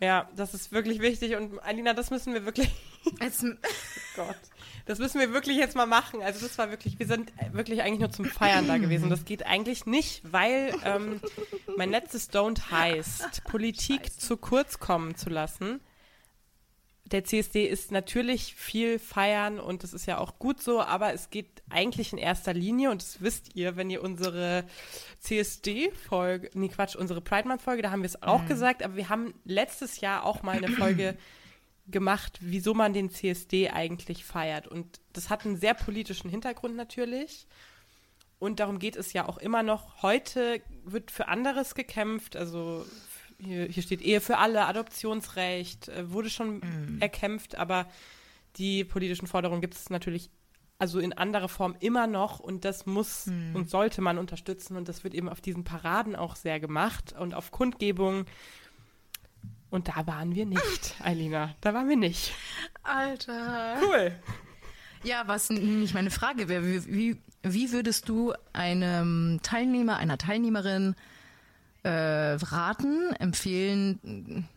Ja, 0.00 0.28
das 0.36 0.52
ist 0.52 0.72
wirklich 0.72 1.00
wichtig 1.00 1.36
und 1.36 1.58
Alina, 1.60 1.94
das 1.94 2.10
müssen 2.10 2.34
wir 2.34 2.44
wirklich. 2.44 2.70
Jetzt, 3.20 3.44
oh 3.44 3.54
Gott. 4.16 4.36
Das 4.84 4.98
müssen 5.00 5.20
wir 5.20 5.32
wirklich 5.32 5.56
jetzt 5.56 5.74
mal 5.74 5.86
machen. 5.86 6.22
Also 6.22 6.46
das 6.46 6.58
war 6.58 6.70
wirklich, 6.70 6.96
wir 7.00 7.08
sind 7.08 7.32
wirklich 7.52 7.82
eigentlich 7.82 7.98
nur 7.98 8.12
zum 8.12 8.24
Feiern 8.24 8.68
da 8.68 8.78
gewesen. 8.78 9.10
Das 9.10 9.24
geht 9.24 9.44
eigentlich 9.44 9.84
nicht, 9.84 10.22
weil 10.30 10.72
ähm, 10.84 11.20
mein 11.76 11.90
letztes 11.90 12.30
Don't 12.30 12.70
heißt, 12.70 13.42
Politik 13.50 14.04
Scheiße. 14.04 14.18
zu 14.18 14.36
kurz 14.36 14.78
kommen 14.78 15.16
zu 15.16 15.28
lassen 15.28 15.80
der 17.06 17.24
CSD 17.24 17.66
ist 17.66 17.92
natürlich 17.92 18.54
viel 18.54 18.98
feiern 18.98 19.60
und 19.60 19.84
das 19.84 19.92
ist 19.92 20.06
ja 20.06 20.18
auch 20.18 20.38
gut 20.38 20.60
so, 20.60 20.80
aber 20.82 21.12
es 21.12 21.30
geht 21.30 21.62
eigentlich 21.70 22.12
in 22.12 22.18
erster 22.18 22.52
Linie 22.52 22.90
und 22.90 23.00
das 23.00 23.20
wisst 23.20 23.54
ihr, 23.54 23.76
wenn 23.76 23.90
ihr 23.90 24.02
unsere 24.02 24.64
CSD-Folge, 25.20 26.50
nee 26.54 26.68
Quatsch, 26.68 26.96
unsere 26.96 27.20
Pride 27.20 27.46
Month-Folge, 27.46 27.82
da 27.82 27.90
haben 27.90 28.02
wir 28.02 28.08
es 28.08 28.22
auch 28.22 28.42
mhm. 28.42 28.48
gesagt, 28.48 28.82
aber 28.82 28.96
wir 28.96 29.08
haben 29.08 29.34
letztes 29.44 30.00
Jahr 30.00 30.24
auch 30.24 30.42
mal 30.42 30.56
eine 30.56 30.68
Folge 30.68 31.16
gemacht, 31.86 32.38
wieso 32.40 32.74
man 32.74 32.92
den 32.92 33.10
CSD 33.10 33.70
eigentlich 33.70 34.24
feiert 34.24 34.66
und 34.66 35.00
das 35.12 35.30
hat 35.30 35.46
einen 35.46 35.56
sehr 35.56 35.74
politischen 35.74 36.28
Hintergrund 36.28 36.74
natürlich. 36.74 37.46
Und 38.38 38.60
darum 38.60 38.78
geht 38.78 38.96
es 38.96 39.14
ja 39.14 39.26
auch 39.26 39.38
immer 39.38 39.62
noch. 39.62 40.02
Heute 40.02 40.60
wird 40.84 41.10
für 41.10 41.28
anderes 41.28 41.74
gekämpft, 41.74 42.36
also 42.36 42.84
hier, 43.38 43.66
hier 43.66 43.82
steht 43.82 44.02
Ehe 44.02 44.20
für 44.20 44.38
alle, 44.38 44.66
Adoptionsrecht, 44.66 45.88
äh, 45.88 46.10
wurde 46.10 46.30
schon 46.30 46.60
mhm. 46.60 46.98
erkämpft, 47.00 47.56
aber 47.56 47.86
die 48.56 48.84
politischen 48.84 49.26
Forderungen 49.26 49.60
gibt 49.60 49.74
es 49.74 49.90
natürlich 49.90 50.30
also 50.78 50.98
in 50.98 51.12
anderer 51.14 51.48
Form 51.48 51.74
immer 51.80 52.06
noch 52.06 52.38
und 52.38 52.64
das 52.64 52.86
muss 52.86 53.26
mhm. 53.26 53.54
und 53.54 53.70
sollte 53.70 54.02
man 54.02 54.18
unterstützen 54.18 54.76
und 54.76 54.88
das 54.88 55.04
wird 55.04 55.14
eben 55.14 55.28
auf 55.28 55.40
diesen 55.40 55.64
Paraden 55.64 56.16
auch 56.16 56.36
sehr 56.36 56.60
gemacht 56.60 57.14
und 57.18 57.34
auf 57.34 57.50
Kundgebungen. 57.50 58.26
Und 59.70 59.88
da 59.88 60.06
waren 60.06 60.34
wir 60.34 60.46
nicht, 60.46 60.94
Eilina. 61.02 61.54
Da 61.60 61.74
waren 61.74 61.88
wir 61.88 61.96
nicht. 61.96 62.32
Alter. 62.82 63.78
Cool. 63.82 64.12
Ja, 65.02 65.24
was 65.26 65.50
nämlich 65.50 65.92
meine 65.92 66.10
Frage 66.10 66.48
wäre, 66.48 66.64
wie, 66.64 67.20
wie 67.42 67.72
würdest 67.72 68.08
du 68.08 68.32
einem 68.52 69.40
Teilnehmer, 69.42 69.96
einer 69.96 70.18
Teilnehmerin 70.18 70.94
äh, 71.86 72.36
raten, 72.42 73.12
empfehlen, 73.12 74.48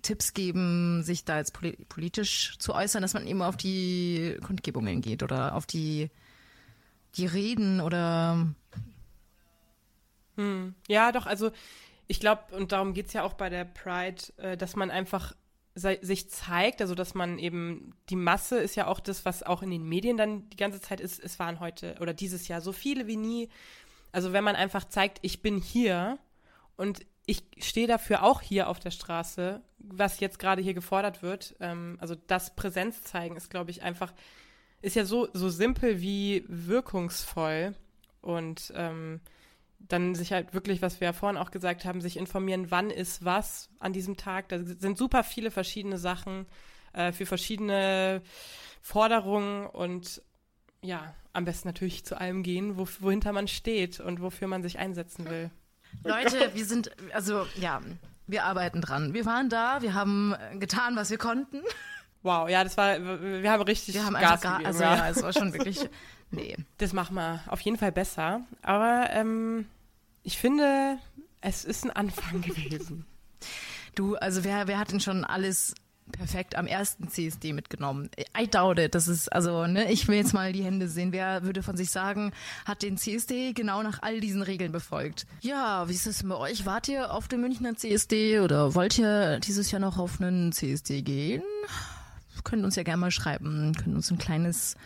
Tipps 0.00 0.32
geben, 0.32 1.02
sich 1.02 1.24
da 1.26 1.36
jetzt 1.36 1.52
politisch 1.88 2.58
zu 2.58 2.74
äußern, 2.74 3.02
dass 3.02 3.12
man 3.12 3.26
eben 3.26 3.42
auf 3.42 3.58
die 3.58 4.38
Kundgebungen 4.42 5.02
geht 5.02 5.22
oder 5.22 5.54
auf 5.54 5.66
die, 5.66 6.10
die 7.16 7.26
Reden 7.26 7.82
oder. 7.82 8.48
Hm. 10.36 10.74
Ja, 10.88 11.12
doch, 11.12 11.26
also 11.26 11.52
ich 12.06 12.18
glaube, 12.18 12.42
und 12.56 12.72
darum 12.72 12.94
geht 12.94 13.08
es 13.08 13.12
ja 13.12 13.24
auch 13.24 13.34
bei 13.34 13.50
der 13.50 13.66
Pride, 13.66 14.22
äh, 14.38 14.56
dass 14.56 14.74
man 14.74 14.90
einfach 14.90 15.34
sich 15.76 16.30
zeigt, 16.30 16.80
also 16.80 16.94
dass 16.94 17.14
man 17.14 17.36
eben, 17.40 17.94
die 18.08 18.14
Masse 18.14 18.58
ist 18.58 18.76
ja 18.76 18.86
auch 18.86 19.00
das, 19.00 19.24
was 19.24 19.42
auch 19.42 19.60
in 19.60 19.72
den 19.72 19.82
Medien 19.82 20.16
dann 20.16 20.48
die 20.50 20.56
ganze 20.56 20.80
Zeit 20.80 21.00
ist, 21.00 21.18
es 21.18 21.40
waren 21.40 21.58
heute 21.58 21.96
oder 22.00 22.14
dieses 22.14 22.46
Jahr 22.46 22.60
so 22.60 22.70
viele 22.70 23.08
wie 23.08 23.16
nie. 23.16 23.48
Also 24.12 24.32
wenn 24.32 24.44
man 24.44 24.54
einfach 24.54 24.84
zeigt, 24.84 25.18
ich 25.22 25.42
bin 25.42 25.60
hier 25.60 26.20
und 26.76 27.06
ich 27.26 27.44
stehe 27.58 27.86
dafür 27.86 28.22
auch 28.22 28.42
hier 28.42 28.68
auf 28.68 28.80
der 28.80 28.90
Straße, 28.90 29.62
was 29.78 30.20
jetzt 30.20 30.38
gerade 30.38 30.62
hier 30.62 30.74
gefordert 30.74 31.22
wird. 31.22 31.56
Ähm, 31.60 31.96
also 32.00 32.14
das 32.14 32.54
Präsenz 32.54 33.02
zeigen 33.02 33.36
ist, 33.36 33.50
glaube 33.50 33.70
ich, 33.70 33.82
einfach, 33.82 34.12
ist 34.82 34.96
ja 34.96 35.04
so, 35.04 35.28
so 35.32 35.48
simpel 35.48 36.00
wie 36.00 36.44
wirkungsvoll. 36.48 37.74
Und 38.20 38.72
ähm, 38.74 39.20
dann 39.78 40.14
sich 40.14 40.32
halt 40.32 40.54
wirklich, 40.54 40.82
was 40.82 41.00
wir 41.00 41.06
ja 41.06 41.12
vorhin 41.12 41.38
auch 41.38 41.50
gesagt 41.50 41.84
haben, 41.84 42.00
sich 42.00 42.16
informieren, 42.16 42.70
wann 42.70 42.90
ist 42.90 43.24
was 43.24 43.68
an 43.78 43.92
diesem 43.92 44.16
Tag. 44.16 44.48
Da 44.48 44.58
sind 44.58 44.96
super 44.96 45.24
viele 45.24 45.50
verschiedene 45.50 45.98
Sachen 45.98 46.46
äh, 46.92 47.12
für 47.12 47.26
verschiedene 47.26 48.22
Forderungen 48.80 49.66
und 49.66 50.22
ja, 50.82 51.14
am 51.32 51.44
besten 51.44 51.68
natürlich 51.68 52.04
zu 52.04 52.18
allem 52.18 52.42
gehen, 52.42 52.76
wo, 52.76 52.86
wohinter 53.00 53.32
man 53.32 53.48
steht 53.48 54.00
und 54.00 54.20
wofür 54.20 54.48
man 54.48 54.62
sich 54.62 54.78
einsetzen 54.78 55.28
will. 55.28 55.50
Leute, 56.02 56.50
wir 56.54 56.64
sind, 56.64 56.90
also 57.12 57.46
ja, 57.56 57.80
wir 58.26 58.44
arbeiten 58.44 58.80
dran. 58.80 59.14
Wir 59.14 59.26
waren 59.26 59.48
da, 59.48 59.82
wir 59.82 59.94
haben 59.94 60.34
getan, 60.58 60.96
was 60.96 61.10
wir 61.10 61.18
konnten. 61.18 61.60
Wow, 62.22 62.48
ja, 62.48 62.64
das 62.64 62.76
war, 62.78 62.98
wir 63.00 63.50
haben 63.50 63.62
richtig 63.62 63.94
wir 63.94 64.06
haben 64.06 64.14
Gas 64.14 64.40
gar, 64.40 64.58
gegeben. 64.58 64.66
Also 64.66 64.82
ja. 64.82 64.96
ja, 64.96 65.08
es 65.10 65.22
war 65.22 65.32
schon 65.32 65.52
wirklich, 65.52 65.88
nee. 66.30 66.56
Das 66.78 66.94
machen 66.94 67.14
wir 67.16 67.40
auf 67.48 67.60
jeden 67.60 67.76
Fall 67.76 67.92
besser. 67.92 68.40
Aber 68.62 69.08
ähm, 69.10 69.66
ich 70.22 70.38
finde, 70.38 70.98
es 71.42 71.64
ist 71.64 71.84
ein 71.84 71.90
Anfang 71.90 72.40
gewesen. 72.40 73.04
Du, 73.94 74.16
also 74.16 74.42
wer, 74.42 74.66
wer 74.66 74.78
hat 74.78 74.90
denn 74.90 75.00
schon 75.00 75.24
alles 75.24 75.74
perfekt 76.12 76.56
am 76.56 76.66
ersten 76.66 77.08
CSD 77.08 77.52
mitgenommen. 77.52 78.10
I 78.38 78.46
doubt 78.46 78.78
it. 78.78 78.94
Das 78.94 79.08
ist, 79.08 79.32
also, 79.32 79.66
ne, 79.66 79.90
ich 79.90 80.06
will 80.08 80.16
jetzt 80.16 80.34
mal 80.34 80.52
die 80.52 80.64
Hände 80.64 80.88
sehen. 80.88 81.12
Wer 81.12 81.44
würde 81.44 81.62
von 81.62 81.76
sich 81.76 81.90
sagen, 81.90 82.32
hat 82.64 82.82
den 82.82 82.96
CSD 82.96 83.52
genau 83.52 83.82
nach 83.82 84.02
all 84.02 84.20
diesen 84.20 84.42
Regeln 84.42 84.72
befolgt? 84.72 85.26
Ja, 85.40 85.88
wie 85.88 85.94
ist 85.94 86.06
es 86.06 86.22
bei 86.22 86.36
euch? 86.36 86.66
Wart 86.66 86.88
ihr 86.88 87.12
auf 87.12 87.28
dem 87.28 87.40
Münchner 87.40 87.76
CSD 87.76 88.40
oder 88.40 88.74
wollt 88.74 88.98
ihr 88.98 89.40
dieses 89.40 89.70
Jahr 89.70 89.80
noch 89.80 89.98
auf 89.98 90.20
einen 90.20 90.52
CSD 90.52 91.02
gehen? 91.02 91.42
Könnt 92.44 92.64
uns 92.64 92.76
ja 92.76 92.82
gerne 92.82 93.00
mal 93.00 93.10
schreiben, 93.10 93.74
können 93.74 93.96
uns 93.96 94.10
ein 94.10 94.18
kleines 94.18 94.76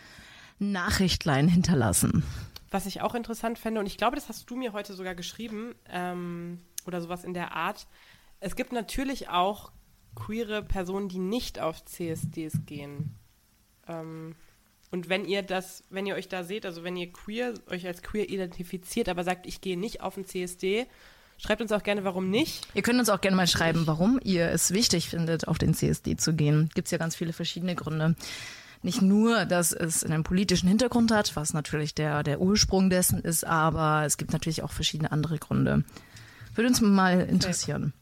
Nachrichtlein 0.59 1.47
hinterlassen. 1.47 2.23
Was 2.71 2.85
ich 2.85 3.01
auch 3.01 3.15
interessant 3.15 3.57
fände, 3.57 3.79
und 3.79 3.87
ich 3.87 3.97
glaube, 3.97 4.15
das 4.15 4.29
hast 4.29 4.49
du 4.49 4.55
mir 4.55 4.73
heute 4.73 4.93
sogar 4.93 5.15
geschrieben, 5.15 5.73
ähm, 5.89 6.59
oder 6.85 7.01
sowas 7.01 7.23
in 7.23 7.33
der 7.33 7.55
Art. 7.55 7.87
Es 8.39 8.55
gibt 8.55 8.71
natürlich 8.71 9.29
auch 9.29 9.71
queere 10.15 10.63
Personen, 10.63 11.09
die 11.09 11.19
nicht 11.19 11.59
auf 11.59 11.83
CSDs 11.85 12.65
gehen. 12.65 13.15
Ähm, 13.87 14.35
und 14.91 15.09
wenn 15.09 15.25
ihr 15.25 15.43
das, 15.43 15.83
wenn 15.89 16.05
ihr 16.05 16.15
euch 16.15 16.27
da 16.27 16.43
seht, 16.43 16.65
also 16.65 16.83
wenn 16.83 16.97
ihr 16.97 17.11
queer, 17.11 17.53
euch 17.67 17.85
als 17.85 18.01
queer 18.01 18.29
identifiziert, 18.29 19.07
aber 19.07 19.23
sagt, 19.23 19.45
ich 19.45 19.61
gehe 19.61 19.77
nicht 19.77 20.01
auf 20.01 20.17
ein 20.17 20.25
CSD, 20.25 20.87
schreibt 21.37 21.61
uns 21.61 21.71
auch 21.71 21.83
gerne, 21.83 22.03
warum 22.03 22.29
nicht. 22.29 22.67
Ihr 22.73 22.81
könnt 22.81 22.99
uns 22.99 23.09
auch 23.09 23.21
gerne 23.21 23.37
mal 23.37 23.47
schreiben, 23.47 23.85
warum 23.85 24.19
ihr 24.23 24.49
es 24.49 24.71
wichtig 24.71 25.09
findet, 25.09 25.47
auf 25.47 25.57
den 25.57 25.73
CSD 25.73 26.17
zu 26.17 26.33
gehen. 26.33 26.69
Gibt 26.73 26.87
es 26.87 26.91
ja 26.91 26.97
ganz 26.97 27.15
viele 27.15 27.33
verschiedene 27.33 27.75
Gründe. 27.75 28.15
Nicht 28.81 29.01
nur, 29.01 29.45
dass 29.45 29.73
es 29.73 30.03
einen 30.05 30.23
politischen 30.23 30.69
Hintergrund 30.69 31.11
hat, 31.11 31.35
was 31.35 31.53
natürlich 31.53 31.93
der, 31.93 32.23
der 32.23 32.39
Ursprung 32.39 32.89
dessen 32.89 33.19
ist, 33.19 33.45
aber 33.45 34.03
es 34.05 34.17
gibt 34.17 34.31
natürlich 34.31 34.63
auch 34.63 34.71
verschiedene 34.71 35.11
andere 35.11 35.37
Gründe. 35.37 35.83
Würde 36.55 36.69
uns 36.69 36.81
mal 36.81 37.21
interessieren. 37.21 37.93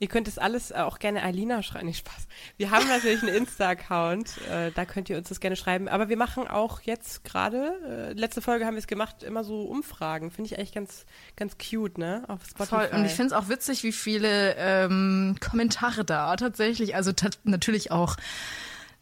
Ihr 0.00 0.08
könnt 0.08 0.28
es 0.28 0.38
alles 0.38 0.72
auch 0.72 0.98
gerne 0.98 1.22
Alina 1.22 1.62
schreiben. 1.62 1.86
Nee, 1.86 1.94
Spaß. 1.94 2.28
Wir 2.56 2.70
haben 2.70 2.86
natürlich 2.86 3.22
einen 3.22 3.34
Insta-Account, 3.34 4.38
äh, 4.48 4.70
da 4.72 4.84
könnt 4.84 5.10
ihr 5.10 5.18
uns 5.18 5.28
das 5.28 5.40
gerne 5.40 5.56
schreiben. 5.56 5.88
Aber 5.88 6.08
wir 6.08 6.16
machen 6.16 6.46
auch 6.46 6.82
jetzt 6.82 7.24
gerade, 7.24 7.72
äh, 7.84 8.12
letzte 8.12 8.40
Folge 8.40 8.64
haben 8.64 8.74
wir 8.74 8.80
es 8.80 8.86
gemacht, 8.86 9.24
immer 9.24 9.42
so 9.42 9.62
Umfragen. 9.62 10.30
Finde 10.30 10.52
ich 10.52 10.58
eigentlich 10.58 10.72
ganz, 10.72 11.04
ganz 11.34 11.56
cute, 11.58 11.98
ne? 11.98 12.24
Auf 12.28 12.44
Spotify. 12.44 12.88
Voll. 12.88 12.88
Und 12.92 13.04
ich 13.06 13.12
finde 13.12 13.26
es 13.26 13.32
auch 13.32 13.48
witzig, 13.48 13.82
wie 13.82 13.92
viele 13.92 14.54
ähm, 14.56 15.36
Kommentare 15.40 16.04
da 16.04 16.36
tatsächlich, 16.36 16.94
also 16.94 17.12
natürlich 17.44 17.90
auch 17.90 18.16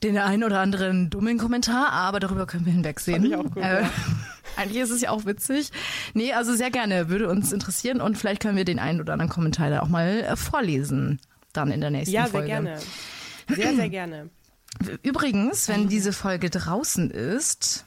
den 0.03 0.19
einen 0.19 0.45
oder 0.45 0.61
anderen 0.61 1.11
dummen 1.11 1.39
Kommentar, 1.39 1.91
aber 1.93 2.21
darüber 2.21 2.47
können 2.47 2.67
wir 2.67 2.73
hinwegsehen. 2.73 3.23
Fand 3.23 3.27
ich 3.27 3.37
auch 3.37 3.51
gut, 3.55 3.63
äh, 3.63 3.83
ja. 3.83 3.91
Eigentlich 4.57 4.83
ist 4.83 4.91
es 4.91 5.01
ja 5.03 5.11
auch 5.11 5.27
witzig. 5.27 5.71
Nee, 6.15 6.33
also 6.33 6.55
sehr 6.55 6.71
gerne, 6.71 7.09
würde 7.09 7.29
uns 7.29 7.53
interessieren 7.53 8.01
und 8.01 8.17
vielleicht 8.17 8.41
können 8.43 8.57
wir 8.57 8.65
den 8.65 8.79
einen 8.79 9.01
oder 9.01 9.13
anderen 9.15 9.31
Kommentar 9.31 9.71
da 9.71 9.81
auch 9.81 9.89
mal 9.89 10.21
äh, 10.21 10.37
vorlesen, 10.37 11.21
dann 11.53 11.71
in 11.71 11.81
der 11.81 11.91
nächsten 11.91 12.15
Ja, 12.15 12.23
sehr 12.23 12.31
Folge. 12.31 12.47
gerne. 12.47 12.79
Sehr, 13.49 13.75
sehr 13.75 13.89
gerne. 13.89 14.31
Übrigens, 15.03 15.69
wenn 15.69 15.89
diese 15.89 16.13
Folge 16.13 16.51
draußen 16.51 17.11
ist, 17.11 17.87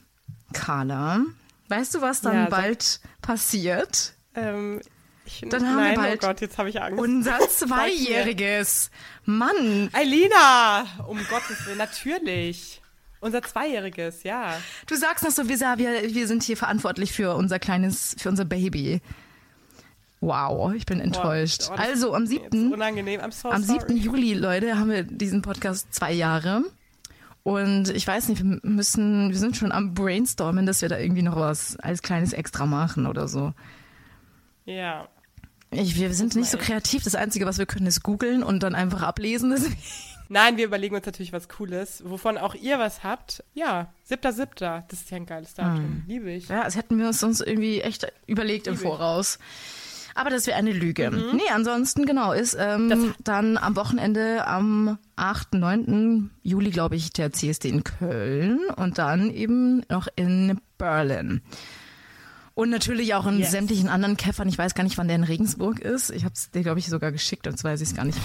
Carla, 0.54 1.22
weißt 1.68 1.96
du, 1.96 2.02
was 2.02 2.22
dann 2.22 2.34
Ja, 2.36 2.50
bald 2.50 3.00
passiert? 3.22 4.14
Ähm, 4.36 4.82
ich, 5.30 5.50
Dann 5.50 5.66
haben 5.66 5.76
nein, 5.76 5.92
wir 5.92 5.96
bald 5.96 6.24
oh 6.24 6.28
Gott, 6.28 6.42
jetzt 6.42 6.58
habe 6.58 6.70
ich 6.70 6.82
Angst. 6.82 7.00
unser 7.00 7.40
Zweijähriges. 7.50 8.92
Mann, 9.26 9.90
Eilina! 9.94 10.86
Um 11.08 11.20
Gottes 11.30 11.66
Willen, 11.66 11.78
natürlich. 11.78 12.82
Unser 13.22 13.42
Zweijähriges, 13.42 14.24
ja. 14.24 14.58
du 14.88 14.96
sagst 14.96 15.26
noch 15.26 15.32
so, 15.32 15.50
wir, 15.50 15.60
wir, 15.60 16.14
wir 16.16 16.28
sind 16.28 16.42
hier 16.42 16.56
verantwortlich 16.56 17.12
für 17.12 17.36
unser 17.36 17.60
kleines, 17.60 18.16
für 18.18 18.30
unser 18.30 18.46
Baby. 18.46 19.02
Wow, 20.22 20.74
ich 20.74 20.86
bin 20.86 21.00
enttäuscht. 21.00 21.70
oh, 21.70 21.76
das 21.76 21.86
also 21.86 22.14
am 22.14 22.26
Jetzt 22.26 22.52
7. 22.52 22.74
unangenehm, 22.74 23.22
I'm 23.22 23.32
so 23.32 23.50
Am 23.50 23.64
sorry. 23.64 23.80
7. 23.88 23.98
Juli, 23.98 24.34
Leute, 24.34 24.78
haben 24.78 24.90
wir 24.90 25.04
diesen 25.04 25.42
Podcast 25.42 25.94
zwei 25.94 26.14
Jahre. 26.14 26.64
Und 27.44 27.90
ich 27.90 28.06
weiß 28.06 28.30
nicht, 28.30 28.44
wir 28.44 28.60
müssen, 28.64 29.30
wir 29.30 29.38
sind 29.38 29.56
schon 29.58 29.72
am 29.72 29.94
Brainstormen, 29.94 30.66
dass 30.66 30.82
wir 30.82 30.90
da 30.90 30.98
irgendwie 30.98 31.22
noch 31.22 31.36
was 31.38 31.78
als 31.80 32.02
kleines 32.02 32.34
Extra 32.34 32.66
machen 32.66 33.06
oder 33.08 33.28
so. 33.28 33.54
Ja. 34.66 35.08
Ich, 35.72 35.96
wir 36.00 36.14
sind 36.14 36.36
nicht 36.36 36.50
so 36.50 36.58
kreativ. 36.58 37.04
Das 37.04 37.16
Einzige, 37.16 37.46
was 37.46 37.58
wir 37.60 37.66
können, 37.66 37.86
ist 37.86 38.02
googeln 38.04 38.42
und 38.44 38.64
dann 38.64 38.76
einfach 38.76 39.02
ablesen. 39.04 39.52
Deswegen- 39.52 39.78
Nein, 40.32 40.58
wir 40.58 40.66
überlegen 40.66 40.96
uns 40.96 41.06
natürlich 41.08 41.34
was 41.34 41.50
Cooles, 41.50 42.04
wovon 42.06 42.38
auch 42.38 42.54
ihr 42.54 42.78
was 42.78 43.04
habt. 43.04 43.44
Ja, 43.56 43.92
siebter, 44.04 44.32
siebter. 44.32 44.86
Das 44.90 45.00
ist 45.02 45.10
ja 45.10 45.18
ein 45.18 45.26
geiles 45.26 45.56
Datum. 45.56 46.04
Liebe 46.08 46.32
ich. 46.32 46.50
Ja, 46.50 46.64
das 46.66 46.76
hätten 46.76 47.00
wir 47.00 47.08
uns 47.08 47.20
sonst 47.20 47.42
irgendwie 47.42 47.82
echt 47.82 48.12
überlegt 48.28 48.68
im 48.68 48.74
Liebe 48.74 48.84
ich. 48.86 48.90
Voraus. 48.92 49.40
Aber 50.16 50.30
das 50.30 50.46
wäre 50.48 50.58
eine 50.58 50.72
Lüge. 50.74 51.10
Nee, 51.12 51.50
ansonsten, 51.54 52.06
genau, 52.06 52.34
ist 52.34 52.56
ähm, 52.60 53.16
dann 53.24 53.58
am 53.58 53.76
Wochenende 53.76 54.46
am 54.46 54.98
8., 55.16 55.54
9. 55.54 56.30
Juli, 56.44 56.72
glaube 56.72 56.96
ich, 56.96 57.12
der 57.14 57.32
CSD 57.32 57.70
in 57.70 57.84
Köln 57.84 58.60
und 58.76 58.98
dann 58.98 59.32
eben 59.32 59.84
noch 59.90 60.08
in 60.16 60.60
Berlin. 60.78 61.42
Und 62.60 62.70
natürlich 62.70 63.14
auch 63.16 63.26
in 63.26 63.40
Yes. 63.40 63.52
sämtlichen 63.52 63.88
anderen 63.90 64.18
Käffern. 64.18 64.48
Ich 64.50 64.58
weiß 64.58 64.76
gar 64.76 64.84
nicht, 64.84 64.98
wann 64.98 65.08
der 65.08 65.16
in 65.16 65.24
Regensburg 65.24 65.80
ist. 65.80 66.10
Ich 66.10 66.24
habe 66.26 66.34
es 66.36 66.52
dir, 66.52 66.62
glaube 66.62 66.80
ich, 66.80 66.88
sogar 66.88 67.12
geschickt, 67.12 67.46
sonst 67.46 67.64
weiß 67.64 67.80
ich 67.82 67.90
es 67.90 67.96
gar 67.96 68.06
nicht 68.06 68.18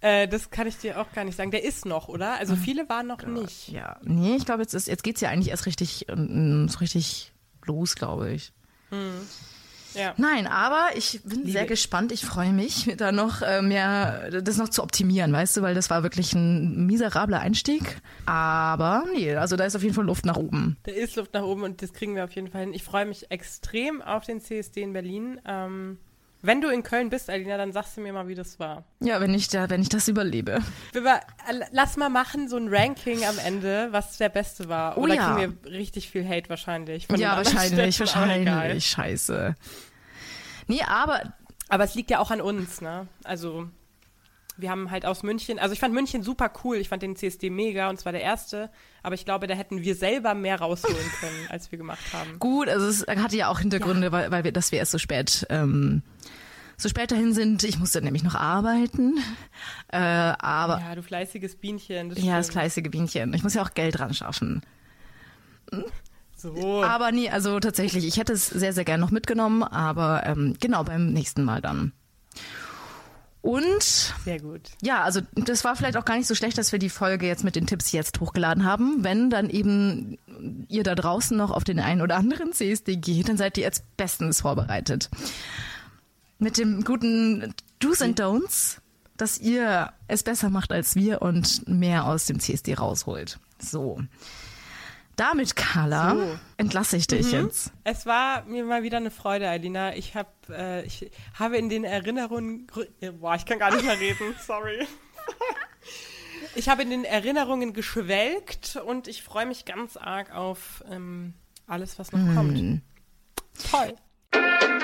mehr. 0.00 0.22
Äh, 0.22 0.28
das 0.28 0.50
kann 0.50 0.66
ich 0.66 0.76
dir 0.76 1.00
auch 1.00 1.10
gar 1.12 1.24
nicht 1.24 1.36
sagen. 1.36 1.50
Der 1.50 1.64
ist 1.64 1.86
noch, 1.86 2.08
oder? 2.08 2.34
Also 2.38 2.54
viele 2.56 2.88
waren 2.88 3.06
noch 3.06 3.24
nicht. 3.26 3.68
Ja, 3.68 3.96
nee, 4.04 4.36
ich 4.36 4.44
glaube, 4.44 4.62
jetzt, 4.62 4.74
ist- 4.74 4.88
jetzt 4.88 5.02
geht's 5.02 5.20
ja 5.20 5.30
eigentlich 5.30 5.50
erst 5.50 5.66
richtig, 5.66 6.06
ähm, 6.08 6.68
so 6.68 6.78
richtig 6.78 7.32
los, 7.64 7.94
glaube 7.96 8.32
ich. 8.32 8.52
Ja. 9.96 10.14
Nein, 10.16 10.46
aber 10.46 10.90
ich 10.96 11.20
bin 11.24 11.46
sehr 11.46 11.62
ich. 11.62 11.68
gespannt. 11.68 12.12
Ich 12.12 12.24
freue 12.24 12.52
mich, 12.52 12.94
da 12.96 13.12
noch 13.12 13.42
äh, 13.42 13.62
mehr, 13.62 14.30
das 14.42 14.56
noch 14.56 14.68
zu 14.68 14.82
optimieren, 14.82 15.32
weißt 15.32 15.56
du, 15.56 15.62
weil 15.62 15.74
das 15.74 15.90
war 15.90 16.02
wirklich 16.02 16.32
ein 16.34 16.86
miserabler 16.86 17.40
Einstieg. 17.40 17.98
Aber 18.26 19.04
nee, 19.14 19.34
also 19.34 19.56
da 19.56 19.64
ist 19.64 19.76
auf 19.76 19.82
jeden 19.82 19.94
Fall 19.94 20.04
Luft 20.04 20.26
nach 20.26 20.36
oben. 20.36 20.76
Da 20.84 20.92
ist 20.92 21.16
Luft 21.16 21.34
nach 21.34 21.42
oben 21.42 21.62
und 21.62 21.82
das 21.82 21.92
kriegen 21.92 22.14
wir 22.14 22.24
auf 22.24 22.32
jeden 22.32 22.48
Fall 22.48 22.62
hin. 22.62 22.74
Ich 22.74 22.82
freue 22.82 23.06
mich 23.06 23.30
extrem 23.30 24.02
auf 24.02 24.24
den 24.24 24.40
CSD 24.40 24.82
in 24.82 24.92
Berlin. 24.92 25.40
Ähm, 25.46 25.98
wenn 26.46 26.60
du 26.60 26.68
in 26.68 26.82
Köln 26.82 27.10
bist, 27.10 27.28
Alina, 27.28 27.56
dann 27.56 27.72
sagst 27.72 27.96
du 27.96 28.00
mir 28.00 28.12
mal, 28.12 28.28
wie 28.28 28.34
das 28.34 28.58
war. 28.58 28.84
Ja, 29.00 29.20
wenn 29.20 29.34
ich 29.34 29.48
da, 29.48 29.68
wenn 29.68 29.82
ich 29.82 29.88
das 29.88 30.08
überlebe. 30.08 30.60
Äh, 30.94 31.60
lass 31.72 31.96
mal 31.96 32.08
machen, 32.08 32.48
so 32.48 32.56
ein 32.56 32.68
Ranking 32.68 33.24
am 33.24 33.38
Ende, 33.38 33.88
was 33.90 34.16
der 34.16 34.28
Beste 34.28 34.68
war. 34.68 34.96
Oh 34.96 35.02
Oder 35.02 35.14
ja. 35.14 35.34
kriegen 35.34 35.58
wir 35.62 35.70
richtig 35.72 36.10
viel 36.10 36.26
Hate 36.26 36.48
wahrscheinlich. 36.48 37.08
ja, 37.16 37.36
wahrscheinlich, 37.36 37.94
Städten, 37.94 38.16
wahrscheinlich. 38.16 38.86
Scheiße. 38.86 39.54
Nee, 40.68 40.82
aber 40.86 41.34
Aber 41.68 41.84
es 41.84 41.94
liegt 41.94 42.10
ja 42.10 42.20
auch 42.20 42.30
an 42.30 42.40
uns, 42.40 42.80
ne? 42.80 43.08
Also, 43.24 43.68
wir 44.56 44.70
haben 44.70 44.90
halt 44.90 45.04
aus 45.04 45.22
München, 45.22 45.58
also 45.58 45.72
ich 45.72 45.80
fand 45.80 45.94
München 45.94 46.22
super 46.22 46.50
cool, 46.64 46.76
ich 46.76 46.88
fand 46.88 47.02
den 47.02 47.16
CSD 47.16 47.50
mega 47.50 47.90
und 47.90 47.98
zwar 47.98 48.12
der 48.12 48.22
erste, 48.22 48.70
aber 49.02 49.14
ich 49.14 49.24
glaube, 49.24 49.46
da 49.46 49.54
hätten 49.54 49.82
wir 49.82 49.94
selber 49.94 50.34
mehr 50.34 50.60
rausholen 50.60 51.10
können, 51.20 51.46
als 51.48 51.70
wir 51.70 51.78
gemacht 51.78 52.12
haben. 52.12 52.38
gut, 52.38 52.68
also 52.68 52.86
es 52.86 53.06
hatte 53.06 53.36
ja 53.36 53.48
auch 53.48 53.60
Hintergründe, 53.60 54.12
weil, 54.12 54.30
weil 54.30 54.44
wir, 54.44 54.52
dass 54.52 54.72
wir 54.72 54.78
erst 54.78 54.92
so 54.92 54.98
spät, 54.98 55.46
ähm, 55.50 56.02
so 56.76 56.88
spät 56.88 57.10
dahin 57.10 57.32
sind. 57.32 57.64
Ich 57.64 57.78
musste 57.78 58.02
nämlich 58.02 58.22
noch 58.22 58.34
arbeiten. 58.34 59.18
Äh, 59.88 59.98
aber 59.98 60.80
Ja, 60.80 60.94
du 60.94 61.02
fleißiges 61.02 61.56
Bienchen. 61.56 62.10
Das 62.10 62.22
ja, 62.22 62.36
das 62.36 62.50
fleißige 62.50 62.90
Bienchen. 62.90 63.32
Ich 63.34 63.42
muss 63.42 63.54
ja 63.54 63.62
auch 63.62 63.72
Geld 63.72 63.98
ran 63.98 64.12
schaffen. 64.12 64.62
So. 66.36 66.82
Aber 66.82 67.12
nee, 67.12 67.30
also 67.30 67.58
tatsächlich, 67.60 68.06
ich 68.06 68.18
hätte 68.18 68.32
es 68.32 68.46
sehr, 68.48 68.72
sehr 68.72 68.84
gern 68.84 69.00
noch 69.00 69.10
mitgenommen, 69.10 69.62
aber 69.62 70.24
ähm, 70.26 70.54
genau 70.60 70.84
beim 70.84 71.12
nächsten 71.12 71.44
Mal 71.44 71.62
dann. 71.62 71.92
Und 73.46 74.12
Sehr 74.24 74.40
gut. 74.40 74.72
ja, 74.82 75.04
also 75.04 75.20
das 75.36 75.62
war 75.62 75.76
vielleicht 75.76 75.96
auch 75.96 76.04
gar 76.04 76.16
nicht 76.16 76.26
so 76.26 76.34
schlecht, 76.34 76.58
dass 76.58 76.72
wir 76.72 76.80
die 76.80 76.90
Folge 76.90 77.28
jetzt 77.28 77.44
mit 77.44 77.54
den 77.54 77.68
Tipps 77.68 77.92
jetzt 77.92 78.18
hochgeladen 78.18 78.64
haben. 78.64 79.04
Wenn 79.04 79.30
dann 79.30 79.50
eben 79.50 80.18
ihr 80.68 80.82
da 80.82 80.96
draußen 80.96 81.36
noch 81.36 81.52
auf 81.52 81.62
den 81.62 81.78
einen 81.78 82.00
oder 82.00 82.16
anderen 82.16 82.52
CSD 82.52 82.96
geht, 82.96 83.28
dann 83.28 83.36
seid 83.36 83.56
ihr 83.56 83.62
jetzt 83.62 83.84
bestens 83.96 84.40
vorbereitet. 84.40 85.10
Mit 86.40 86.58
dem 86.58 86.82
guten 86.82 87.54
Do's 87.78 88.02
and 88.02 88.20
Don'ts, 88.20 88.78
dass 89.16 89.38
ihr 89.38 89.92
es 90.08 90.24
besser 90.24 90.50
macht 90.50 90.72
als 90.72 90.96
wir 90.96 91.22
und 91.22 91.68
mehr 91.68 92.06
aus 92.06 92.26
dem 92.26 92.40
CSD 92.40 92.74
rausholt. 92.74 93.38
So. 93.60 94.00
Damit, 95.16 95.56
Carla, 95.56 96.14
So. 96.14 96.38
entlasse 96.58 96.96
ich 96.98 97.06
dich 97.06 97.32
jetzt. 97.32 97.72
Es 97.84 98.04
war 98.04 98.44
mir 98.44 98.64
mal 98.64 98.82
wieder 98.82 98.98
eine 98.98 99.10
Freude, 99.10 99.48
Alina. 99.48 99.96
Ich, 99.96 100.14
hab, 100.14 100.34
äh, 100.50 100.82
ich 100.84 101.10
habe 101.38 101.56
in 101.56 101.68
den 101.70 101.84
Erinnerungen. 101.84 102.66
äh, 103.00 103.10
Boah, 103.12 103.34
ich 103.34 103.46
kann 103.46 103.58
gar 103.58 103.74
nicht 103.74 103.84
mehr 103.84 103.98
reden. 103.98 104.34
Sorry. 104.46 104.86
Ich 106.54 106.68
habe 106.68 106.82
in 106.82 106.90
den 106.90 107.04
Erinnerungen 107.04 107.72
geschwelgt 107.72 108.76
und 108.76 109.08
ich 109.08 109.22
freue 109.22 109.46
mich 109.46 109.64
ganz 109.64 109.96
arg 109.96 110.34
auf 110.34 110.84
ähm, 110.90 111.32
alles, 111.66 111.98
was 111.98 112.12
noch 112.12 112.18
Mm. 112.20 112.34
kommt. 112.34 112.82
Toll. 113.70 113.94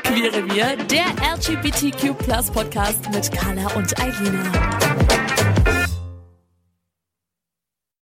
Queere 0.03 0.49
wir, 0.51 0.77
der 0.87 1.07
LGBTQ 1.37 2.17
Podcast 2.53 3.09
mit 3.11 3.31
Carla 3.33 3.71
und 3.75 3.99
Eilina. 4.01 5.32